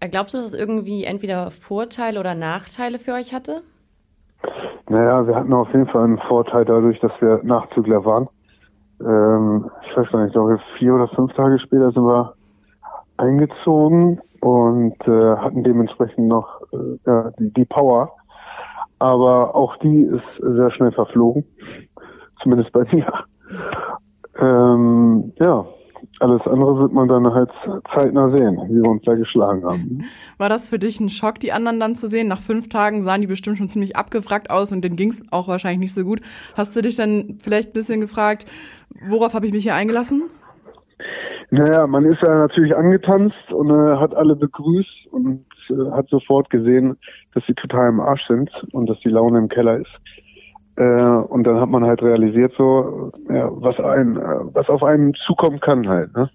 Äh, 0.00 0.08
glaubst 0.08 0.34
du, 0.34 0.38
dass 0.38 0.48
es 0.48 0.58
irgendwie 0.58 1.04
entweder 1.04 1.50
Vorteile 1.50 2.20
oder 2.20 2.34
Nachteile 2.34 2.98
für 2.98 3.12
euch 3.12 3.34
hatte? 3.34 3.62
Naja, 4.88 5.26
wir 5.26 5.34
hatten 5.34 5.52
auf 5.52 5.68
jeden 5.68 5.88
Fall 5.88 6.04
einen 6.04 6.18
Vorteil 6.18 6.64
dadurch, 6.64 7.00
dass 7.00 7.12
wir 7.20 7.40
Nachzügler 7.42 8.04
waren. 8.04 8.28
Ähm, 9.00 9.70
ich 9.88 9.96
weiß 9.96 10.10
gar 10.10 10.20
nicht, 10.20 10.28
ich 10.28 10.34
glaube 10.34 10.60
vier 10.78 10.94
oder 10.94 11.08
fünf 11.08 11.32
Tage 11.32 11.58
später 11.58 11.90
sind 11.90 12.04
wir 12.04 12.34
eingezogen 13.16 14.20
und 14.40 14.96
äh, 15.08 15.36
hatten 15.36 15.64
dementsprechend 15.64 16.28
noch 16.28 16.60
äh, 16.72 17.30
die, 17.38 17.52
die 17.54 17.64
Power. 17.64 18.12
Aber 18.98 19.54
auch 19.54 19.76
die 19.78 20.02
ist 20.02 20.22
sehr 20.40 20.70
schnell 20.70 20.92
verflogen. 20.92 21.44
Zumindest 22.42 22.72
bei 22.72 22.84
mir. 22.92 23.10
Ähm, 24.38 25.32
ja, 25.44 25.66
alles 26.20 26.42
andere 26.46 26.78
wird 26.78 26.92
man 26.92 27.08
dann 27.08 27.32
halt 27.32 27.50
zeitnah 27.94 28.30
sehen, 28.36 28.58
wie 28.68 28.82
wir 28.82 28.90
uns 28.90 29.02
da 29.04 29.14
geschlagen 29.14 29.64
haben. 29.64 30.04
War 30.38 30.48
das 30.48 30.68
für 30.68 30.78
dich 30.78 31.00
ein 31.00 31.08
Schock, 31.08 31.40
die 31.40 31.52
anderen 31.52 31.80
dann 31.80 31.96
zu 31.96 32.08
sehen? 32.08 32.28
Nach 32.28 32.40
fünf 32.40 32.68
Tagen 32.68 33.02
sahen 33.02 33.20
die 33.20 33.26
bestimmt 33.26 33.58
schon 33.58 33.70
ziemlich 33.70 33.96
abgefragt 33.96 34.50
aus 34.50 34.72
und 34.72 34.82
denen 34.82 34.96
ging 34.96 35.10
es 35.10 35.22
auch 35.32 35.48
wahrscheinlich 35.48 35.80
nicht 35.80 35.94
so 35.94 36.04
gut. 36.04 36.20
Hast 36.56 36.76
du 36.76 36.82
dich 36.82 36.96
dann 36.96 37.38
vielleicht 37.42 37.70
ein 37.70 37.72
bisschen 37.72 38.00
gefragt, 38.00 38.46
worauf 39.08 39.34
habe 39.34 39.46
ich 39.46 39.52
mich 39.52 39.64
hier 39.64 39.74
eingelassen? 39.74 40.24
Naja, 41.50 41.86
man 41.86 42.04
ist 42.04 42.20
ja 42.26 42.34
natürlich 42.34 42.74
angetanzt 42.74 43.52
und 43.52 43.70
äh, 43.70 43.96
hat 43.96 44.14
alle 44.14 44.34
begrüßt 44.34 45.06
und 45.10 45.44
äh, 45.70 45.90
hat 45.92 46.08
sofort 46.08 46.50
gesehen, 46.50 46.96
dass 47.34 47.44
sie 47.46 47.54
total 47.54 47.90
im 47.90 48.00
Arsch 48.00 48.26
sind 48.26 48.50
und 48.72 48.86
dass 48.88 48.98
die 49.00 49.10
Laune 49.10 49.38
im 49.38 49.48
Keller 49.48 49.78
ist. 49.78 49.90
Äh, 50.76 50.82
und 50.82 51.44
dann 51.44 51.60
hat 51.60 51.68
man 51.68 51.84
halt 51.84 52.02
realisiert, 52.02 52.52
so, 52.58 53.12
ja, 53.28 53.48
was 53.50 53.78
ein, 53.78 54.16
was 54.52 54.68
auf 54.68 54.82
einen 54.82 55.14
zukommen 55.14 55.60
kann 55.60 55.88
halt. 55.88 56.14
Ne? 56.16 56.28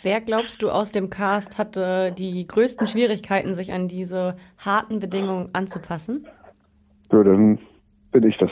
Wer 0.00 0.20
glaubst 0.20 0.62
du 0.62 0.70
aus 0.70 0.90
dem 0.90 1.10
Cast 1.10 1.58
hatte 1.58 2.12
die 2.12 2.46
größten 2.46 2.86
Schwierigkeiten, 2.86 3.54
sich 3.54 3.72
an 3.72 3.88
diese 3.88 4.36
harten 4.58 5.00
Bedingungen 5.00 5.50
anzupassen? 5.52 6.26
Ja, 7.12 7.22
dann 7.22 7.58
bin 8.10 8.24
ich 8.24 8.36
das. 8.38 8.50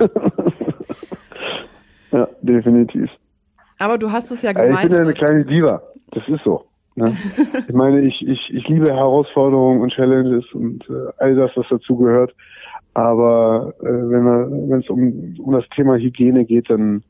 ja, 2.10 2.28
definitiv. 2.42 3.10
Aber 3.78 3.96
du 3.96 4.10
hast 4.10 4.30
es 4.30 4.42
ja 4.42 4.52
gemeint. 4.52 4.84
Ich 4.84 4.88
bin 4.88 4.92
ja 4.92 5.04
eine 5.04 5.14
kleine 5.14 5.44
Diva. 5.44 5.82
Das 6.10 6.28
ist 6.28 6.42
so. 6.44 6.66
Ne? 6.96 7.16
ich 7.68 7.74
meine, 7.74 8.00
ich, 8.00 8.26
ich, 8.26 8.52
ich 8.52 8.68
liebe 8.68 8.92
Herausforderungen 8.92 9.80
und 9.80 9.92
Challenges 9.92 10.44
und 10.52 10.84
äh, 10.90 11.12
all 11.18 11.36
das, 11.36 11.52
was 11.54 11.66
dazu 11.70 11.96
gehört. 11.96 12.34
Aber 12.94 13.74
äh, 13.80 13.84
wenn 13.84 14.80
es 14.80 14.88
um, 14.88 15.36
um 15.38 15.52
das 15.52 15.68
Thema 15.74 15.96
Hygiene 15.96 16.44
geht, 16.44 16.68
dann 16.70 17.04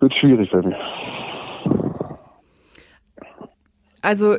wird 0.00 0.12
es 0.12 0.18
schwierig 0.18 0.50
bei 0.50 0.62
mir. 0.62 0.76
Also 4.02 4.36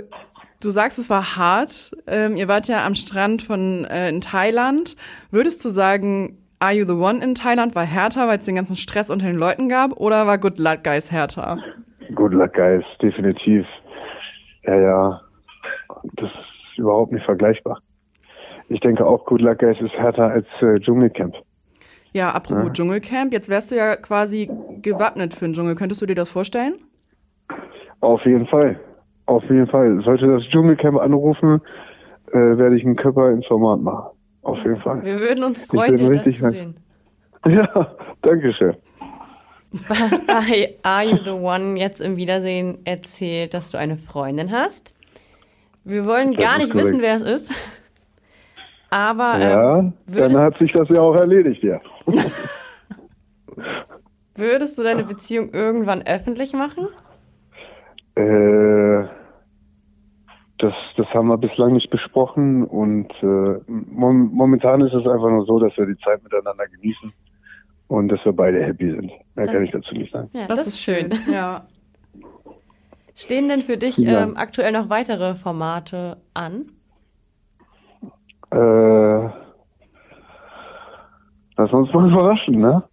du 0.61 0.69
sagst, 0.71 0.99
es 0.99 1.09
war 1.09 1.37
hart. 1.37 1.91
Ähm, 2.07 2.35
ihr 2.35 2.47
wart 2.47 2.67
ja 2.67 2.85
am 2.85 2.95
Strand 2.95 3.43
von 3.43 3.85
äh, 3.85 4.09
in 4.09 4.21
Thailand. 4.21 4.97
Würdest 5.29 5.63
du 5.63 5.69
sagen, 5.69 6.37
Are 6.59 6.73
You 6.73 6.85
the 6.85 6.93
One 6.93 7.23
in 7.23 7.35
Thailand 7.35 7.73
war 7.73 7.85
härter, 7.85 8.27
weil 8.27 8.39
es 8.39 8.45
den 8.45 8.55
ganzen 8.55 8.75
Stress 8.75 9.09
unter 9.09 9.27
den 9.27 9.37
Leuten 9.37 9.69
gab, 9.69 9.93
oder 9.97 10.27
war 10.27 10.37
Good 10.37 10.59
Luck 10.59 10.83
Guys 10.83 11.11
härter? 11.11 11.57
Good 12.13 12.33
Luck 12.33 12.53
Guys, 12.53 12.83
definitiv. 13.01 13.65
Ja, 14.63 14.75
ja. 14.75 15.21
Das 16.15 16.29
ist 16.29 16.77
überhaupt 16.77 17.13
nicht 17.13 17.25
vergleichbar 17.25 17.81
ich 18.71 18.79
denke 18.79 19.05
auch 19.05 19.25
Good 19.25 19.41
Luck 19.41 19.59
Guys 19.59 19.79
ist 19.81 19.93
härter 19.93 20.29
als 20.29 20.47
äh, 20.61 20.79
Dschungelcamp. 20.79 21.35
Ja, 22.13 22.31
apropos 22.31 22.65
ja. 22.65 22.73
Dschungelcamp, 22.73 23.33
jetzt 23.33 23.49
wärst 23.49 23.71
du 23.71 23.75
ja 23.75 23.95
quasi 23.95 24.49
gewappnet 24.81 25.33
für 25.33 25.45
den 25.45 25.53
Dschungel. 25.53 25.75
Könntest 25.75 26.01
du 26.01 26.05
dir 26.05 26.15
das 26.15 26.29
vorstellen? 26.29 26.75
Auf 27.99 28.25
jeden 28.25 28.47
Fall. 28.47 28.79
Auf 29.25 29.43
jeden 29.43 29.67
Fall. 29.67 30.01
Sollte 30.05 30.27
das 30.27 30.43
Dschungelcamp 30.43 30.97
anrufen, 30.97 31.61
äh, 32.31 32.37
werde 32.37 32.77
ich 32.77 32.85
einen 32.85 32.95
Körper 32.95 33.31
ins 33.31 33.45
Format 33.45 33.81
machen. 33.81 34.17
Auf 34.41 34.57
jeden 34.59 34.81
Fall. 34.81 35.03
Wir 35.03 35.19
würden 35.19 35.43
uns 35.43 35.65
freuen, 35.65 35.95
dich 35.95 36.09
richtig 36.09 36.39
zu 36.39 36.49
sehen. 36.49 36.75
Ja, 37.43 37.95
danke 38.21 38.53
schön. 38.53 38.75
Bei 40.27 40.75
Are 40.83 41.03
You 41.03 41.17
the 41.23 41.31
One 41.31 41.79
jetzt 41.79 41.99
im 41.99 42.15
Wiedersehen 42.15 42.77
erzählt, 42.85 43.55
dass 43.55 43.71
du 43.71 43.79
eine 43.79 43.97
Freundin 43.97 44.51
hast. 44.51 44.93
Wir 45.83 46.05
wollen 46.05 46.35
gar 46.35 46.59
nicht 46.59 46.73
korrekt. 46.73 46.89
wissen, 46.89 47.01
wer 47.01 47.15
es 47.15 47.23
ist. 47.23 47.51
Aber 48.91 49.39
ja, 49.39 49.79
ähm, 49.79 49.93
dann 50.05 50.37
hat 50.37 50.57
sich 50.57 50.73
das 50.73 50.87
ja 50.89 51.01
auch 51.01 51.15
erledigt, 51.15 51.63
ja. 51.63 51.79
würdest 54.35 54.77
du 54.77 54.83
deine 54.83 55.05
Beziehung 55.05 55.53
irgendwann 55.53 56.01
öffentlich 56.01 56.51
machen? 56.51 56.89
Äh, 58.15 59.07
das, 60.57 60.73
das 60.97 61.07
haben 61.13 61.29
wir 61.29 61.37
bislang 61.37 61.71
nicht 61.71 61.89
besprochen 61.89 62.65
und 62.65 63.11
äh, 63.23 63.59
mom 63.67 64.29
momentan 64.33 64.81
ist 64.81 64.93
es 64.93 65.07
einfach 65.07 65.29
nur 65.29 65.45
so, 65.45 65.57
dass 65.59 65.75
wir 65.77 65.85
die 65.85 65.97
Zeit 66.03 66.21
miteinander 66.21 66.67
genießen 66.67 67.13
und 67.87 68.09
dass 68.09 68.23
wir 68.25 68.33
beide 68.33 68.61
happy 68.61 68.91
sind. 68.91 69.11
Mehr 69.35 69.45
das, 69.45 69.51
kann 69.51 69.63
ich 69.63 69.71
dazu 69.71 69.95
nicht 69.95 70.11
sagen. 70.11 70.29
Ja, 70.33 70.47
das, 70.47 70.59
das 70.59 70.67
ist 70.67 70.79
schön. 70.81 71.13
Ja. 71.31 71.65
Stehen 73.15 73.47
denn 73.47 73.61
für 73.61 73.77
dich 73.77 73.97
ja. 73.97 74.23
ähm, 74.23 74.35
aktuell 74.35 74.73
noch 74.73 74.89
weitere 74.89 75.35
Formate 75.35 76.17
an? 76.33 76.65
Äh, 78.51 79.29
lass 81.57 81.71
uns 81.73 81.93
mal 81.93 82.11
überraschen, 82.11 82.59
ne? 82.59 82.83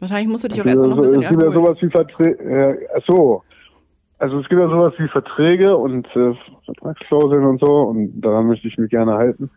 Wahrscheinlich 0.00 0.28
musst 0.28 0.44
du 0.44 0.48
dich 0.48 0.60
auch 0.60 0.66
erstmal 0.66 0.88
noch 0.88 0.96
ein 0.98 1.04
so- 1.04 1.10
bisschen 1.18 1.22
es 1.22 1.28
gibt 1.30 1.42
ja 1.42 1.50
sowas 1.50 1.78
wie 1.80 1.90
Verträge. 1.90 2.38
Äh, 2.44 3.00
so. 3.06 3.42
Also 4.18 4.38
es 4.38 4.48
gibt 4.48 4.60
ja 4.60 4.68
sowas 4.68 4.94
wie 4.98 5.08
Verträge 5.08 5.76
und 5.76 6.06
äh, 6.16 6.34
Vertragsklauseln 6.64 7.44
und 7.44 7.60
so 7.64 7.82
und 7.82 8.20
daran 8.20 8.46
möchte 8.46 8.68
ich 8.68 8.78
mich 8.78 8.90
gerne 8.90 9.14
halten. 9.14 9.50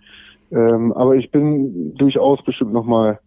Ähm, 0.51 0.93
aber 0.93 1.15
ich 1.15 1.29
bin 1.31 1.95
durchaus 1.95 2.43
bestimmt 2.43 2.73
nochmal 2.73 3.19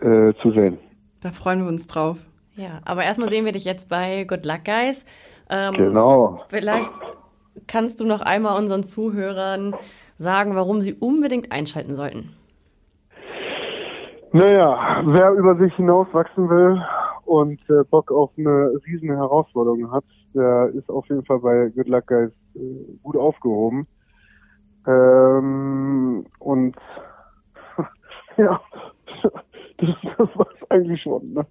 äh, 0.00 0.32
zu 0.42 0.50
sehen. 0.52 0.78
Da 1.22 1.30
freuen 1.30 1.60
wir 1.62 1.68
uns 1.68 1.86
drauf. 1.86 2.26
Ja, 2.56 2.80
aber 2.84 3.04
erstmal 3.04 3.28
sehen 3.28 3.44
wir 3.44 3.52
dich 3.52 3.64
jetzt 3.64 3.88
bei 3.88 4.24
Good 4.24 4.44
Luck 4.44 4.64
Guys. 4.64 5.04
Ähm, 5.50 5.74
Genau. 5.74 6.42
Vielleicht 6.48 6.90
kannst 7.66 8.00
du 8.00 8.06
noch 8.06 8.20
einmal 8.20 8.58
unseren 8.58 8.82
Zuhörern 8.82 9.74
sagen, 10.20 10.54
warum 10.54 10.82
sie 10.82 10.92
unbedingt 10.92 11.50
einschalten 11.50 11.94
sollten. 11.94 12.36
Naja, 14.32 15.02
wer 15.06 15.32
über 15.32 15.56
sich 15.56 15.74
hinauswachsen 15.74 16.48
will 16.48 16.80
und 17.24 17.60
äh, 17.70 17.84
Bock 17.90 18.12
auf 18.12 18.30
eine 18.36 18.72
riesen 18.86 19.08
Herausforderung 19.08 19.90
hat, 19.90 20.04
der 20.34 20.70
ist 20.74 20.88
auf 20.90 21.08
jeden 21.08 21.24
Fall 21.24 21.40
bei 21.40 21.70
Good 21.74 21.88
Luck 21.88 22.06
Guys 22.06 22.30
äh, 22.54 22.98
gut 23.02 23.16
aufgehoben. 23.16 23.86
Ähm, 24.86 26.26
und 26.38 26.76
ja, 28.36 28.60
das, 29.78 29.90
das 30.18 30.28
war's 30.36 30.70
eigentlich 30.70 31.02
schon. 31.02 31.32
Ne? 31.32 31.46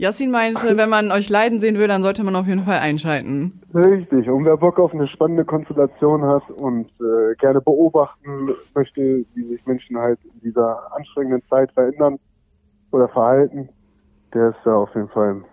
Yassin 0.00 0.30
meinte, 0.30 0.78
wenn 0.78 0.88
man 0.88 1.12
euch 1.12 1.28
leiden 1.28 1.60
sehen 1.60 1.76
will, 1.76 1.86
dann 1.86 2.02
sollte 2.02 2.24
man 2.24 2.34
auf 2.34 2.46
jeden 2.46 2.64
Fall 2.64 2.78
einschalten. 2.78 3.60
Richtig. 3.74 4.30
Und 4.30 4.46
wer 4.46 4.56
Bock 4.56 4.78
auf 4.78 4.94
eine 4.94 5.06
spannende 5.06 5.44
Konstellation 5.44 6.22
hat 6.22 6.42
und 6.52 6.86
äh, 7.02 7.34
gerne 7.38 7.60
beobachten 7.60 8.48
möchte, 8.74 9.26
wie 9.34 9.44
sich 9.44 9.66
Menschen 9.66 9.98
halt 9.98 10.18
in 10.24 10.40
dieser 10.40 10.90
anstrengenden 10.96 11.42
Zeit 11.50 11.70
verändern 11.72 12.18
oder 12.92 13.08
verhalten, 13.08 13.68
der 14.32 14.48
ist 14.48 14.60
da 14.64 14.74
auf 14.74 14.88
jeden 14.94 15.10
Fall 15.10 15.44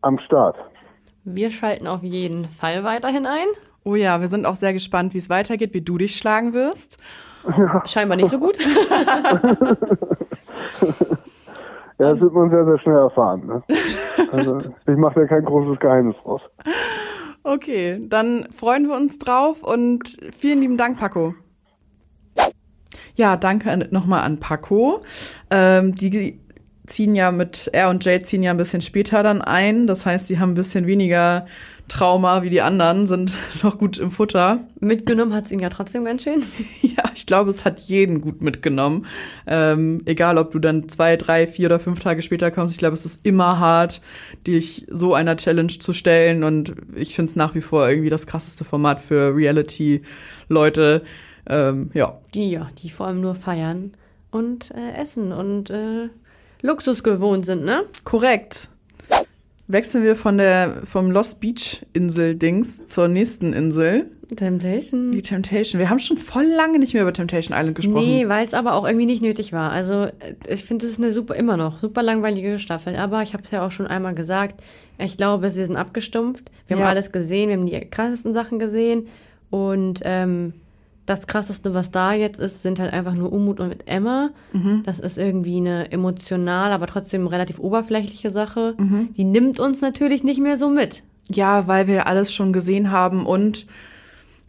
am 0.00 0.18
Start. 0.20 0.56
Wir 1.24 1.50
schalten 1.50 1.86
auf 1.86 2.02
jeden 2.02 2.48
Fall 2.48 2.82
weiterhin 2.82 3.26
ein. 3.26 3.48
Oh 3.84 3.94
ja, 3.94 4.22
wir 4.22 4.28
sind 4.28 4.46
auch 4.46 4.56
sehr 4.56 4.72
gespannt, 4.72 5.12
wie 5.12 5.18
es 5.18 5.28
weitergeht, 5.28 5.74
wie 5.74 5.82
du 5.82 5.98
dich 5.98 6.16
schlagen 6.16 6.54
wirst. 6.54 6.96
Scheinbar 7.84 8.16
nicht 8.16 8.30
so 8.30 8.38
gut. 8.38 8.56
Ja, 11.98 12.12
das 12.12 12.20
wird 12.20 12.32
man 12.34 12.50
sehr, 12.50 12.64
sehr 12.64 12.78
schnell 12.78 12.96
erfahren. 12.96 13.46
Ne? 13.46 13.62
Also 14.32 14.58
ich 14.58 14.96
mache 14.96 15.20
da 15.20 15.26
kein 15.26 15.44
großes 15.44 15.78
Geheimnis 15.78 16.16
draus. 16.24 16.40
Okay, 17.44 18.00
dann 18.08 18.48
freuen 18.50 18.88
wir 18.88 18.96
uns 18.96 19.18
drauf 19.18 19.62
und 19.62 20.16
vielen 20.36 20.60
lieben 20.60 20.76
Dank, 20.76 20.98
Paco. 20.98 21.34
Ja, 23.14 23.36
danke 23.36 23.86
nochmal 23.90 24.22
an 24.24 24.40
Paco. 24.40 25.00
Ähm, 25.50 25.92
die 25.92 26.40
ziehen 26.86 27.14
ja 27.14 27.32
mit, 27.32 27.68
er 27.72 27.90
und 27.90 28.04
Jade 28.04 28.24
ziehen 28.24 28.42
ja 28.42 28.50
ein 28.52 28.56
bisschen 28.56 28.80
später 28.80 29.22
dann 29.22 29.42
ein. 29.42 29.86
Das 29.86 30.06
heißt, 30.06 30.26
sie 30.26 30.38
haben 30.38 30.52
ein 30.52 30.54
bisschen 30.54 30.86
weniger 30.86 31.46
Trauma 31.88 32.42
wie 32.42 32.50
die 32.50 32.62
anderen, 32.62 33.06
sind 33.06 33.32
noch 33.62 33.78
gut 33.78 33.98
im 33.98 34.10
Futter. 34.10 34.66
Mitgenommen 34.80 35.32
hat 35.32 35.46
es 35.46 35.52
ihn 35.52 35.60
ja 35.60 35.68
trotzdem 35.68 36.04
ganz 36.04 36.22
schön. 36.22 36.42
Ja, 36.96 37.04
ich 37.14 37.26
glaube, 37.26 37.50
es 37.50 37.64
hat 37.66 37.80
jeden 37.80 38.22
gut 38.22 38.40
mitgenommen. 38.40 39.04
Ähm, 39.46 40.00
egal, 40.06 40.38
ob 40.38 40.52
du 40.52 40.58
dann 40.58 40.88
zwei, 40.88 41.16
drei, 41.16 41.46
vier 41.46 41.66
oder 41.66 41.78
fünf 41.78 42.00
Tage 42.00 42.22
später 42.22 42.50
kommst. 42.50 42.72
Ich 42.72 42.78
glaube, 42.78 42.94
es 42.94 43.04
ist 43.04 43.20
immer 43.26 43.58
hart, 43.58 44.00
dich 44.46 44.86
so 44.90 45.12
einer 45.12 45.36
Challenge 45.36 45.78
zu 45.78 45.92
stellen. 45.92 46.42
Und 46.42 46.74
ich 46.94 47.14
finde 47.14 47.30
es 47.30 47.36
nach 47.36 47.54
wie 47.54 47.60
vor 47.60 47.86
irgendwie 47.86 48.08
das 48.08 48.26
krasseste 48.26 48.64
Format 48.64 49.02
für 49.02 49.36
Reality-Leute. 49.36 51.02
Ähm, 51.48 51.90
ja, 51.92 52.18
Die 52.34 52.50
ja, 52.50 52.70
die 52.78 52.88
vor 52.88 53.08
allem 53.08 53.20
nur 53.20 53.34
feiern 53.34 53.92
und 54.30 54.70
äh, 54.70 54.92
essen 54.98 55.32
und 55.32 55.70
äh, 55.70 56.08
Luxus 56.62 57.02
gewohnt 57.02 57.46
sind, 57.46 57.64
ne? 57.64 57.82
korrekt. 58.04 58.70
Wechseln 59.68 60.04
wir 60.04 60.14
von 60.14 60.38
der 60.38 60.82
vom 60.84 61.10
Lost 61.10 61.40
Beach 61.40 61.84
Insel 61.92 62.36
Dings 62.36 62.86
zur 62.86 63.08
nächsten 63.08 63.52
Insel, 63.52 64.12
Temptation. 64.36 65.10
die 65.10 65.22
Temptation. 65.22 65.80
Wir 65.80 65.90
haben 65.90 65.98
schon 65.98 66.18
voll 66.18 66.44
lange 66.46 66.78
nicht 66.78 66.94
mehr 66.94 67.02
über 67.02 67.12
Temptation 67.12 67.56
Island 67.56 67.74
gesprochen. 67.74 68.04
Nee, 68.06 68.28
weil 68.28 68.46
es 68.46 68.54
aber 68.54 68.74
auch 68.74 68.86
irgendwie 68.86 69.06
nicht 69.06 69.22
nötig 69.22 69.52
war. 69.52 69.72
Also 69.72 70.04
äh, 70.04 70.12
ich 70.48 70.64
finde, 70.64 70.86
es 70.86 70.92
ist 70.92 70.98
eine 70.98 71.10
super, 71.10 71.34
immer 71.34 71.56
noch, 71.56 71.78
super 71.78 72.04
langweilige 72.04 72.60
Staffel. 72.60 72.94
Aber 72.94 73.22
ich 73.22 73.32
habe 73.32 73.42
es 73.42 73.50
ja 73.50 73.66
auch 73.66 73.72
schon 73.72 73.88
einmal 73.88 74.14
gesagt, 74.14 74.60
ich 74.98 75.16
glaube, 75.16 75.42
wir 75.42 75.50
sind 75.50 75.74
abgestumpft. 75.76 76.50
Wir 76.68 76.76
Ja. 76.76 76.82
haben 76.84 76.90
alles 76.90 77.10
gesehen, 77.10 77.48
wir 77.50 77.56
haben 77.56 77.66
die 77.66 77.80
krassesten 77.90 78.32
Sachen 78.32 78.60
gesehen. 78.60 79.08
Und 79.50 80.00
ähm, 80.04 80.54
das 81.06 81.26
Krasseste, 81.26 81.72
was 81.72 81.90
da 81.90 82.12
jetzt 82.12 82.38
ist, 82.38 82.62
sind 82.62 82.78
halt 82.78 82.92
einfach 82.92 83.14
nur 83.14 83.32
Umut 83.32 83.60
und 83.60 83.68
mit 83.68 83.86
Emma. 83.86 84.30
Das 84.84 84.98
ist 84.98 85.16
irgendwie 85.18 85.58
eine 85.58 85.90
emotional, 85.92 86.72
aber 86.72 86.86
trotzdem 86.86 87.26
relativ 87.26 87.58
oberflächliche 87.58 88.30
Sache. 88.30 88.74
Die 89.16 89.24
nimmt 89.24 89.60
uns 89.60 89.80
natürlich 89.80 90.24
nicht 90.24 90.40
mehr 90.40 90.56
so 90.56 90.68
mit. 90.68 91.02
Ja, 91.28 91.66
weil 91.66 91.86
wir 91.86 92.06
alles 92.06 92.32
schon 92.32 92.52
gesehen 92.52 92.90
haben 92.90 93.24
und 93.24 93.66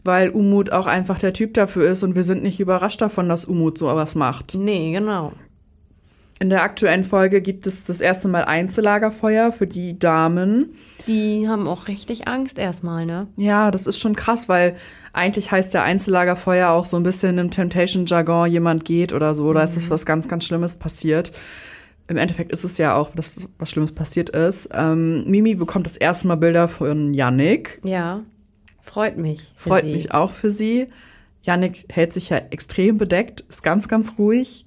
weil 0.04 0.30
Umut 0.30 0.70
auch 0.72 0.86
einfach 0.86 1.18
der 1.18 1.32
Typ 1.32 1.54
dafür 1.54 1.90
ist 1.90 2.02
und 2.02 2.14
wir 2.14 2.24
sind 2.24 2.42
nicht 2.42 2.60
überrascht 2.60 3.00
davon, 3.00 3.28
dass 3.28 3.44
Umut 3.44 3.78
so 3.78 3.86
was 3.86 4.14
macht. 4.14 4.54
Nee, 4.54 4.92
genau. 4.92 5.32
In 6.40 6.50
der 6.50 6.62
aktuellen 6.62 7.02
Folge 7.02 7.40
gibt 7.40 7.66
es 7.66 7.84
das 7.86 8.00
erste 8.00 8.28
Mal 8.28 8.44
Einzellagerfeuer 8.44 9.50
für 9.50 9.66
die 9.66 9.98
Damen. 9.98 10.74
Die 11.08 11.48
haben 11.48 11.66
auch 11.66 11.88
richtig 11.88 12.28
Angst 12.28 12.58
erstmal, 12.58 13.06
ne? 13.06 13.26
Ja, 13.36 13.72
das 13.72 13.88
ist 13.88 13.98
schon 13.98 14.14
krass, 14.14 14.48
weil 14.48 14.76
eigentlich 15.12 15.50
heißt 15.50 15.74
ja 15.74 15.82
Einzellagerfeuer 15.82 16.70
auch 16.70 16.84
so 16.84 16.96
ein 16.96 17.02
bisschen 17.02 17.38
im 17.38 17.50
Temptation-Jargon, 17.50 18.52
jemand 18.52 18.84
geht 18.84 19.12
oder 19.12 19.34
so, 19.34 19.52
da 19.52 19.64
ist 19.64 19.76
es 19.76 19.90
was 19.90 20.06
ganz, 20.06 20.28
ganz 20.28 20.44
Schlimmes 20.44 20.76
passiert. 20.76 21.32
Im 22.06 22.16
Endeffekt 22.16 22.52
ist 22.52 22.64
es 22.64 22.78
ja 22.78 22.94
auch, 22.94 23.10
dass 23.14 23.32
was 23.58 23.70
Schlimmes 23.70 23.92
passiert 23.92 24.30
ist. 24.30 24.68
Ähm, 24.72 25.28
Mimi 25.28 25.56
bekommt 25.56 25.86
das 25.86 25.96
erste 25.96 26.28
Mal 26.28 26.36
Bilder 26.36 26.68
von 26.68 27.14
Yannick. 27.14 27.80
Ja. 27.82 28.22
Freut 28.80 29.18
mich. 29.18 29.52
Freut 29.56 29.84
sie. 29.84 29.92
mich 29.92 30.14
auch 30.14 30.30
für 30.30 30.50
sie. 30.50 30.88
Yannick 31.42 31.84
hält 31.88 32.12
sich 32.12 32.30
ja 32.30 32.38
extrem 32.50 32.96
bedeckt, 32.96 33.44
ist 33.48 33.62
ganz, 33.62 33.88
ganz 33.88 34.14
ruhig. 34.18 34.64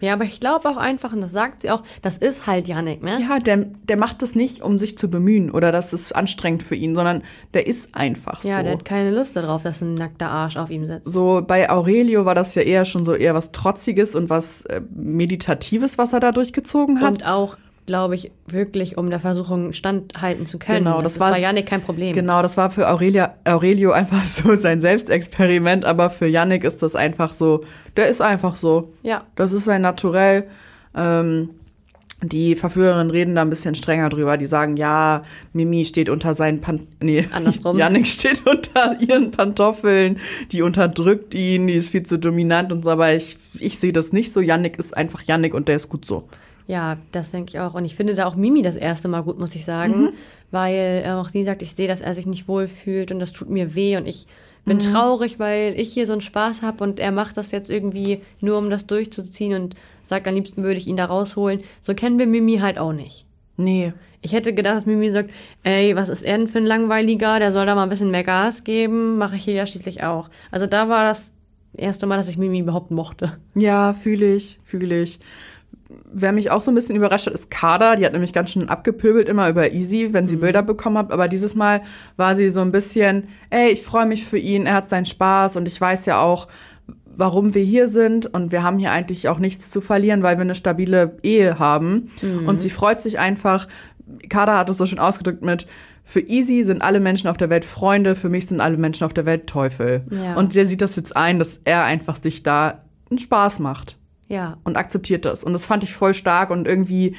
Ja, 0.00 0.12
aber 0.12 0.24
ich 0.24 0.40
glaube 0.40 0.68
auch 0.68 0.76
einfach, 0.76 1.12
und 1.12 1.20
das 1.22 1.32
sagt 1.32 1.62
sie 1.62 1.70
auch, 1.70 1.82
das 2.02 2.18
ist 2.18 2.46
halt 2.46 2.68
Yannick, 2.68 3.02
ne? 3.02 3.18
Ja, 3.20 3.38
der, 3.38 3.56
der 3.58 3.96
macht 3.96 4.20
das 4.22 4.34
nicht, 4.34 4.60
um 4.62 4.78
sich 4.78 4.98
zu 4.98 5.08
bemühen 5.08 5.50
oder 5.50 5.72
das 5.72 5.92
ist 5.92 6.14
anstrengend 6.14 6.62
für 6.62 6.74
ihn, 6.74 6.94
sondern 6.94 7.22
der 7.54 7.66
ist 7.66 7.94
einfach 7.94 8.44
Ja, 8.44 8.58
so. 8.58 8.62
der 8.64 8.72
hat 8.72 8.84
keine 8.84 9.10
Lust 9.14 9.34
darauf, 9.36 9.62
dass 9.62 9.80
ein 9.80 9.94
nackter 9.94 10.30
Arsch 10.30 10.56
auf 10.56 10.70
ihm 10.70 10.86
sitzt. 10.86 11.10
so 11.10 11.42
bei 11.46 11.70
Aurelio 11.70 12.24
war 12.26 12.34
das 12.34 12.54
ja 12.54 12.62
eher 12.62 12.84
schon 12.84 13.04
so 13.04 13.14
eher 13.14 13.34
was 13.34 13.52
Trotziges 13.52 14.14
und 14.14 14.28
was 14.30 14.64
äh, 14.66 14.82
Meditatives, 14.94 15.96
was 15.96 16.12
er 16.12 16.20
da 16.20 16.32
durchgezogen 16.32 17.00
hat. 17.00 17.12
Und 17.12 17.26
auch, 17.26 17.56
glaube 17.86 18.14
ich, 18.14 18.30
wirklich, 18.46 18.96
um 18.96 19.10
der 19.10 19.20
Versuchung 19.20 19.72
standhalten 19.72 20.46
zu 20.46 20.58
können. 20.58 20.84
Genau, 20.84 21.02
das, 21.02 21.14
das 21.14 21.20
war's- 21.20 21.32
bei 21.36 21.40
Yannick 21.40 21.66
kein 21.66 21.82
Problem. 21.82 22.14
Genau, 22.14 22.40
das 22.40 22.56
war 22.56 22.70
für 22.70 22.88
Aurelia, 22.88 23.34
Aurelio 23.44 23.92
einfach 23.92 24.24
so 24.24 24.54
sein 24.56 24.80
Selbstexperiment, 24.80 25.84
aber 25.84 26.08
für 26.10 26.26
Yannick 26.26 26.64
ist 26.64 26.82
das 26.82 26.94
einfach 26.94 27.32
so, 27.32 27.64
der 27.96 28.08
ist 28.08 28.20
einfach 28.22 28.56
so. 28.56 28.92
Ja. 29.02 29.24
Das 29.36 29.52
ist 29.52 29.64
sein 29.64 29.82
Naturell. 29.82 30.44
Ähm, 30.96 31.50
die 32.22 32.56
Verführerinnen 32.56 33.10
reden 33.10 33.34
da 33.34 33.42
ein 33.42 33.50
bisschen 33.50 33.74
strenger 33.74 34.08
drüber. 34.08 34.38
Die 34.38 34.46
sagen, 34.46 34.78
ja, 34.78 35.24
Mimi 35.52 35.84
steht 35.84 36.08
unter 36.08 36.32
seinen 36.32 36.62
Pan 36.62 36.86
nee, 37.02 37.28
Andersrum. 37.32 37.76
Yannick 37.76 38.06
steht 38.06 38.46
unter 38.46 38.98
ihren 39.00 39.30
Pantoffeln, 39.30 40.18
die 40.52 40.62
unterdrückt 40.62 41.34
ihn, 41.34 41.66
die 41.66 41.74
ist 41.74 41.90
viel 41.90 42.04
zu 42.04 42.18
dominant 42.18 42.72
und 42.72 42.82
so, 42.82 42.90
aber 42.92 43.12
ich, 43.12 43.36
ich 43.60 43.78
sehe 43.78 43.92
das 43.92 44.12
nicht 44.14 44.32
so. 44.32 44.40
Yannick 44.40 44.78
ist 44.78 44.96
einfach 44.96 45.22
Yannick 45.22 45.52
und 45.52 45.68
der 45.68 45.76
ist 45.76 45.90
gut 45.90 46.06
so. 46.06 46.26
Ja, 46.66 46.96
das 47.12 47.30
denke 47.30 47.50
ich 47.50 47.60
auch. 47.60 47.74
Und 47.74 47.84
ich 47.84 47.94
finde 47.94 48.14
da 48.14 48.26
auch 48.26 48.36
Mimi 48.36 48.62
das 48.62 48.76
erste 48.76 49.08
Mal 49.08 49.22
gut, 49.22 49.38
muss 49.38 49.54
ich 49.54 49.64
sagen. 49.64 50.10
Weil 50.50 51.02
äh, 51.04 51.10
auch 51.10 51.28
sie 51.28 51.44
sagt, 51.44 51.62
ich 51.62 51.74
sehe, 51.74 51.88
dass 51.88 52.00
er 52.00 52.14
sich 52.14 52.26
nicht 52.26 52.48
wohlfühlt 52.48 53.10
und 53.10 53.18
das 53.18 53.32
tut 53.32 53.50
mir 53.50 53.74
weh 53.74 53.96
und 53.96 54.06
ich 54.06 54.26
bin 54.64 54.78
traurig, 54.78 55.38
weil 55.38 55.78
ich 55.78 55.92
hier 55.92 56.06
so 56.06 56.12
einen 56.12 56.22
Spaß 56.22 56.62
habe 56.62 56.82
und 56.84 56.98
er 56.98 57.12
macht 57.12 57.36
das 57.36 57.50
jetzt 57.50 57.68
irgendwie 57.68 58.22
nur, 58.40 58.56
um 58.58 58.70
das 58.70 58.86
durchzuziehen 58.86 59.52
und 59.60 59.74
sagt, 60.02 60.26
am 60.26 60.34
liebsten 60.34 60.62
würde 60.62 60.78
ich 60.78 60.86
ihn 60.86 60.96
da 60.96 61.04
rausholen. 61.04 61.60
So 61.80 61.94
kennen 61.94 62.18
wir 62.18 62.26
Mimi 62.26 62.58
halt 62.58 62.78
auch 62.78 62.92
nicht. 62.92 63.26
Nee. 63.56 63.92
Ich 64.22 64.32
hätte 64.32 64.54
gedacht, 64.54 64.76
dass 64.76 64.86
Mimi 64.86 65.10
sagt, 65.10 65.30
ey, 65.64 65.94
was 65.96 66.08
ist 66.08 66.22
er 66.22 66.38
denn 66.38 66.48
für 66.48 66.58
ein 66.58 66.64
Langweiliger? 66.64 67.38
Der 67.38 67.52
soll 67.52 67.66
da 67.66 67.74
mal 67.74 67.82
ein 67.82 67.90
bisschen 67.90 68.10
mehr 68.10 68.24
Gas 68.24 68.64
geben. 68.64 69.18
Mache 69.18 69.36
ich 69.36 69.44
hier 69.44 69.54
ja 69.54 69.66
schließlich 69.66 70.02
auch. 70.02 70.30
Also 70.50 70.66
da 70.66 70.88
war 70.88 71.04
das 71.04 71.34
erste 71.76 72.06
Mal, 72.06 72.16
dass 72.16 72.28
ich 72.28 72.38
Mimi 72.38 72.60
überhaupt 72.60 72.90
mochte. 72.90 73.32
Ja, 73.54 73.92
fühle 73.92 74.34
ich, 74.34 74.58
fühle 74.64 75.02
ich. 75.02 75.18
Wer 75.88 76.32
mich 76.32 76.50
auch 76.50 76.60
so 76.60 76.70
ein 76.70 76.74
bisschen 76.74 76.96
überrascht 76.96 77.26
hat, 77.26 77.34
ist 77.34 77.50
Kada. 77.50 77.96
Die 77.96 78.04
hat 78.06 78.12
nämlich 78.12 78.32
ganz 78.32 78.50
schön 78.50 78.68
abgepöbelt 78.68 79.28
immer 79.28 79.48
über 79.48 79.72
Easy, 79.72 80.12
wenn 80.12 80.26
sie 80.26 80.36
Bilder 80.36 80.62
bekommen 80.62 80.98
hat. 80.98 81.12
Aber 81.12 81.28
dieses 81.28 81.54
Mal 81.54 81.82
war 82.16 82.36
sie 82.36 82.48
so 82.50 82.60
ein 82.60 82.72
bisschen, 82.72 83.28
ey, 83.50 83.68
ich 83.68 83.82
freue 83.82 84.06
mich 84.06 84.24
für 84.24 84.38
ihn, 84.38 84.66
er 84.66 84.74
hat 84.74 84.88
seinen 84.88 85.06
Spaß 85.06 85.56
und 85.56 85.68
ich 85.68 85.78
weiß 85.78 86.06
ja 86.06 86.20
auch, 86.20 86.48
warum 87.16 87.54
wir 87.54 87.62
hier 87.62 87.88
sind 87.88 88.26
und 88.26 88.50
wir 88.50 88.62
haben 88.62 88.78
hier 88.78 88.92
eigentlich 88.92 89.28
auch 89.28 89.38
nichts 89.38 89.70
zu 89.70 89.80
verlieren, 89.80 90.22
weil 90.22 90.36
wir 90.36 90.42
eine 90.42 90.54
stabile 90.54 91.16
Ehe 91.22 91.58
haben. 91.58 92.10
Und 92.46 92.60
sie 92.60 92.70
freut 92.70 93.00
sich 93.00 93.18
einfach. 93.18 93.68
Kada 94.28 94.58
hat 94.58 94.70
es 94.70 94.78
so 94.78 94.86
schön 94.86 94.98
ausgedrückt 94.98 95.42
mit, 95.42 95.66
für 96.02 96.20
Easy 96.20 96.64
sind 96.64 96.82
alle 96.82 97.00
Menschen 97.00 97.28
auf 97.28 97.36
der 97.36 97.50
Welt 97.50 97.64
Freunde, 97.64 98.14
für 98.14 98.28
mich 98.28 98.46
sind 98.46 98.60
alle 98.60 98.76
Menschen 98.76 99.04
auf 99.04 99.14
der 99.14 99.26
Welt 99.26 99.46
Teufel. 99.46 100.04
Ja. 100.10 100.34
Und 100.34 100.52
sie 100.52 100.66
sieht 100.66 100.82
das 100.82 100.96
jetzt 100.96 101.16
ein, 101.16 101.38
dass 101.38 101.60
er 101.64 101.84
einfach 101.84 102.16
sich 102.16 102.42
da 102.42 102.82
einen 103.10 103.18
Spaß 103.18 103.60
macht 103.60 103.96
Ja. 104.28 104.56
und 104.64 104.76
akzeptiert 104.76 105.24
das. 105.24 105.44
Und 105.44 105.52
das 105.52 105.64
fand 105.66 105.84
ich 105.84 105.92
voll 105.94 106.14
stark 106.14 106.50
und 106.50 106.66
irgendwie 106.66 107.16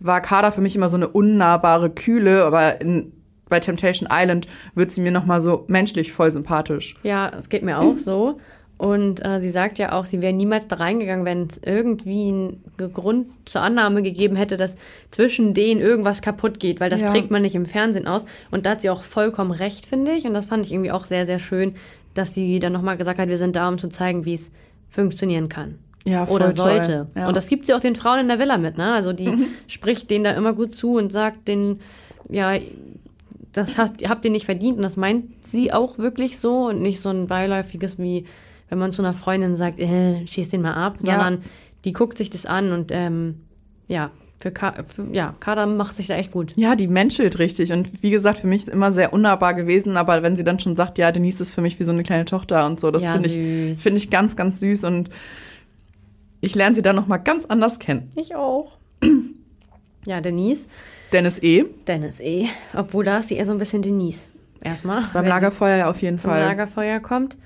war 0.00 0.20
Kader 0.20 0.52
für 0.52 0.60
mich 0.60 0.76
immer 0.76 0.88
so 0.88 0.96
eine 0.96 1.08
unnahbare 1.08 1.90
Kühle, 1.90 2.44
aber 2.44 2.80
in, 2.80 3.12
bei 3.48 3.60
Temptation 3.60 4.08
Island 4.12 4.46
wird 4.74 4.92
sie 4.92 5.00
mir 5.00 5.10
nochmal 5.12 5.40
so 5.40 5.64
menschlich 5.68 6.12
voll 6.12 6.30
sympathisch. 6.30 6.94
Ja, 7.02 7.30
es 7.36 7.48
geht 7.48 7.62
mir 7.62 7.78
auch 7.78 7.96
so. 7.96 8.38
Und 8.78 9.24
äh, 9.24 9.40
sie 9.40 9.50
sagt 9.50 9.78
ja 9.78 9.92
auch, 9.92 10.04
sie 10.04 10.20
wäre 10.20 10.34
niemals 10.34 10.68
da 10.68 10.76
reingegangen, 10.76 11.24
wenn 11.24 11.46
es 11.46 11.58
irgendwie 11.64 12.28
einen 12.28 12.92
Grund 12.92 13.28
zur 13.46 13.62
Annahme 13.62 14.02
gegeben 14.02 14.36
hätte, 14.36 14.58
dass 14.58 14.76
zwischen 15.10 15.54
denen 15.54 15.80
irgendwas 15.80 16.20
kaputt 16.20 16.60
geht, 16.60 16.78
weil 16.78 16.90
das 16.90 17.00
Ja. 17.00 17.10
trägt 17.10 17.30
man 17.30 17.40
nicht 17.40 17.54
im 17.54 17.64
Fernsehen 17.64 18.06
aus. 18.06 18.26
Und 18.50 18.66
da 18.66 18.72
hat 18.72 18.82
sie 18.82 18.90
auch 18.90 19.02
vollkommen 19.02 19.50
recht, 19.50 19.86
finde 19.86 20.12
ich. 20.12 20.26
Und 20.26 20.34
das 20.34 20.44
fand 20.44 20.66
ich 20.66 20.72
irgendwie 20.74 20.90
auch 20.92 21.06
sehr, 21.06 21.24
sehr 21.24 21.38
schön, 21.38 21.74
dass 22.12 22.34
sie 22.34 22.60
dann 22.60 22.74
nochmal 22.74 22.98
gesagt 22.98 23.18
hat, 23.18 23.30
wir 23.30 23.38
sind 23.38 23.56
da, 23.56 23.66
um 23.68 23.78
zu 23.78 23.88
zeigen, 23.88 24.26
wie 24.26 24.34
es 24.34 24.50
funktionieren 24.90 25.48
kann. 25.48 25.78
Ja, 26.06 26.26
Oder 26.28 26.52
sollte. 26.52 27.08
Ja. 27.14 27.28
Und 27.28 27.36
das 27.36 27.48
gibt 27.48 27.66
sie 27.66 27.74
auch 27.74 27.80
den 27.80 27.96
Frauen 27.96 28.20
in 28.20 28.28
der 28.28 28.38
Villa 28.38 28.58
mit, 28.58 28.78
ne? 28.78 28.92
Also 28.92 29.12
die 29.12 29.30
spricht 29.66 30.08
denen 30.10 30.24
da 30.24 30.30
immer 30.32 30.52
gut 30.52 30.72
zu 30.72 30.94
und 30.96 31.10
sagt 31.12 31.48
denen, 31.48 31.80
ja, 32.28 32.54
das 33.52 33.78
habt, 33.78 34.08
habt 34.08 34.24
ihr 34.24 34.30
nicht 34.30 34.44
verdient. 34.44 34.76
Und 34.76 34.82
das 34.82 34.96
meint 34.96 35.44
sie 35.44 35.72
auch 35.72 35.98
wirklich 35.98 36.38
so 36.38 36.68
und 36.68 36.80
nicht 36.80 37.00
so 37.00 37.08
ein 37.08 37.26
beiläufiges 37.26 37.98
wie, 37.98 38.24
wenn 38.68 38.78
man 38.78 38.92
zu 38.92 39.02
einer 39.02 39.14
Freundin 39.14 39.56
sagt, 39.56 39.78
äh, 39.78 40.26
schieß 40.26 40.48
den 40.50 40.62
mal 40.62 40.74
ab, 40.74 40.98
Ja. 41.02 41.14
sondern 41.14 41.42
die 41.84 41.92
guckt 41.92 42.18
sich 42.18 42.30
das 42.30 42.46
an 42.46 42.72
und 42.72 42.90
ähm, 42.92 43.42
ja, 43.88 44.10
für, 44.40 44.50
Ka 44.50 44.74
für 44.86 45.06
ja, 45.12 45.34
Kader 45.40 45.66
macht 45.66 45.96
sich 45.96 46.08
da 46.08 46.14
echt 46.16 46.30
gut. 46.32 46.52
Ja, 46.56 46.76
die 46.76 46.88
menschelt 46.88 47.38
richtig. 47.38 47.72
Und 47.72 48.02
wie 48.02 48.10
gesagt, 48.10 48.38
für 48.38 48.46
mich 48.46 48.62
ist 48.62 48.68
immer 48.68 48.92
sehr 48.92 49.12
unnahbar 49.14 49.54
gewesen. 49.54 49.96
Aber 49.96 50.22
wenn 50.22 50.36
sie 50.36 50.44
dann 50.44 50.58
schon 50.58 50.76
sagt, 50.76 50.98
ja, 50.98 51.10
Denise 51.10 51.40
ist 51.40 51.54
für 51.54 51.62
mich 51.62 51.80
wie 51.80 51.84
so 51.84 51.92
eine 51.92 52.02
kleine 52.02 52.26
Tochter 52.26 52.66
und 52.66 52.78
so, 52.78 52.90
das 52.90 53.02
Ja, 53.02 53.12
finde 53.12 53.28
ich, 53.28 53.34
süß. 53.68 53.82
finde 53.82 53.98
ich 53.98 54.10
ganz, 54.10 54.36
ganz 54.36 54.60
süß. 54.60 54.84
Und 54.84 55.08
ich 56.46 56.54
lerne 56.54 56.74
sie 56.74 56.82
dann 56.82 56.96
nochmal 56.96 57.20
ganz 57.20 57.44
anders 57.46 57.78
kennen. 57.78 58.10
Ich 58.16 58.34
auch. 58.34 58.78
Ja, 60.06 60.20
Denise. 60.20 60.68
Dennis 61.12 61.42
E. 61.42 61.64
Dennis 61.88 62.20
eh. 62.20 62.46
Obwohl 62.72 63.04
da 63.04 63.18
ist 63.18 63.26
sie 63.26 63.34
eher 63.34 63.44
so 63.44 63.50
ein 63.50 63.58
bisschen 63.58 63.82
Denise. 63.82 64.28
Erstmal. 64.62 65.02
Beim 65.12 65.26
Lagerfeuer 65.26 65.76
ja 65.78 65.90
auf 65.90 66.00
jeden 66.00 66.16
zum 66.16 66.30
Fall. 66.30 66.42
Lagerfeuer 66.44 67.00
kommt, 67.00 67.36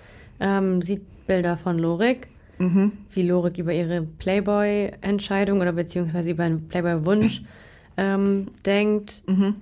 ähm, 0.41 0.83
sieht 0.83 1.01
Bilder 1.27 1.57
von 1.57 1.79
Lorik, 1.79 2.29
Mhm. 2.59 2.93
wie 3.13 3.23
Lorik 3.23 3.57
über 3.57 3.73
ihre 3.73 4.03
Playboy-Entscheidung 4.03 5.63
oder 5.63 5.73
beziehungsweise 5.73 6.29
über 6.33 6.45
einen 6.45 6.69
Playboy-Wunsch 6.69 7.41
ähm, 7.97 8.49
denkt. 8.67 9.23
Mhm. 9.27 9.55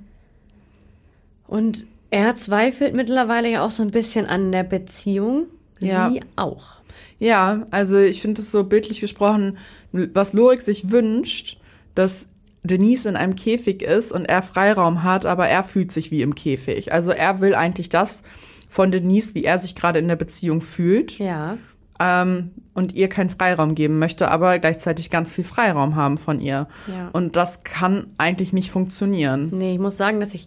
Und 1.46 1.86
er 2.10 2.34
zweifelt 2.34 2.96
mittlerweile 2.96 3.48
ja 3.48 3.64
auch 3.64 3.70
so 3.70 3.84
ein 3.84 3.92
bisschen 3.92 4.26
an 4.26 4.50
der 4.50 4.64
Beziehung. 4.64 5.44
Ja. 5.78 6.10
Sie 6.10 6.20
auch. 6.34 6.78
Ja, 7.18 7.66
also 7.70 7.96
ich 7.96 8.22
finde 8.22 8.40
es 8.40 8.50
so 8.50 8.64
bildlich 8.64 9.00
gesprochen, 9.00 9.58
was 9.92 10.32
Lorik 10.32 10.62
sich 10.62 10.90
wünscht, 10.90 11.58
dass 11.94 12.28
Denise 12.62 13.06
in 13.08 13.16
einem 13.16 13.34
Käfig 13.34 13.82
ist 13.82 14.12
und 14.12 14.24
er 14.26 14.42
Freiraum 14.42 15.02
hat, 15.02 15.26
aber 15.26 15.48
er 15.48 15.64
fühlt 15.64 15.92
sich 15.92 16.10
wie 16.10 16.22
im 16.22 16.34
Käfig. 16.34 16.92
Also 16.92 17.12
er 17.12 17.40
will 17.40 17.54
eigentlich 17.54 17.88
das 17.88 18.22
von 18.68 18.92
Denise, 18.92 19.34
wie 19.34 19.44
er 19.44 19.58
sich 19.58 19.74
gerade 19.74 19.98
in 19.98 20.08
der 20.08 20.16
Beziehung 20.16 20.60
fühlt. 20.60 21.18
Ja. 21.18 21.58
ähm, 21.98 22.50
und 22.74 22.94
ihr 22.94 23.08
keinen 23.08 23.30
Freiraum 23.30 23.74
geben 23.74 23.98
möchte, 23.98 24.30
aber 24.30 24.60
gleichzeitig 24.60 25.10
ganz 25.10 25.32
viel 25.32 25.42
Freiraum 25.42 25.96
haben 25.96 26.16
von 26.16 26.40
ihr. 26.40 26.68
Ja. 26.86 27.08
Und 27.12 27.34
das 27.34 27.64
kann 27.64 28.06
eigentlich 28.18 28.52
nicht 28.52 28.70
funktionieren. 28.70 29.50
Nee, 29.52 29.72
ich 29.72 29.80
muss 29.80 29.96
sagen, 29.96 30.20
dass 30.20 30.32
ich 30.32 30.46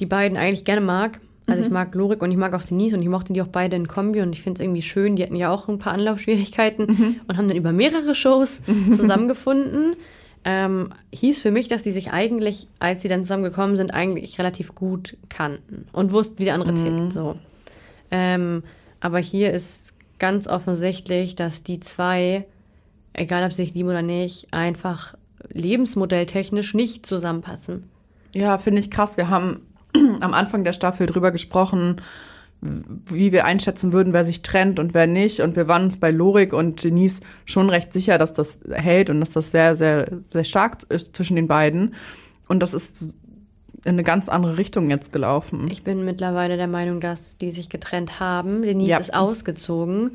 die 0.00 0.06
beiden 0.06 0.36
eigentlich 0.36 0.64
gerne 0.64 0.80
mag. 0.80 1.20
Also 1.46 1.60
Mhm. 1.60 1.66
ich 1.66 1.72
mag 1.72 1.94
Lorik 1.94 2.22
und 2.22 2.30
ich 2.30 2.36
mag 2.36 2.54
auch 2.54 2.62
Denise 2.62 2.94
und 2.96 3.02
ich 3.02 3.08
mochte 3.08 3.32
die 3.32 3.42
auch 3.42 3.48
beide 3.48 3.74
in 3.76 3.88
Kombi 3.88 4.20
und 4.20 4.32
ich 4.32 4.42
finde 4.42 4.60
es 4.60 4.64
irgendwie 4.64 4.82
schön. 4.82 5.16
Die 5.16 5.22
hatten 5.22 5.36
ja 5.36 5.50
auch 5.50 5.68
ein 5.68 5.78
paar 5.78 5.92
Anlaufschwierigkeiten 5.94 6.86
Mhm. 6.86 7.16
und 7.26 7.36
haben 7.36 7.48
dann 7.48 7.56
über 7.56 7.72
mehrere 7.72 8.14
Shows 8.14 8.60
zusammengefunden. 8.92 9.96
Ähm, 10.44 10.92
hieß 11.12 11.42
für 11.42 11.50
mich, 11.50 11.68
dass 11.68 11.82
die 11.82 11.90
sich 11.90 12.12
eigentlich, 12.12 12.66
als 12.78 13.02
sie 13.02 13.08
dann 13.08 13.22
zusammengekommen 13.24 13.76
sind, 13.76 13.92
eigentlich 13.92 14.38
relativ 14.38 14.74
gut 14.74 15.16
kannten 15.28 15.86
und 15.92 16.12
wussten, 16.12 16.38
wie 16.38 16.44
der 16.44 16.54
andere 16.54 16.72
Mhm. 16.72 16.76
tickt. 16.76 17.12
So. 17.12 17.36
Ähm, 18.10 18.62
aber 19.00 19.18
hier 19.18 19.52
ist 19.52 19.94
ganz 20.18 20.46
offensichtlich, 20.46 21.34
dass 21.34 21.62
die 21.62 21.80
zwei, 21.80 22.46
egal 23.12 23.44
ob 23.44 23.52
sie 23.52 23.64
sich 23.64 23.74
lieben 23.74 23.88
oder 23.88 24.02
nicht, 24.02 24.48
einfach 24.52 25.14
lebensmodelltechnisch 25.52 26.74
nicht 26.74 27.06
zusammenpassen. 27.06 27.84
Ja, 28.34 28.58
finde 28.58 28.80
ich 28.80 28.90
krass. 28.90 29.16
Wir 29.16 29.28
haben 29.28 29.60
am 30.20 30.34
Anfang 30.34 30.64
der 30.64 30.72
Staffel 30.72 31.06
drüber 31.06 31.30
gesprochen, 31.30 31.96
wie 32.62 33.32
wir 33.32 33.46
einschätzen 33.46 33.92
würden, 33.94 34.12
wer 34.12 34.24
sich 34.26 34.42
trennt 34.42 34.78
und 34.78 34.92
wer 34.92 35.06
nicht. 35.06 35.40
Und 35.40 35.56
wir 35.56 35.66
waren 35.66 35.84
uns 35.84 35.96
bei 35.98 36.10
Lorik 36.10 36.52
und 36.52 36.84
Denise 36.84 37.20
schon 37.46 37.70
recht 37.70 37.92
sicher, 37.92 38.18
dass 38.18 38.34
das 38.34 38.60
hält 38.70 39.08
und 39.08 39.20
dass 39.20 39.30
das 39.30 39.50
sehr, 39.50 39.76
sehr, 39.76 40.08
sehr 40.28 40.44
stark 40.44 40.78
ist 40.90 41.16
zwischen 41.16 41.36
den 41.36 41.48
beiden. 41.48 41.94
Und 42.48 42.60
das 42.60 42.74
ist 42.74 43.16
in 43.84 43.92
eine 43.92 44.02
ganz 44.02 44.28
andere 44.28 44.58
Richtung 44.58 44.90
jetzt 44.90 45.10
gelaufen. 45.10 45.68
Ich 45.70 45.84
bin 45.84 46.04
mittlerweile 46.04 46.58
der 46.58 46.66
Meinung, 46.68 47.00
dass 47.00 47.38
die 47.38 47.50
sich 47.50 47.70
getrennt 47.70 48.20
haben. 48.20 48.60
Denise 48.60 48.90
Ja. 48.90 48.98
Mhm. 48.98 49.02
ist 49.04 49.14
ausgezogen. 49.14 50.10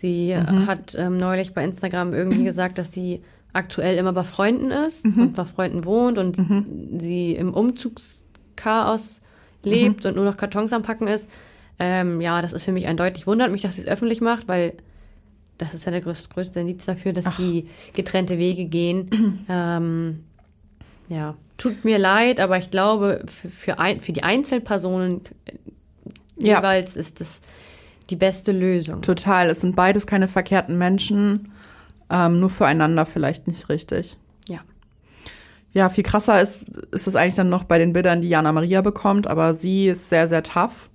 Sie 0.00 0.36
hat 0.36 0.94
ähm, 0.96 1.16
neulich 1.16 1.52
bei 1.52 1.64
Instagram 1.64 2.14
irgendwie 2.14 2.44
gesagt, 2.44 2.78
dass 2.78 2.92
sie 2.92 3.22
aktuell 3.52 3.96
immer 3.98 4.12
bei 4.12 4.22
Freunden 4.22 4.70
ist 4.70 5.04
Mhm. 5.04 5.20
und 5.22 5.32
bei 5.34 5.44
Freunden 5.44 5.84
wohnt 5.84 6.16
und 6.18 6.36
sie 7.00 7.32
im 7.32 7.52
Umzugschaos 8.58 9.20
lebt 9.62 10.04
Mhm. 10.04 10.10
und 10.10 10.16
nur 10.16 10.24
noch 10.24 10.36
Kartons 10.36 10.72
am 10.72 10.82
Packen 10.82 11.08
ist. 11.08 11.28
Ähm, 11.78 12.20
ja, 12.20 12.42
das 12.42 12.52
ist 12.52 12.64
für 12.64 12.72
mich 12.72 12.86
eindeutig. 12.86 13.26
Wundert 13.26 13.50
mich, 13.52 13.62
dass 13.62 13.76
sie 13.76 13.82
es 13.82 13.86
öffentlich 13.86 14.20
macht, 14.20 14.48
weil 14.48 14.74
das 15.58 15.74
ist 15.74 15.84
ja 15.84 15.92
der 15.92 16.00
größte, 16.00 16.32
größte 16.34 16.60
Indiz 16.60 16.84
dafür, 16.86 17.12
dass 17.12 17.36
die 17.36 17.68
getrennte 17.92 18.38
Wege 18.38 18.64
gehen. 18.66 19.44
ähm, 19.48 20.24
ja, 21.08 21.34
tut 21.56 21.84
mir 21.84 21.98
leid, 21.98 22.38
aber 22.40 22.58
ich 22.58 22.70
glaube, 22.70 23.24
für, 23.26 23.48
für, 23.48 23.78
ein, 23.78 24.00
für 24.00 24.12
die 24.12 24.22
Einzelpersonen 24.22 25.22
Ja. 26.40 26.56
jeweils 26.58 26.96
ist 26.96 27.20
das 27.20 27.40
die 28.10 28.16
beste 28.16 28.52
Lösung. 28.52 29.02
Total. 29.02 29.50
Es 29.50 29.60
sind 29.60 29.76
beides 29.76 30.06
keine 30.06 30.28
verkehrten 30.28 30.78
Menschen. 30.78 31.52
Ähm, 32.10 32.40
nur 32.40 32.48
füreinander 32.50 33.04
vielleicht 33.04 33.46
nicht 33.48 33.68
richtig. 33.68 34.16
Ja. 35.72 35.88
Viel 35.88 36.04
krasser 36.04 36.40
ist, 36.40 36.68
ist 36.92 37.06
es 37.06 37.16
eigentlich 37.16 37.36
dann 37.36 37.50
noch 37.50 37.64
bei 37.64 37.78
den 37.78 37.92
Bildern, 37.92 38.20
die 38.20 38.28
Jana 38.28 38.52
Maria 38.52 38.80
bekommt, 38.80 39.26
aber 39.26 39.54
sie 39.54 39.88
ist 39.88 40.08
sehr, 40.08 40.26
sehr 40.26 40.42
tough, 40.42 40.88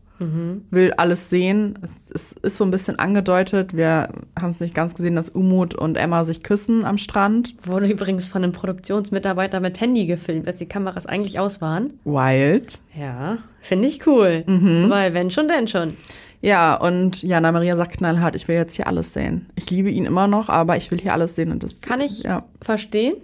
will 0.72 0.94
alles 0.94 1.30
sehen. 1.30 1.78
Es, 1.82 2.12
es 2.12 2.34
ist 2.34 2.58
so 2.58 2.64
ein 2.64 2.72
bisschen 2.72 3.00
angedeutet, 3.00 3.76
wir 3.76 4.10
haben 4.40 4.50
es 4.50 4.60
nicht 4.60 4.76
ganz 4.76 4.96
gesehen, 4.96 5.16
dass 5.16 5.30
Umut 5.30 5.76
und 5.76 5.98
Emma 5.98 6.24
sich 6.24 6.44
küssen 6.44 6.86
am 6.86 6.98
Strand. 6.98 7.56
Wurde 7.66 7.88
übrigens 7.88 8.28
von 8.28 8.44
einem 8.44 8.54
Produktionsmitarbeiter 8.54 9.60
mit 9.60 9.80
Handy 9.80 10.06
gefilmt, 10.06 10.48
als 10.48 10.60
die 10.60 10.66
Kameras 10.66 11.06
eigentlich 11.06 11.40
aus 11.40 11.62
waren. 11.62 12.00
Wild. 12.06 12.80
Ja, 12.98 13.40
finde 13.62 13.88
ich 13.88 14.06
cool. 14.08 14.44
Mhm. 14.48 14.90
Weil 14.90 15.14
wenn 15.14 15.32
schon, 15.32 15.48
denn 15.48 15.68
schon. 15.68 15.98
Ja, 16.42 16.76
und 16.76 17.24
Jana 17.24 17.52
Maria 17.52 17.78
sagt 17.78 17.98
knallhart, 17.98 18.36
ich 18.36 18.48
will 18.50 18.56
jetzt 18.56 18.76
hier 18.76 18.88
alles 18.88 19.14
sehen. 19.14 19.48
Ich 19.56 19.70
liebe 19.72 19.90
ihn 19.90 20.06
immer 20.06 20.28
noch, 20.28 20.50
aber 20.50 20.76
ich 20.76 20.92
will 20.92 21.00
hier 21.00 21.14
alles 21.14 21.36
sehen 21.36 21.52
und 21.52 21.64
das 21.64 21.80
Kann 21.80 22.02
ich 22.02 22.24
ja. 22.24 22.44
verstehen, 22.62 23.16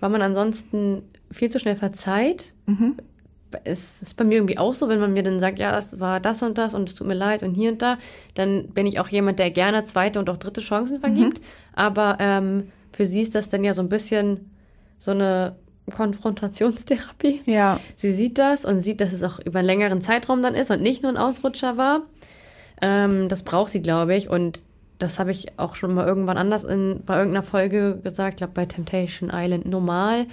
weil 0.00 0.10
man 0.10 0.22
ansonsten 0.22 1.02
viel 1.30 1.50
zu 1.50 1.58
schnell 1.58 1.76
verzeiht. 1.76 2.52
Mhm. 2.66 2.96
Es 3.64 4.02
ist 4.02 4.16
bei 4.16 4.24
mir 4.24 4.34
irgendwie 4.34 4.58
auch 4.58 4.74
so, 4.74 4.88
wenn 4.88 5.00
man 5.00 5.12
mir 5.12 5.22
dann 5.22 5.40
sagt, 5.40 5.58
ja, 5.58 5.76
es 5.78 6.00
war 6.00 6.20
das 6.20 6.42
und 6.42 6.58
das 6.58 6.74
und 6.74 6.88
es 6.88 6.94
tut 6.94 7.06
mir 7.06 7.14
leid 7.14 7.42
und 7.42 7.54
hier 7.54 7.72
und 7.72 7.80
da, 7.80 7.98
dann 8.34 8.68
bin 8.68 8.86
ich 8.86 9.00
auch 9.00 9.08
jemand, 9.08 9.38
der 9.38 9.50
gerne 9.50 9.84
zweite 9.84 10.18
und 10.18 10.28
auch 10.28 10.36
dritte 10.36 10.60
Chancen 10.60 11.00
vergibt. 11.00 11.40
Aber 11.72 12.16
ähm, 12.20 12.70
für 12.92 13.06
sie 13.06 13.22
ist 13.22 13.34
das 13.34 13.48
dann 13.48 13.64
ja 13.64 13.72
so 13.72 13.82
ein 13.82 13.88
bisschen 13.88 14.50
so 14.98 15.12
eine 15.12 15.56
Konfrontationstherapie. 15.94 17.40
Ja, 17.46 17.80
Sie 17.94 18.12
sieht 18.12 18.38
das 18.38 18.64
und 18.64 18.80
sieht, 18.80 19.00
dass 19.00 19.12
es 19.12 19.22
auch 19.22 19.38
über 19.38 19.60
einen 19.60 19.66
längeren 19.66 20.00
Zeitraum 20.00 20.42
dann 20.42 20.54
ist 20.54 20.70
und 20.70 20.82
nicht 20.82 21.02
nur 21.02 21.12
ein 21.12 21.16
Ausrutscher 21.16 21.76
war. 21.76 22.02
Ähm, 22.82 23.28
das 23.28 23.42
braucht 23.42 23.70
sie, 23.70 23.82
glaube 23.82 24.16
ich. 24.16 24.28
Und 24.28 24.60
das 24.98 25.18
habe 25.18 25.30
ich 25.30 25.58
auch 25.58 25.74
schon 25.74 25.94
mal 25.94 26.06
irgendwann 26.06 26.38
anders 26.38 26.64
in, 26.64 27.02
bei 27.04 27.18
irgendeiner 27.18 27.42
Folge 27.42 27.98
gesagt, 28.02 28.34
ich 28.34 28.36
glaube 28.38 28.54
bei 28.54 28.66
Temptation 28.66 29.30
Island 29.32 29.66
normal, 29.66 30.26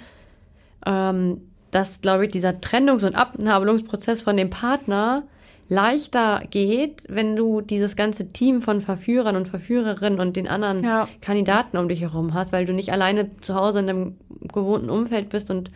ähm, 0.86 1.42
dass, 1.70 2.00
glaube 2.00 2.26
ich, 2.26 2.32
dieser 2.32 2.60
Trennungs- 2.60 3.04
und 3.04 3.14
Abnabelungsprozess 3.16 4.22
von 4.22 4.36
dem 4.36 4.48
Partner 4.50 5.24
leichter 5.68 6.42
geht, 6.50 7.02
wenn 7.08 7.36
du 7.36 7.60
dieses 7.62 7.96
ganze 7.96 8.32
Team 8.32 8.60
von 8.62 8.80
Verführern 8.82 9.34
und 9.34 9.48
Verführerinnen 9.48 10.20
und 10.20 10.36
den 10.36 10.46
anderen 10.46 10.84
Ja. 10.84 11.08
Kandidaten 11.20 11.78
um 11.78 11.88
dich 11.88 12.02
herum 12.02 12.34
hast, 12.34 12.52
weil 12.52 12.66
du 12.66 12.72
nicht 12.74 12.92
alleine 12.92 13.30
zu 13.40 13.54
Hause 13.54 13.80
in 13.80 13.86
deinem 13.86 14.16
gewohnten 14.52 14.90
Umfeld 14.90 15.30
bist 15.30 15.50
und 15.50 15.70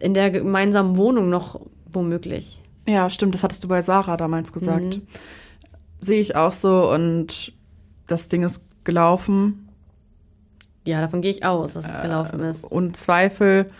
in 0.00 0.14
der 0.14 0.30
gemeinsamen 0.30 0.96
Wohnung 0.96 1.28
noch 1.30 1.60
womöglich. 1.92 2.62
ja, 2.86 3.10
stimmt, 3.10 3.34
das 3.34 3.42
hattest 3.42 3.62
du 3.64 3.68
bei 3.68 3.82
Sarah 3.82 4.16
damals 4.16 4.52
gesagt. 4.52 4.96
Mhm. 4.96 5.02
Sehe 6.00 6.20
ich 6.20 6.34
auch 6.36 6.52
so 6.52 6.90
und 6.90 7.52
das 8.10 8.28
Ding 8.28 8.42
ist 8.42 8.64
gelaufen. 8.84 9.68
Ja, 10.86 11.00
davon 11.00 11.20
gehe 11.20 11.30
ich 11.30 11.44
aus, 11.44 11.74
dass 11.74 11.84
es 11.84 12.02
gelaufen 12.02 12.40
ist. 12.40 12.64
Und 12.64 12.96
Zweifel, 12.96 13.70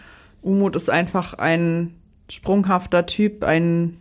Umut 0.42 0.76
ist 0.76 0.90
einfach 0.90 1.34
ein 1.34 1.94
sprunghafter 2.28 3.06
Typ, 3.06 3.42
ein 3.42 3.96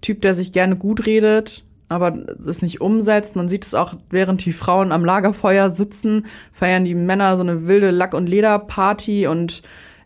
Typ, 0.00 0.22
der 0.22 0.34
sich 0.34 0.52
gerne 0.52 0.76
gut 0.76 1.06
redet, 1.06 1.64
aber 1.88 2.12
es 2.46 2.62
nicht 2.62 2.80
umsetzt. 2.80 3.36
Man 3.36 3.48
sieht 3.48 3.64
es 3.64 3.74
auch, 3.74 3.94
während 4.10 4.44
die 4.44 4.52
Frauen 4.52 4.90
am 4.90 5.04
Lagerfeuer 5.04 5.70
sitzen, 5.70 6.26
feiern 6.52 6.84
die 6.84 6.94
Männer 6.94 7.36
so 7.36 7.42
eine 7.42 7.66
wilde 7.66 7.90
Lack- 7.90 8.14
und 8.14 8.28
Lederparty 8.28 9.26
und 9.26 9.62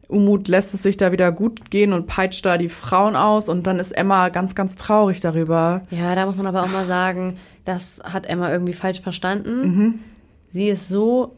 Umut 0.08 0.46
lässt 0.46 0.74
es 0.74 0.82
sich 0.82 0.98
da 0.98 1.10
wieder 1.10 1.32
gut 1.32 1.70
gehen 1.70 1.94
und 1.94 2.06
peitscht 2.06 2.44
da 2.44 2.58
die 2.58 2.68
Frauen 2.68 3.16
aus 3.16 3.48
und 3.48 3.66
dann 3.66 3.78
ist 3.78 3.92
Emma 3.92 4.28
ganz, 4.28 4.54
ganz 4.54 4.76
traurig 4.76 5.20
darüber. 5.20 5.82
Ja, 5.90 6.14
da 6.14 6.26
muss 6.26 6.36
man 6.36 6.46
aber 6.46 6.64
auch 6.64 6.70
mal 6.70 6.84
sagen, 6.84 7.38
das 7.64 8.00
hat 8.04 8.26
Emma 8.26 8.50
irgendwie 8.50 8.72
falsch 8.72 9.00
verstanden. 9.00 10.00
Sie 10.48 10.68
ist 10.68 10.88
so 10.88 11.36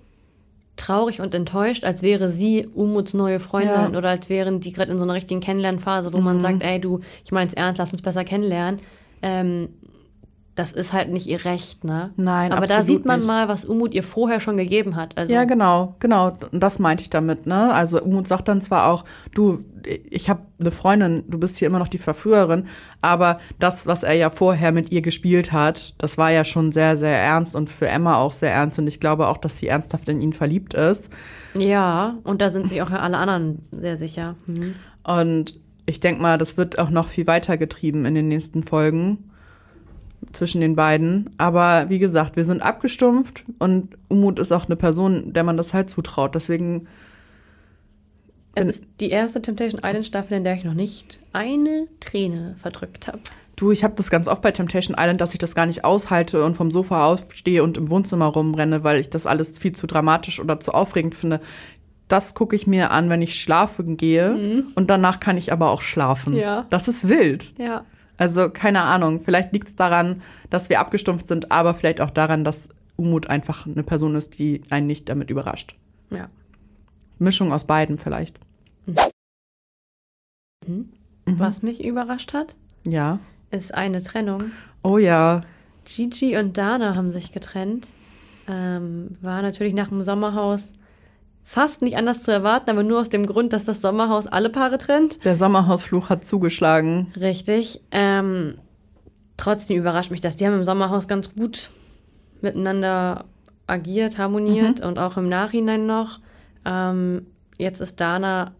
traurig 0.76 1.20
und 1.20 1.34
enttäuscht, 1.34 1.84
als 1.84 2.02
wäre 2.02 2.28
sie 2.28 2.66
Umuts 2.74 3.14
neue 3.14 3.38
Freundin 3.38 3.92
Ja. 3.92 3.98
oder 3.98 4.08
als 4.10 4.28
wären 4.28 4.58
die 4.60 4.72
gerade 4.72 4.90
in 4.90 4.98
so 4.98 5.04
einer 5.04 5.14
richtigen 5.14 5.40
Kennenlernphase, 5.40 6.12
wo 6.12 6.20
man 6.20 6.40
sagt, 6.40 6.62
ey 6.64 6.80
du, 6.80 7.00
ich 7.24 7.30
mein's 7.30 7.54
ernst, 7.54 7.78
lass 7.78 7.92
uns 7.92 8.02
besser 8.02 8.24
kennenlernen. 8.24 8.80
Ähm, 9.22 9.68
das 10.54 10.70
ist 10.70 10.92
halt 10.92 11.10
nicht 11.10 11.26
ihr 11.26 11.44
Recht, 11.44 11.82
ne? 11.82 12.12
Nein, 12.16 12.52
Aber 12.52 12.66
da 12.66 12.82
sieht 12.82 13.04
man 13.04 13.20
nicht. 13.20 13.26
mal, 13.26 13.48
was 13.48 13.64
Umut 13.64 13.92
ihr 13.92 14.04
vorher 14.04 14.38
schon 14.38 14.56
gegeben 14.56 14.94
hat. 14.94 15.18
Also, 15.18 15.32
Ja, 15.32 15.44
genau, 15.44 15.96
genau. 15.98 16.36
Und 16.52 16.60
das 16.60 16.78
meinte 16.78 17.02
ich 17.02 17.10
damit, 17.10 17.46
ne? 17.46 17.72
Also 17.72 18.00
Umut 18.00 18.28
sagt 18.28 18.46
dann 18.46 18.62
zwar 18.62 18.86
auch, 18.86 19.04
du, 19.34 19.64
ich 20.08 20.30
habe 20.30 20.42
eine 20.60 20.70
Freundin, 20.70 21.24
du 21.28 21.38
bist 21.38 21.56
hier 21.56 21.66
immer 21.66 21.80
noch 21.80 21.88
die 21.88 21.98
Verführerin, 21.98 22.66
aber 23.02 23.40
das, 23.58 23.88
was 23.88 24.04
er 24.04 24.14
ja 24.14 24.30
vorher 24.30 24.70
mit 24.70 24.92
ihr 24.92 25.02
gespielt 25.02 25.50
hat, 25.50 26.00
das 26.00 26.18
war 26.18 26.30
ja 26.30 26.44
schon 26.44 26.70
sehr, 26.70 26.96
sehr 26.96 27.18
ernst 27.18 27.56
und 27.56 27.68
für 27.68 27.88
Emma 27.88 28.16
auch 28.16 28.32
sehr 28.32 28.52
ernst 28.52 28.78
und 28.78 28.86
ich 28.86 29.00
glaube 29.00 29.26
auch, 29.26 29.38
dass 29.38 29.58
sie 29.58 29.66
ernsthaft 29.66 30.08
in 30.08 30.22
ihn 30.22 30.32
verliebt 30.32 30.74
ist. 30.74 31.10
ja, 31.58 32.16
und 32.22 32.40
da 32.40 32.50
sind 32.50 32.68
sich 32.68 32.80
auch 32.80 32.90
alle 32.90 33.18
anderen 33.18 33.66
sehr 33.72 33.96
sicher. 33.96 34.36
Mhm. 34.46 34.74
Und 35.02 35.58
ich 35.86 35.98
denke 35.98 36.22
mal, 36.22 36.38
das 36.38 36.56
wird 36.56 36.78
auch 36.78 36.90
noch 36.90 37.08
viel 37.08 37.26
weiter 37.26 37.56
getrieben 37.56 38.06
in 38.06 38.14
den 38.14 38.28
nächsten 38.28 38.62
Folgen 38.62 39.30
zwischen 40.32 40.60
den 40.60 40.76
beiden. 40.76 41.30
Aber 41.38 41.88
wie 41.88 41.98
gesagt, 41.98 42.36
wir 42.36 42.44
sind 42.44 42.62
abgestumpft 42.62 43.44
und 43.58 43.96
Umut 44.08 44.38
ist 44.38 44.52
auch 44.52 44.66
eine 44.66 44.76
Person, 44.76 45.32
der 45.32 45.44
man 45.44 45.56
das 45.56 45.72
halt 45.74 45.90
zutraut. 45.90 46.34
Deswegen 46.34 46.86
Es 48.54 48.66
ist 48.66 48.84
die 49.00 49.10
erste 49.10 49.42
Temptation 49.42 49.80
Island 49.84 50.06
Staffel, 50.06 50.36
in 50.36 50.44
der 50.44 50.54
ich 50.54 50.64
noch 50.64 50.74
nicht 50.74 51.18
eine 51.32 51.88
Träne 52.00 52.54
verdrückt 52.56 53.06
habe. 53.08 53.20
Du, 53.56 53.70
ich 53.70 53.84
habe 53.84 53.94
das 53.96 54.10
ganz 54.10 54.26
oft 54.26 54.42
bei 54.42 54.50
Temptation 54.50 54.96
Island, 54.98 55.20
dass 55.20 55.32
ich 55.32 55.38
das 55.38 55.54
gar 55.54 55.66
nicht 55.66 55.84
aushalte 55.84 56.44
und 56.44 56.56
vom 56.56 56.72
Sofa 56.72 57.06
aufstehe 57.06 57.62
und 57.62 57.76
im 57.76 57.88
Wohnzimmer 57.88 58.26
rumrenne, 58.26 58.82
weil 58.82 58.98
ich 58.98 59.10
das 59.10 59.26
alles 59.26 59.58
viel 59.58 59.72
zu 59.72 59.86
dramatisch 59.86 60.40
oder 60.40 60.58
zu 60.58 60.72
aufregend 60.72 61.14
finde. 61.14 61.40
Das 62.08 62.34
gucke 62.34 62.56
ich 62.56 62.66
mir 62.66 62.90
an, 62.90 63.08
wenn 63.10 63.22
ich 63.22 63.40
schlafen 63.40 63.96
gehe 63.96 64.64
und 64.74 64.90
danach 64.90 65.20
kann 65.20 65.38
ich 65.38 65.52
aber 65.52 65.70
auch 65.70 65.82
schlafen. 65.82 66.34
Ja. 66.36 66.66
Das 66.68 66.88
ist 66.88 67.08
wild. 67.08 67.54
Ja. 67.58 67.84
Also 68.16 68.48
keine 68.50 68.82
Ahnung, 68.82 69.20
vielleicht 69.20 69.52
liegt 69.52 69.68
es 69.68 69.76
daran, 69.76 70.22
dass 70.50 70.68
wir 70.68 70.80
abgestumpft 70.80 71.26
sind, 71.26 71.50
aber 71.50 71.74
vielleicht 71.74 72.00
auch 72.00 72.10
daran, 72.10 72.44
dass 72.44 72.68
Umut 72.96 73.26
einfach 73.28 73.66
eine 73.66 73.82
Person 73.82 74.14
ist, 74.14 74.38
die 74.38 74.62
einen 74.70 74.86
nicht 74.86 75.08
damit 75.08 75.30
überrascht. 75.30 75.74
Ja. 76.10 76.28
Mischung 77.18 77.52
aus 77.52 77.66
beiden 77.66 77.98
vielleicht. 77.98 78.38
Mhm. 80.66 80.90
Was 81.26 81.62
mich 81.62 81.82
überrascht 81.84 82.34
hat, 82.34 82.56
Ja. 82.86 83.18
ist 83.50 83.74
eine 83.74 84.02
Trennung. 84.02 84.52
Oh 84.82 84.98
ja. 84.98 85.42
Gigi 85.84 86.36
und 86.36 86.56
Dana 86.56 86.94
haben 86.94 87.12
sich 87.12 87.32
getrennt. 87.32 87.88
Ähm, 88.46 89.16
war 89.22 89.42
natürlich 89.42 89.74
nach 89.74 89.88
dem 89.88 90.02
Sommerhaus 90.02 90.72
fast 91.44 91.82
nicht 91.82 91.96
anders 91.96 92.22
zu 92.22 92.30
erwarten, 92.30 92.70
aber 92.70 92.82
nur 92.82 93.00
aus 93.00 93.10
dem 93.10 93.26
Grund, 93.26 93.52
dass 93.52 93.64
das 93.64 93.80
Sommerhaus 93.80 94.26
alle 94.26 94.50
Paare 94.50 94.78
trennt. 94.78 95.24
Der 95.24 95.36
Sommerhausfluch 95.36 96.08
hat 96.08 96.26
zugeschlagen. 96.26 97.12
Richtig. 97.20 97.82
Ähm, 97.90 98.54
trotzdem 99.36 99.76
überrascht 99.76 100.10
mich 100.10 100.22
das. 100.22 100.36
Die 100.36 100.46
haben 100.46 100.54
im 100.54 100.64
Sommerhaus 100.64 101.06
ganz 101.06 101.34
gut 101.34 101.70
miteinander 102.40 103.26
agiert, 103.66 104.18
harmoniert 104.18 104.80
und 104.80 104.98
auch 104.98 105.16
im 105.16 105.28
Nachhinein 105.28 105.86
noch. 105.86 106.20
Ähm, 106.64 107.26
jetzt 107.58 107.80
ist 107.80 108.00
Dana 108.00 108.52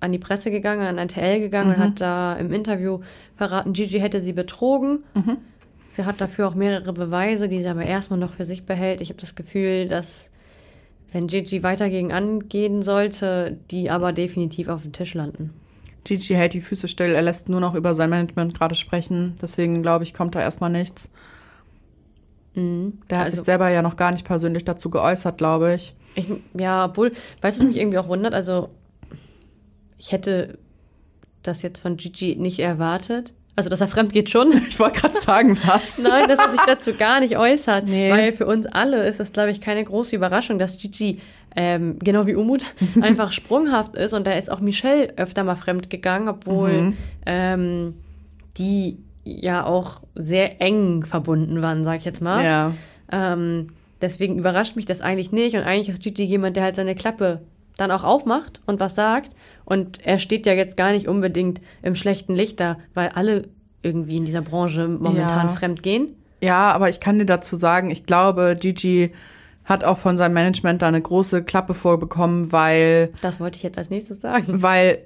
an 0.00 0.12
die 0.12 0.18
Presse 0.18 0.50
gegangen, 0.50 0.86
an 0.86 0.98
RTL 0.98 1.40
gegangen 1.40 1.74
und 1.74 1.78
hat 1.78 2.00
da 2.00 2.34
im 2.34 2.52
Interview 2.52 3.00
verraten, 3.36 3.72
Gigi 3.74 4.00
hätte 4.00 4.20
sie 4.20 4.32
betrogen. 4.32 5.04
Sie 5.88 6.04
hat 6.04 6.20
dafür 6.20 6.48
auch 6.48 6.54
mehrere 6.54 6.92
Beweise, 6.92 7.48
die 7.48 7.60
sie 7.60 7.68
aber 7.68 7.84
erstmal 7.84 8.18
noch 8.18 8.32
für 8.32 8.44
sich 8.44 8.64
behält. 8.64 9.00
Ich 9.00 9.10
habe 9.10 9.20
das 9.20 9.34
Gefühl, 9.34 9.88
dass 9.88 10.30
wenn 11.12 11.26
Gigi 11.26 11.62
weiter 11.62 11.90
gegen 11.90 12.12
angehen 12.12 12.82
sollte, 12.82 13.58
die 13.70 13.90
aber 13.90 14.12
definitiv 14.12 14.68
auf 14.68 14.82
dem 14.82 14.92
Tisch 14.92 15.14
landen. 15.14 15.52
Gigi 16.04 16.34
hält 16.34 16.54
die 16.54 16.60
Füße 16.60 16.88
still, 16.88 17.10
er 17.12 17.22
lässt 17.22 17.48
nur 17.48 17.60
noch 17.60 17.74
über 17.74 17.94
sein 17.94 18.10
Management 18.10 18.54
gerade 18.56 18.74
sprechen. 18.74 19.36
Deswegen 19.42 19.82
glaube 19.82 20.04
ich, 20.04 20.14
kommt 20.14 20.34
da 20.34 20.40
erstmal 20.40 20.70
nichts. 20.70 21.08
Der 22.56 23.18
hat 23.18 23.24
Also- 23.26 23.36
sich 23.36 23.44
selber 23.44 23.68
ja 23.68 23.82
noch 23.82 23.96
gar 23.96 24.10
nicht 24.12 24.24
persönlich 24.26 24.64
dazu 24.64 24.90
geäußert, 24.90 25.38
glaube 25.38 25.74
ich. 25.74 25.94
Ich, 26.16 26.28
ja, 26.54 26.86
obwohl, 26.86 27.12
weißt 27.40 27.58
du, 27.60 27.62
was 27.64 27.68
mich 27.68 27.76
irgendwie 27.80 27.98
auch 27.98 28.08
wundert? 28.08 28.34
Also, 28.34 28.70
ich 29.98 30.10
hätte 30.12 30.58
das 31.42 31.62
jetzt 31.62 31.80
von 31.80 31.96
Gigi 31.96 32.34
nicht 32.36 32.58
erwartet. 32.58 33.34
Also, 33.56 33.68
dass 33.68 33.80
er 33.80 33.88
fremd 33.88 34.12
geht 34.12 34.30
schon. 34.30 34.52
Ich 34.68 34.78
wollte 34.78 35.00
gerade 35.00 35.18
sagen, 35.18 35.58
was? 35.66 35.98
Nein, 36.02 36.28
dass 36.28 36.38
er 36.38 36.52
sich 36.52 36.60
dazu 36.66 36.94
gar 36.94 37.20
nicht 37.20 37.36
äußert. 37.36 37.86
Nee. 37.88 38.10
Weil 38.10 38.32
für 38.32 38.46
uns 38.46 38.66
alle 38.66 39.06
ist 39.06 39.20
das, 39.20 39.32
glaube 39.32 39.50
ich, 39.50 39.60
keine 39.60 39.84
große 39.84 40.14
Überraschung, 40.16 40.58
dass 40.58 40.78
Gigi, 40.78 41.20
ähm, 41.56 41.98
genau 41.98 42.26
wie 42.26 42.34
Umut, 42.36 42.62
einfach 43.00 43.32
sprunghaft 43.32 43.96
ist. 43.96 44.12
Und 44.14 44.26
da 44.26 44.32
ist 44.32 44.50
auch 44.50 44.60
Michelle 44.60 45.12
öfter 45.16 45.44
mal 45.44 45.56
fremd 45.56 45.90
gegangen, 45.90 46.28
obwohl 46.28 46.70
Mhm. 46.82 46.96
ähm, 47.26 47.94
die 48.56 48.98
ja 49.24 49.64
auch 49.64 50.00
sehr 50.14 50.60
eng 50.62 51.04
verbunden 51.04 51.62
waren, 51.62 51.84
sag 51.84 51.98
ich 51.98 52.04
jetzt 52.04 52.22
mal. 52.22 52.44
Ja. 52.44 52.74
Ähm, 53.12 53.66
deswegen 54.00 54.38
überrascht 54.38 54.76
mich 54.76 54.86
das 54.86 55.00
eigentlich 55.00 55.32
nicht. 55.32 55.56
Und 55.56 55.62
eigentlich 55.62 55.88
ist 55.90 56.02
Gigi 56.02 56.24
jemand, 56.24 56.56
der 56.56 56.62
halt 56.64 56.76
seine 56.76 56.94
Klappe 56.94 57.40
dann 57.80 57.90
auch 57.90 58.04
aufmacht 58.04 58.60
und 58.66 58.78
was 58.80 58.94
sagt. 58.94 59.30
Und 59.64 60.04
er 60.04 60.18
steht 60.18 60.46
ja 60.46 60.52
jetzt 60.52 60.76
gar 60.76 60.92
nicht 60.92 61.08
unbedingt 61.08 61.60
im 61.82 61.94
schlechten 61.94 62.34
Licht 62.34 62.60
da, 62.60 62.76
weil 62.94 63.08
alle 63.10 63.48
irgendwie 63.82 64.16
in 64.18 64.24
dieser 64.24 64.42
Branche 64.42 64.88
momentan 64.88 65.46
Ja. 65.48 65.52
fremd 65.52 65.82
gehen. 65.82 66.14
Ja, 66.42 66.72
aber 66.72 66.88
ich 66.88 67.00
kann 67.00 67.18
dir 67.18 67.26
dazu 67.26 67.56
sagen, 67.56 67.90
ich 67.90 68.06
glaube, 68.06 68.56
Gigi 68.58 69.12
hat 69.64 69.84
auch 69.84 69.98
von 69.98 70.18
seinem 70.18 70.34
Management 70.34 70.82
da 70.82 70.88
eine 70.88 71.00
große 71.00 71.42
Klappe 71.44 71.74
vorbekommen, 71.74 72.50
weil 72.52 73.12
Das 73.20 73.40
wollte 73.40 73.56
ich 73.56 73.62
jetzt 73.62 73.78
als 73.78 73.90
nächstes 73.90 74.20
sagen. 74.20 74.62
weil 74.62 74.98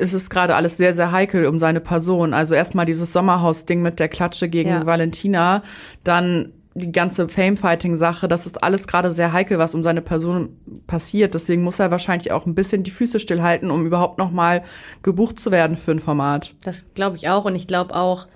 es 0.00 0.14
ist 0.14 0.30
gerade 0.30 0.54
alles 0.54 0.76
sehr, 0.76 0.92
sehr 0.94 1.12
heikel 1.12 1.46
um 1.46 1.58
seine 1.58 1.80
Person. 1.80 2.32
Also 2.34 2.54
erstmal 2.54 2.86
dieses 2.86 3.12
Sommerhaus-Ding 3.12 3.82
mit 3.82 3.98
der 4.00 4.08
Klatsche 4.08 4.48
gegen 4.48 4.70
Ja. 4.70 4.86
Valentina, 4.86 5.62
dann 6.04 6.52
die 6.76 6.90
ganze 6.90 7.28
Fame-Fighting-Sache, 7.28 8.26
das 8.26 8.46
ist 8.46 8.64
alles 8.64 8.86
gerade 8.88 9.10
sehr 9.12 9.32
heikel, 9.32 9.58
was 9.58 9.74
um 9.76 9.82
seine 9.84 10.02
Person 10.02 10.56
passiert. 10.88 11.34
Deswegen 11.34 11.62
muss 11.62 11.78
er 11.78 11.90
wahrscheinlich 11.92 12.32
auch 12.32 12.46
ein 12.46 12.54
bisschen 12.56 12.82
die 12.82 12.90
Füße 12.90 13.20
stillhalten, 13.20 13.70
um 13.70 13.86
überhaupt 13.86 14.18
noch 14.18 14.32
mal 14.32 14.62
gebucht 15.02 15.38
zu 15.38 15.52
werden 15.52 15.76
für 15.76 15.92
ein 15.92 16.00
Format. 16.00 16.54
Das 16.64 16.86
glaube 16.94 17.16
ich 17.16 17.28
auch. 17.28 17.44
Und 17.44 17.54
ich 17.54 17.66
glaube 17.68 17.94
auch, 17.94 18.26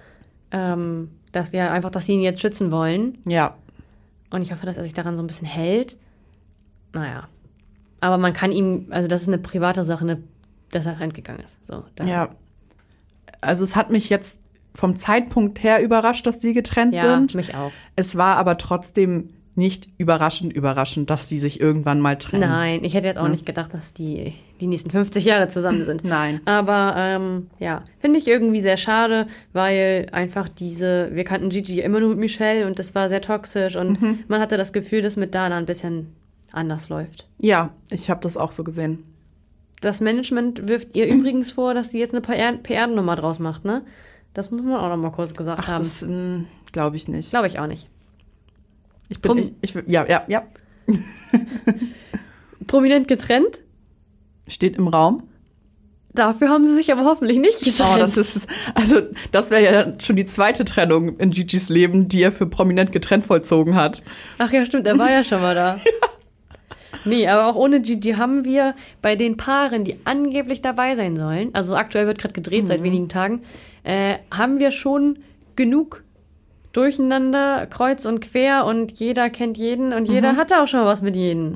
ähm, 0.52 1.10
dass 1.32 1.50
ja 1.52 1.70
einfach, 1.72 1.90
dass 1.90 2.06
sie 2.06 2.12
ihn 2.12 2.20
jetzt 2.20 2.40
schützen 2.40 2.70
wollen. 2.70 3.18
Ja, 3.26 3.56
Und 4.30 4.42
ich 4.42 4.52
hoffe, 4.52 4.66
dass 4.66 4.76
er 4.76 4.84
sich 4.84 4.94
daran 4.94 5.16
so 5.16 5.22
ein 5.22 5.26
bisschen 5.26 5.48
hält. 5.48 5.96
Naja. 6.92 7.28
Aber 8.00 8.18
man 8.18 8.32
kann 8.32 8.52
ihm, 8.52 8.86
also 8.90 9.08
das 9.08 9.22
ist 9.22 9.28
eine 9.28 9.38
private 9.38 9.82
Sache, 9.84 10.02
eine, 10.04 10.22
dass 10.70 10.86
er 10.86 10.94
fremdgegangen 10.96 11.42
ist. 11.42 11.56
So, 11.66 11.82
da- 11.96 12.04
ja. 12.04 12.28
Also 13.40 13.64
es 13.64 13.74
hat 13.74 13.90
mich 13.90 14.08
jetzt 14.10 14.38
vom 14.78 14.94
Zeitpunkt 14.94 15.60
her 15.64 15.82
überrascht, 15.82 16.24
dass 16.24 16.40
sie 16.40 16.54
getrennt 16.54 16.94
ja 16.94 17.12
sind. 17.16 17.34
mich 17.34 17.52
auch. 17.56 17.72
Es 17.96 18.14
war 18.16 18.36
aber 18.36 18.56
trotzdem 18.58 19.30
nicht 19.56 19.88
überraschend 19.98 20.52
überraschend, 20.52 21.10
dass 21.10 21.28
sie 21.28 21.40
sich 21.40 21.58
irgendwann 21.60 21.98
mal 22.00 22.16
trennen. 22.16 22.48
Nein, 22.48 22.84
ich 22.84 22.94
hätte 22.94 23.08
jetzt 23.08 23.18
auch 23.18 23.26
nicht 23.26 23.44
gedacht, 23.44 23.74
dass 23.74 23.92
die 23.92 24.34
die 24.60 24.68
nächsten 24.68 24.90
50 24.90 25.24
Jahre 25.24 25.48
zusammen 25.48 25.84
sind. 25.84 26.04
Nein. 26.04 26.40
Aber 26.44 26.94
ähm, 26.96 27.48
ja, 27.58 27.82
finde 27.98 28.20
ich 28.20 28.28
irgendwie 28.28 28.60
sehr 28.60 28.76
schade, 28.76 29.26
weil 29.52 30.06
einfach 30.12 30.48
diese, 30.48 31.10
wir 31.12 31.24
kannten 31.24 31.48
Gigi 31.48 31.80
immer 31.80 31.98
nur 31.98 32.10
mit 32.10 32.18
Michelle 32.18 32.64
und 32.68 32.78
das 32.78 32.94
war 32.94 33.08
sehr 33.08 33.20
toxisch 33.20 33.74
und 33.74 34.00
Mhm. 34.00 34.20
man 34.28 34.40
hatte 34.40 34.56
das 34.56 34.72
Gefühl, 34.72 35.02
dass 35.02 35.16
mit 35.16 35.34
Dana 35.34 35.56
ein 35.56 35.66
bisschen 35.66 36.14
anders 36.52 36.88
läuft. 36.88 37.26
Ja, 37.42 37.70
ich 37.90 38.10
habe 38.10 38.20
das 38.20 38.36
auch 38.36 38.52
so 38.52 38.62
gesehen. 38.62 39.02
Das 39.80 40.00
Management 40.00 40.68
wirft 40.68 40.96
ihr 40.96 41.08
übrigens 41.08 41.50
vor, 41.50 41.74
dass 41.74 41.90
sie 41.90 41.98
jetzt 41.98 42.14
eine 42.14 42.20
PR-Nummer 42.58 43.16
draus 43.16 43.40
macht, 43.40 43.64
ne? 43.64 43.82
Das 44.34 44.50
muss 44.50 44.62
man 44.62 44.76
auch 44.76 44.88
noch 44.88 44.96
mal 44.96 45.10
kurz 45.10 45.34
gesagt 45.34 45.60
Ach, 45.64 45.68
haben. 45.68 45.78
das 45.78 46.04
glaube 46.72 46.96
ich 46.96 47.08
nicht. 47.08 47.30
Glaube 47.30 47.46
ich 47.46 47.58
auch 47.58 47.66
nicht. 47.66 47.86
Ich 49.08 49.20
bin, 49.20 49.30
Drum- 49.30 49.56
ich, 49.60 49.74
ich, 49.74 49.82
ja, 49.86 50.06
ja, 50.06 50.24
ja. 50.28 50.42
Prominent 52.66 53.08
getrennt? 53.08 53.60
Steht 54.46 54.76
im 54.76 54.88
Raum. 54.88 55.24
Dafür 56.14 56.48
haben 56.48 56.66
sie 56.66 56.74
sich 56.74 56.90
aber 56.90 57.04
hoffentlich 57.04 57.38
nicht 57.38 57.62
getrennt. 57.62 57.92
Oh, 57.94 57.98
das 57.98 58.16
ist, 58.16 58.46
also, 58.74 59.00
das 59.30 59.50
wäre 59.50 59.62
ja 59.62 59.92
schon 60.00 60.16
die 60.16 60.26
zweite 60.26 60.64
Trennung 60.64 61.16
in 61.18 61.30
Gigi's 61.30 61.68
Leben, 61.68 62.08
die 62.08 62.22
er 62.22 62.32
für 62.32 62.46
prominent 62.46 62.92
getrennt 62.92 63.24
vollzogen 63.24 63.74
hat. 63.76 64.02
Ach 64.38 64.50
ja, 64.52 64.64
stimmt, 64.64 64.86
er 64.86 64.98
war 64.98 65.10
ja 65.10 65.24
schon 65.24 65.40
mal 65.40 65.54
da. 65.54 65.78
Nee, 67.04 67.28
aber 67.28 67.46
auch 67.46 67.54
ohne 67.54 67.80
Gigi 67.80 68.12
haben 68.12 68.44
wir 68.44 68.74
bei 69.00 69.14
den 69.16 69.36
Paaren, 69.36 69.84
die 69.84 69.96
angeblich 70.04 70.62
dabei 70.62 70.94
sein 70.94 71.16
sollen, 71.16 71.54
also 71.54 71.74
aktuell 71.76 72.06
wird 72.06 72.18
gerade 72.18 72.34
gedreht 72.34 72.66
seit 72.66 72.82
wenigen 72.82 73.08
Tagen, 73.08 73.42
äh, 73.82 74.16
haben 74.30 74.58
wir 74.58 74.70
schon 74.70 75.18
genug 75.56 76.04
durcheinander, 76.72 77.66
kreuz 77.66 78.04
und 78.06 78.20
quer 78.20 78.64
und 78.64 78.92
jeder 78.92 79.30
kennt 79.30 79.56
jeden 79.56 79.92
und 79.92 80.06
jeder 80.06 80.36
hatte 80.36 80.62
auch 80.62 80.68
schon 80.68 80.84
was 80.84 81.02
mit 81.02 81.16
jedem. 81.16 81.54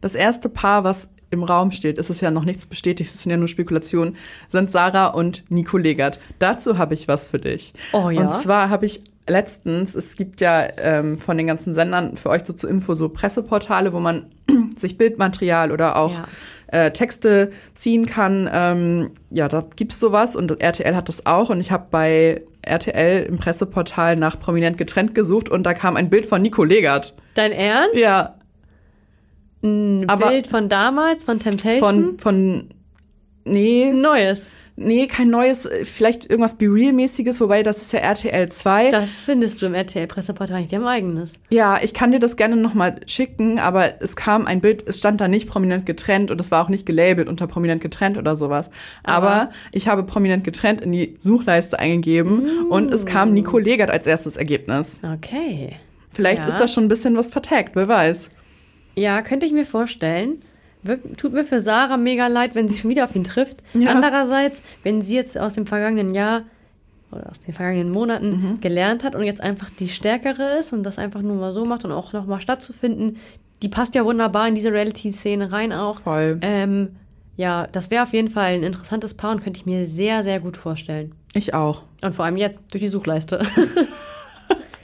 Das 0.00 0.14
erste 0.14 0.48
Paar, 0.48 0.84
was 0.84 1.08
im 1.30 1.42
Raum 1.42 1.70
steht, 1.72 1.98
ist 1.98 2.10
es 2.10 2.20
ja 2.20 2.30
noch 2.30 2.44
nichts 2.44 2.66
bestätigt, 2.66 3.14
es 3.14 3.22
sind 3.22 3.30
ja 3.30 3.36
nur 3.36 3.48
Spekulationen, 3.48 4.16
sind 4.48 4.70
Sarah 4.70 5.08
und 5.08 5.44
Nico 5.50 5.76
Legert. 5.76 6.20
Dazu 6.38 6.78
habe 6.78 6.94
ich 6.94 7.08
was 7.08 7.28
für 7.28 7.38
dich. 7.38 7.72
Oh 7.92 8.10
ja? 8.10 8.20
Und 8.20 8.30
zwar 8.30 8.70
habe 8.70 8.86
ich 8.86 9.02
letztens, 9.28 9.94
es 9.94 10.16
gibt 10.16 10.40
ja 10.40 10.66
ähm, 10.78 11.18
von 11.18 11.36
den 11.36 11.46
ganzen 11.46 11.74
Sendern 11.74 12.16
für 12.16 12.30
euch 12.30 12.42
so 12.44 12.52
zur 12.52 12.70
Info 12.70 12.94
so 12.94 13.08
Presseportale, 13.08 13.92
wo 13.92 13.98
man 14.00 14.26
sich 14.76 14.96
Bildmaterial 14.98 15.72
oder 15.72 15.96
auch 15.96 16.12
Ja. 16.14 16.24
äh, 16.68 16.90
Texte 16.92 17.50
ziehen 17.74 18.06
kann. 18.06 18.48
Ähm, 18.52 19.10
ja, 19.30 19.48
da 19.48 19.64
gibt's 19.76 19.98
sowas 20.00 20.36
und 20.36 20.60
RTL 20.60 20.94
hat 20.94 21.08
das 21.08 21.26
auch. 21.26 21.50
Und 21.50 21.60
ich 21.60 21.70
habe 21.72 21.86
bei 21.90 22.42
RTL 22.62 23.24
im 23.24 23.38
Presseportal 23.38 24.16
nach 24.16 24.38
prominent 24.38 24.78
getrennt 24.78 25.14
gesucht 25.14 25.48
und 25.48 25.64
da 25.64 25.74
kam 25.74 25.96
ein 25.96 26.08
Bild 26.10 26.26
von 26.26 26.42
Nico 26.42 26.62
Legert. 26.64 27.14
Dein 27.34 27.52
Ernst? 27.52 27.96
Ja, 27.96 28.36
Ein 29.62 30.04
aber- 30.08 30.28
Bild 30.28 30.46
von 30.46 30.68
damals, 30.68 31.24
von 31.24 31.38
Temptation? 31.40 31.80
von, 31.80 32.18
von, 32.18 32.68
nee, 33.44 33.92
neues. 33.92 34.48
Nee, 34.76 35.06
kein 35.06 35.28
neues, 35.30 35.64
äh, 35.66 35.84
vielleicht 35.84 36.28
irgendwas 36.30 36.54
Be 36.54 36.66
Real-mäßiges, 36.66 37.40
wobei 37.40 37.62
das 37.62 37.82
ist 37.82 37.92
ja 37.92 38.00
RTL 38.00 38.48
2. 38.50 38.90
Das 38.90 39.22
findest 39.22 39.60
du 39.62 39.66
im 39.66 39.74
RTL-Presseportal 39.74 40.60
nicht, 40.60 40.70
die 40.72 40.76
haben 40.76 40.86
eigenes. 40.86 41.40
Ja, 41.50 41.78
ich 41.82 41.94
kann 41.94 42.12
dir 42.12 42.18
das 42.18 42.36
gerne 42.36 42.56
nochmal 42.56 43.00
schicken, 43.06 43.58
aber 43.58 44.00
es 44.02 44.16
kam 44.16 44.46
ein 44.46 44.60
Bild, 44.60 44.86
es 44.86 44.98
stand 44.98 45.20
da 45.20 45.28
nicht 45.28 45.48
prominent 45.48 45.86
getrennt 45.86 46.30
und 46.30 46.40
es 46.40 46.50
war 46.50 46.64
auch 46.64 46.68
nicht 46.68 46.86
gelabelt 46.86 47.28
unter 47.28 47.46
prominent 47.46 47.80
getrennt 47.82 48.18
oder 48.18 48.36
sowas. 48.36 48.70
Aber, 49.02 49.30
Aber- 49.30 49.50
ich 49.72 49.88
habe 49.88 50.02
prominent 50.04 50.44
getrennt 50.44 50.80
in 50.80 50.92
die 50.92 51.14
Suchleiste 51.18 51.78
eingegeben 51.78 52.68
und 52.70 52.92
es 52.92 53.06
kam 53.06 53.32
Nico 53.32 53.58
Legert 53.58 53.90
als 53.90 54.06
erstes 54.06 54.36
Ergebnis. 54.36 55.00
Okay. 55.14 55.76
Vielleicht 56.12 56.42
Ja. 56.42 56.48
ist 56.48 56.58
da 56.58 56.68
schon 56.68 56.84
ein 56.84 56.88
bisschen 56.88 57.16
was 57.16 57.30
vertaggt, 57.32 57.72
wer 57.76 57.88
weiß. 57.88 58.30
Ja, 58.94 59.20
könnte 59.20 59.44
ich 59.46 59.52
mir 59.52 59.66
vorstellen. 59.66 60.40
Tut 61.16 61.32
mir 61.32 61.44
für 61.44 61.60
Sarah 61.60 61.96
mega 61.96 62.26
leid, 62.28 62.54
wenn 62.54 62.68
sie 62.68 62.76
schon 62.76 62.90
wieder 62.90 63.04
auf 63.04 63.16
ihn 63.16 63.24
trifft. 63.24 63.56
Ja. 63.74 63.90
Andererseits, 63.90 64.62
wenn 64.84 65.02
sie 65.02 65.14
jetzt 65.16 65.36
aus 65.36 65.54
dem 65.54 65.66
vergangenen 65.66 66.14
Jahr 66.14 66.42
oder 67.10 67.28
aus 67.30 67.40
den 67.40 67.54
vergangenen 67.54 67.90
Monaten 67.90 68.30
Mhm. 68.30 68.60
gelernt 68.60 69.02
hat 69.04 69.14
und 69.14 69.24
jetzt 69.24 69.40
einfach 69.40 69.70
die 69.70 69.88
Stärkere 69.88 70.58
ist 70.58 70.72
und 70.72 70.82
das 70.84 70.98
einfach 70.98 71.22
nur 71.22 71.36
mal 71.36 71.52
so 71.52 71.64
macht 71.64 71.84
und 71.84 71.92
auch 71.92 72.12
nochmal 72.12 72.40
stattzufinden, 72.40 73.16
die 73.62 73.68
passt 73.68 73.94
ja 73.94 74.04
wunderbar 74.04 74.46
in 74.48 74.54
diese 74.54 74.70
Reality-Szene 74.72 75.50
rein 75.50 75.72
auch. 75.72 76.00
Voll. 76.00 76.38
Ähm, 76.42 76.90
ja, 77.36 77.66
das 77.72 77.90
wäre 77.90 78.02
auf 78.02 78.12
jeden 78.12 78.28
Fall 78.30 78.54
ein 78.54 78.62
interessantes 78.62 79.14
Paar 79.14 79.32
und 79.32 79.42
könnte 79.42 79.58
ich 79.60 79.66
mir 79.66 79.86
sehr, 79.86 80.22
sehr 80.22 80.40
gut 80.40 80.56
vorstellen. 80.56 81.12
Ich 81.34 81.52
auch. 81.54 81.82
Und 82.02 82.14
vor 82.14 82.24
allem 82.26 82.36
jetzt 82.36 82.60
durch 82.72 82.82
die 82.82 82.88
Suchleiste. 82.88 83.44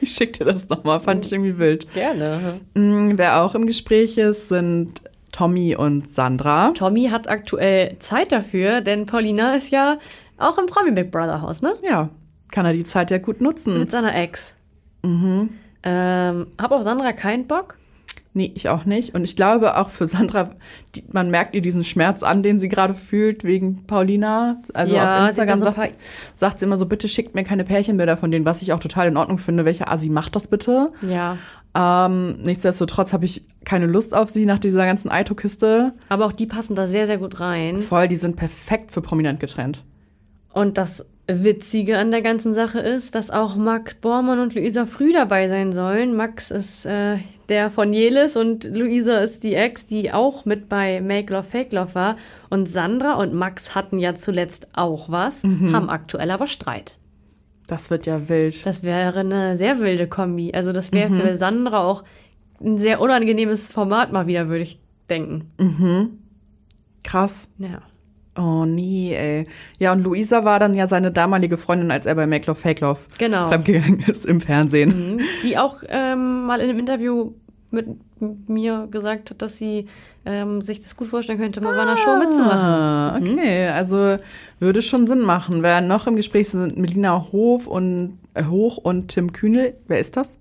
Ich 0.04 0.14
schick 0.16 0.32
dir 0.32 0.44
das 0.46 0.68
nochmal, 0.68 0.98
fand 0.98 1.24
ich 1.26 1.32
irgendwie 1.32 1.58
wild. 1.58 1.92
Gerne. 1.94 2.58
Mm, 2.74 3.12
Wer 3.14 3.40
auch 3.40 3.54
im 3.54 3.66
Gespräch 3.66 4.18
ist, 4.18 4.48
sind 4.48 5.00
Tommy 5.32 5.74
und 5.74 6.12
Sandra. 6.12 6.72
Tommy 6.74 7.08
hat 7.08 7.28
aktuell 7.28 7.98
Zeit 7.98 8.30
dafür, 8.32 8.80
denn 8.82 9.06
Paulina 9.06 9.54
ist 9.54 9.70
ja 9.70 9.98
auch 10.38 10.58
im 10.58 10.66
Promi 10.66 10.92
Big 10.92 11.10
Brother 11.10 11.40
Haus, 11.42 11.62
ne? 11.62 11.74
Ja, 11.82 12.10
kann 12.50 12.66
er 12.66 12.72
die 12.72 12.84
Zeit 12.84 13.10
ja 13.10 13.18
gut 13.18 13.40
nutzen. 13.40 13.78
Mit 13.78 13.90
seiner 13.90 14.14
Ex. 14.14 14.56
Mhm. 15.02 15.50
Ähm, 15.82 16.46
hab 16.60 16.70
auf 16.70 16.82
Sandra 16.82 17.12
keinen 17.12 17.46
Bock. 17.46 17.76
Nee, 18.34 18.50
ich 18.54 18.70
auch 18.70 18.86
nicht. 18.86 19.14
Und 19.14 19.24
ich 19.24 19.36
glaube 19.36 19.76
auch 19.76 19.90
für 19.90 20.06
Sandra, 20.06 20.52
die, 20.94 21.04
man 21.12 21.30
merkt 21.30 21.54
ihr 21.54 21.60
diesen 21.60 21.84
Schmerz 21.84 22.22
an, 22.22 22.42
den 22.42 22.58
sie 22.58 22.68
gerade 22.68 22.94
fühlt 22.94 23.44
wegen 23.44 23.84
Paulina. 23.86 24.62
Also 24.72 24.94
Ja, 24.94 25.22
auf 25.24 25.28
Instagram 25.28 25.60
sagt, 25.60 25.76
so 25.76 25.82
sie, 25.82 25.90
sagt 26.34 26.58
sie 26.58 26.64
immer 26.64 26.78
so, 26.78 26.86
bitte 26.86 27.08
schickt 27.08 27.34
mir 27.34 27.44
keine 27.44 27.64
Pärchenbilder 27.64 28.16
von 28.16 28.30
denen, 28.30 28.46
was 28.46 28.62
ich 28.62 28.72
auch 28.72 28.80
total 28.80 29.08
in 29.08 29.18
Ordnung 29.18 29.36
finde. 29.36 29.66
Welche 29.66 29.88
Asi 29.88 30.08
macht 30.08 30.34
das 30.34 30.46
bitte? 30.46 30.92
Ja. 31.02 31.36
Ähm, 31.74 32.42
nichtsdestotrotz 32.42 33.12
habe 33.12 33.24
ich 33.24 33.44
keine 33.64 33.86
Lust 33.86 34.14
auf 34.14 34.28
sie 34.30 34.44
nach 34.44 34.58
dieser 34.58 34.84
ganzen 34.84 35.10
Aito-Kiste. 35.10 35.92
Aber 36.08 36.26
auch 36.26 36.32
die 36.32 36.46
passen 36.46 36.74
da 36.74 36.86
sehr, 36.86 37.06
sehr 37.06 37.18
gut 37.18 37.40
rein. 37.40 37.80
Voll, 37.80 38.08
die 38.08 38.16
sind 38.16 38.36
perfekt 38.36 38.92
für 38.92 39.00
prominent 39.00 39.40
getrennt. 39.40 39.84
Und 40.52 40.76
das 40.76 41.06
Witzige 41.28 41.98
an 41.98 42.10
der 42.10 42.20
ganzen 42.20 42.52
Sache 42.52 42.80
ist, 42.80 43.14
dass 43.14 43.30
auch 43.30 43.56
Max 43.56 43.94
Bormann 43.94 44.40
und 44.40 44.54
Luisa 44.54 44.86
Früh 44.86 45.12
dabei 45.12 45.48
sein 45.48 45.72
sollen. 45.72 46.14
Max 46.14 46.50
ist 46.50 46.84
äh, 46.84 47.18
der 47.48 47.70
von 47.70 47.92
Jelis 47.92 48.36
und 48.36 48.64
Luisa 48.64 49.18
ist 49.18 49.44
die 49.44 49.54
Ex, 49.54 49.86
die 49.86 50.12
auch 50.12 50.44
mit 50.44 50.68
bei 50.68 51.00
Make 51.00 51.32
Love 51.32 51.44
Fake 51.44 51.72
Love 51.72 51.94
war. 51.94 52.16
Und 52.50 52.68
Sandra 52.68 53.14
und 53.14 53.34
Max 53.34 53.74
hatten 53.74 53.98
ja 53.98 54.14
zuletzt 54.14 54.68
auch 54.74 55.10
was, 55.10 55.42
haben 55.44 55.88
aktuell 55.88 56.30
aber 56.30 56.48
Streit. 56.48 56.96
Das 57.66 57.90
wird 57.90 58.06
ja 58.06 58.28
wild. 58.28 58.64
Das 58.66 58.82
wäre 58.82 59.20
eine 59.20 59.56
sehr 59.56 59.78
wilde 59.80 60.06
Kombi. 60.08 60.52
Also 60.54 60.72
das 60.72 60.92
wäre 60.92 61.10
für 61.10 61.36
Sandra 61.36 61.82
auch 61.84 62.04
ein 62.60 62.78
sehr 62.78 63.00
unangenehmes 63.00 63.70
Format 63.70 64.12
mal 64.12 64.26
wieder, 64.26 64.48
würde 64.48 64.62
ich 64.64 64.78
denken. 65.08 66.18
Krass. 67.02 67.48
Ja. 67.58 67.82
Oh 68.38 68.64
nee, 68.64 69.14
ey. 69.14 69.46
Ja, 69.78 69.92
und 69.92 70.02
Luisa 70.02 70.44
war 70.44 70.58
dann 70.58 70.72
ja 70.74 70.88
seine 70.88 71.10
damalige 71.12 71.58
Freundin, 71.58 71.90
als 71.90 72.06
er 72.06 72.14
bei 72.14 72.26
Make 72.26 72.46
Love 72.46 72.58
Fake 72.58 72.80
Love 72.80 73.00
Genau. 73.18 73.46
fremdgegangen 73.48 74.00
ist 74.00 74.24
im 74.24 74.40
Fernsehen. 74.40 75.20
Die 75.44 75.58
auch 75.58 75.82
ähm, 75.88 76.44
mal 76.46 76.60
in 76.60 76.70
einem 76.70 76.78
Interview 76.78 77.32
mit 77.72 77.86
mir 78.48 78.86
gesagt 78.90 79.30
hat, 79.30 79.42
dass 79.42 79.56
sie 79.56 79.86
ähm, 80.24 80.60
sich 80.60 80.80
das 80.80 80.96
gut 80.96 81.08
vorstellen 81.08 81.38
könnte, 81.38 81.60
mal 81.60 81.74
bei 81.74 81.82
einer 81.82 81.96
Show 81.96 82.16
mitzumachen. 82.16 82.58
Ah, 82.58 83.18
okay. 83.20 83.68
Also 83.68 84.18
würde 84.60 84.82
schon 84.82 85.06
Sinn 85.06 85.20
machen. 85.20 85.62
Wer 85.62 85.80
noch 85.80 86.06
im 86.06 86.16
Gespräch 86.16 86.48
sind, 86.50 86.78
Melina 86.78 87.32
Hof 87.32 87.66
und 87.66 88.18
äh, 88.34 88.44
Hoch 88.44 88.76
und 88.76 89.08
Tim 89.08 89.32
Kühnel. 89.32 89.74
Wer 89.88 89.98
ist 89.98 90.16
das? 90.16 90.38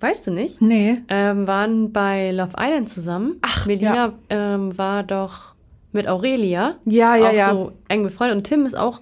Weißt 0.00 0.26
du 0.26 0.30
nicht? 0.30 0.60
Nee. 0.60 0.98
Ähm, 1.08 1.46
waren 1.46 1.92
bei 1.92 2.30
Love 2.32 2.52
Island 2.58 2.88
zusammen. 2.88 3.36
Ach, 3.42 3.66
Melina 3.66 3.94
ja. 3.94 4.12
ähm, 4.28 4.76
war 4.76 5.02
doch 5.02 5.54
mit 5.92 6.06
Aurelia. 6.06 6.74
Ja, 6.84 7.16
ja, 7.16 7.28
auch 7.28 7.32
ja. 7.32 7.50
so 7.52 7.72
eng 7.88 8.02
befreundet. 8.02 8.36
Und 8.36 8.44
Tim 8.44 8.66
ist 8.66 8.76
auch, 8.76 9.00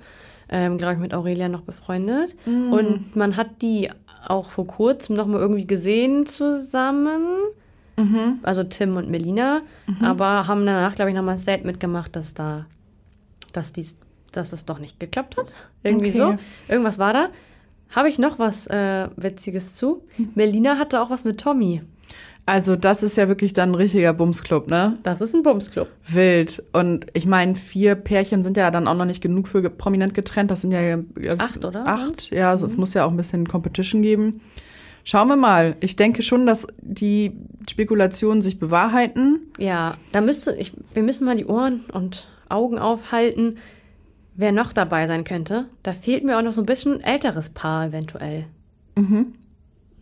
ähm, 0.49 0.79
glaube 0.79 0.95
ich, 0.95 1.01
mit 1.01 1.13
Aurelia 1.13 1.49
noch 1.49 1.63
befreundet. 1.63 2.37
Mm. 2.47 2.73
Und 2.73 3.17
man 3.17 3.37
hat 3.37 3.61
die 3.61 3.91
auch 4.31 4.51
vor 4.51 4.67
kurzem 4.67 5.17
noch 5.17 5.27
mal 5.27 5.41
irgendwie 5.41 5.67
gesehen 5.67 6.27
zusammen. 6.27 7.25
Mhm. 7.97 8.39
Also 8.43 8.65
Tim 8.65 8.97
und 8.97 9.09
Melina. 9.11 9.63
Aber 10.01 10.47
haben 10.47 10.67
danach, 10.67 10.95
glaube 10.95 11.11
ich, 11.11 11.17
noch 11.17 11.23
mal 11.23 11.33
ein 11.33 11.39
Statement 11.39 11.79
gemacht, 11.81 12.17
dass 12.17 12.35
da, 12.35 12.67
dass 13.53 13.73
dies, 13.73 13.99
dass 14.33 14.53
es 14.53 14.65
doch 14.65 14.79
nicht 14.79 14.99
geklappt 14.99 15.37
hat. 15.37 15.53
Irgendwie 15.83 16.09
Okay. 16.11 16.19
so. 16.69 16.73
Irgendwas 16.73 16.99
war 16.99 17.13
da. 17.13 17.29
Habe 17.91 18.09
ich 18.09 18.19
noch 18.19 18.39
was 18.41 18.67
äh, 18.67 19.09
Witziges 19.17 19.77
zu? 19.77 20.03
Melina 20.35 20.79
hatte 20.79 21.01
auch 21.01 21.11
was 21.11 21.25
mit 21.25 21.41
Tommy. 21.41 21.83
Also 22.47 22.77
das 22.77 23.03
ist 23.03 23.17
ja 23.17 23.29
wirklich 23.29 23.55
dann 23.55 23.71
ein 23.71 23.75
richtiger 23.75 24.13
Bumsclub, 24.13 24.69
ne? 24.69 24.99
Das 25.03 25.23
ist 25.23 25.35
ein 25.35 25.43
Bumsclub. 25.43 25.89
Wild. 26.07 26.63
Und 26.73 27.07
ich 27.15 27.25
meine, 27.25 27.55
vier 27.55 27.95
Pärchen 27.95 28.45
sind 28.45 28.59
ja 28.59 28.71
dann 28.71 28.87
auch 28.87 28.95
noch 28.95 29.07
nicht 29.07 29.23
genug 29.23 29.49
für 29.49 29.69
prominent 29.71 30.13
getrennt. 30.13 30.51
Das 30.51 30.61
sind 30.61 30.73
ja 30.73 30.99
Acht, 31.39 31.65
oder? 31.65 31.87
Acht, 31.87 32.35
ja. 32.35 32.51
Also 32.51 32.67
es 32.67 32.77
muss 32.77 32.93
ja 32.93 33.07
auch 33.07 33.11
ein 33.11 33.17
bisschen 33.17 33.49
Competition 33.49 34.03
geben. 34.03 34.43
Schauen 35.05 35.29
wir 35.29 35.37
mal. 35.37 35.77
Ich 35.81 35.97
denke 35.97 36.23
schon, 36.23 36.45
dass 36.45 36.67
die 36.81 37.33
Spekulationen 37.69 38.43
sich 38.43 38.59
bewahrheiten. 38.59 39.41
Ja, 39.59 39.97
da 40.13 40.21
müsste 40.21 40.55
ich, 40.55 40.75
wir 40.93 41.03
müssen 41.03 41.25
mal 41.25 41.37
die 41.37 41.47
Ohren 41.47 41.81
und 41.93 42.27
Augen 42.51 42.79
aufhalten, 42.79 43.57
wer 44.35 44.53
noch 44.53 44.73
dabei 44.73 45.07
sein 45.07 45.25
könnte. 45.25 45.67
Da 45.83 45.93
fehlt 45.95 46.25
mir 46.25 46.39
auch 46.39 46.43
noch 46.43 46.53
so 46.53 46.61
ein 46.63 46.67
bisschen 46.67 47.01
älteres 47.01 47.51
Paar 47.51 47.87
eventuell. 47.87 48.47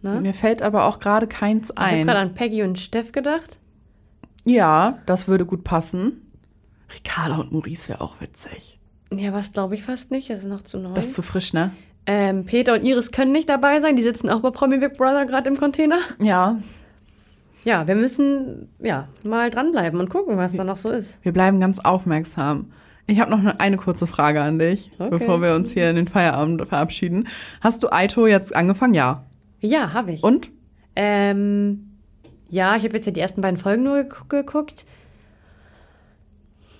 Ne? 0.02 0.20
Mir 0.20 0.34
fällt 0.34 0.62
aber 0.62 0.84
auch 0.86 0.98
gerade 1.00 1.26
keins 1.26 1.70
Ich 1.70 1.76
habe 1.76 1.86
ein. 1.88 2.06
gerade 2.06 2.18
an 2.18 2.34
Peggy 2.34 2.62
und 2.62 2.78
Steff 2.78 3.12
gedacht. 3.12 3.58
Ja, 4.44 4.98
das 5.06 5.28
würde 5.28 5.46
gut 5.46 5.62
passen. 5.64 6.22
Ricarda 6.94 7.36
und 7.36 7.52
Maurice 7.52 7.88
wäre 7.88 8.00
auch 8.00 8.20
witzig. 8.20 8.78
Ja, 9.14 9.32
was 9.32 9.52
glaube 9.52 9.74
ich 9.74 9.82
fast 9.82 10.10
nicht, 10.10 10.28
das 10.30 10.40
ist 10.40 10.46
noch 10.46 10.62
zu 10.62 10.78
neu. 10.78 10.94
Das 10.94 11.08
ist 11.08 11.14
zu 11.14 11.22
frisch, 11.22 11.52
ne? 11.52 11.70
ähm, 12.06 12.44
Peter 12.46 12.74
und 12.74 12.82
Iris 12.84 13.12
können 13.12 13.30
nicht 13.32 13.48
dabei 13.48 13.78
sein, 13.78 13.94
die 13.94 14.02
sitzen 14.02 14.28
auch 14.28 14.40
bei 14.40 14.50
Promi 14.50 14.78
Big 14.78 14.96
Brother 14.96 15.24
gerade 15.26 15.48
im 15.48 15.56
Container. 15.56 15.98
Ja, 16.20 16.58
Ja, 17.64 17.86
wir 17.86 17.94
müssen 17.94 18.68
ja 18.80 19.06
mal 19.22 19.50
dranbleiben 19.50 20.00
und 20.00 20.08
gucken, 20.10 20.36
was 20.36 20.52
da 20.54 20.64
noch 20.64 20.76
so 20.76 20.90
ist. 20.90 21.24
wir 21.24 21.32
bleiben 21.32 21.60
ganz 21.60 21.78
aufmerksam. 21.78 22.72
Ich 23.06 23.20
habe 23.20 23.30
noch 23.30 23.38
eine, 23.38 23.60
eine 23.60 23.76
kurze 23.76 24.06
Frage 24.08 24.42
an 24.42 24.58
dich, 24.58 24.90
Okay. 24.98 25.10
bevor 25.10 25.40
wir 25.42 25.54
uns 25.54 25.70
hier 25.72 25.88
in 25.90 25.96
den 25.96 26.08
Feierabend 26.08 26.66
verabschieden. 26.66 27.28
Hast 27.60 27.82
du 27.84 27.92
Aito 27.92 28.26
jetzt 28.26 28.54
angefangen? 28.54 28.94
Ja. 28.94 29.22
Ja, 29.62 29.92
habe 29.92 30.12
ich. 30.12 30.22
Und? 30.22 30.50
Ähm, 30.94 31.92
ja, 32.50 32.76
ich 32.76 32.84
habe 32.84 32.94
jetzt 32.94 33.06
ja 33.06 33.12
die 33.12 33.20
ersten 33.20 33.40
beiden 33.40 33.56
Folgen 33.56 33.82
nur 33.82 34.04
geguckt. 34.28 34.84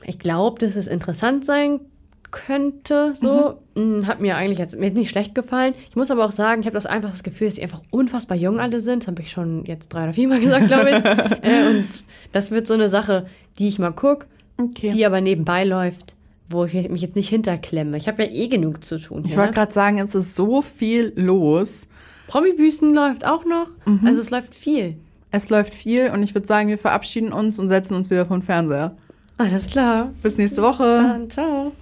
Ich 0.05 0.19
glaube, 0.19 0.59
dass 0.59 0.77
es 0.77 0.87
interessant 0.87 1.45
sein 1.45 1.81
könnte. 2.31 3.15
So, 3.21 3.59
mhm. 3.75 4.07
hat 4.07 4.21
mir 4.21 4.37
eigentlich 4.37 4.59
jetzt 4.59 4.77
mir 4.77 4.87
jetzt 4.87 4.97
nicht 4.97 5.11
schlecht 5.11 5.35
gefallen. 5.35 5.75
Ich 5.89 5.97
muss 5.97 6.11
aber 6.11 6.25
auch 6.25 6.33
sagen, 6.33 6.61
ich 6.61 6.67
habe 6.67 6.75
das 6.75 6.87
einfach 6.87 7.11
das 7.11 7.23
Gefühl, 7.23 7.47
dass 7.47 7.57
sie 7.57 7.63
einfach 7.63 7.83
unfassbar 7.91 8.37
jung 8.37 8.59
alle 8.59 8.81
sind. 8.81 9.05
Das 9.05 9.09
habe 9.09 9.23
ich 9.23 9.31
schon 9.31 9.65
jetzt 9.65 9.91
drei 9.91 10.05
oder 10.05 10.13
viermal 10.13 10.41
gesagt, 10.41 10.67
glaube 10.67 10.91
ich. 10.91 10.97
äh, 11.49 11.69
und 11.69 11.87
das 12.33 12.51
wird 12.51 12.67
so 12.67 12.75
eine 12.75 12.89
Sache, 12.89 13.27
die 13.59 13.69
ich 13.69 13.79
mal 13.79 13.93
gucke, 13.93 14.27
Okay. 14.59 14.91
die 14.91 15.07
aber 15.07 15.21
nebenbei 15.21 15.65
läuft, 15.65 16.17
wo 16.49 16.65
ich 16.65 16.89
mich 16.89 17.03
jetzt 17.03 17.17
nicht 17.17 17.29
hinterklemme. 17.29 17.97
Ich 17.97 18.09
habe 18.09 18.25
ja 18.25 18.31
eh 18.31 18.49
genug 18.49 18.85
zu 18.85 18.99
tun. 18.99 19.25
Ich 19.27 19.37
wollte 19.37 19.51
ne? 19.51 19.55
gerade 19.55 19.73
sagen, 19.73 19.99
es 19.99 20.15
ist 20.15 20.35
so 20.35 20.63
viel 20.63 21.13
los. 21.17 21.87
Promi-Büßen 22.33 22.95
läuft 22.95 23.27
auch 23.27 23.45
noch. 23.45 23.67
Mhm. 23.85 24.07
Also 24.07 24.23
es 24.23 24.31
läuft 24.31 24.55
viel. 24.55 24.97
Es 25.31 25.51
läuft 25.51 25.75
viel 25.75 26.09
und 26.09 26.23
ich 26.23 26.35
würde 26.35 26.47
sagen, 26.47 26.71
wir 26.71 26.79
verabschieden 26.79 27.31
uns 27.31 27.59
und 27.59 27.69
setzen 27.69 27.95
uns 27.95 28.09
wieder 28.09 28.25
vom 28.25 28.41
Fernseher. 28.41 28.97
Alles 29.37 29.69
klar. 29.69 30.13
Bis 30.23 30.39
nächste 30.39 30.63
Woche. 30.63 30.83
Dann 30.83 31.29
ciao. 31.29 31.73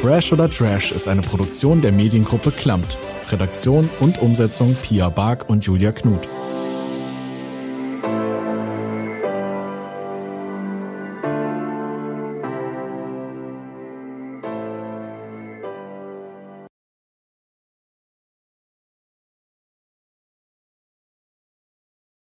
Fresh 0.00 0.32
oder 0.32 0.48
Trash 0.48 0.92
ist 0.92 1.06
eine 1.06 1.20
Produktion 1.20 1.82
der 1.82 1.92
Mediengruppe 1.92 2.50
Klammt. 2.50 2.96
Redaktion 3.30 3.90
und 4.00 4.22
Umsetzung 4.22 4.74
Pia 4.74 5.10
Bark 5.10 5.50
und 5.50 5.66
Julia 5.66 5.92
Knuth. 5.92 6.26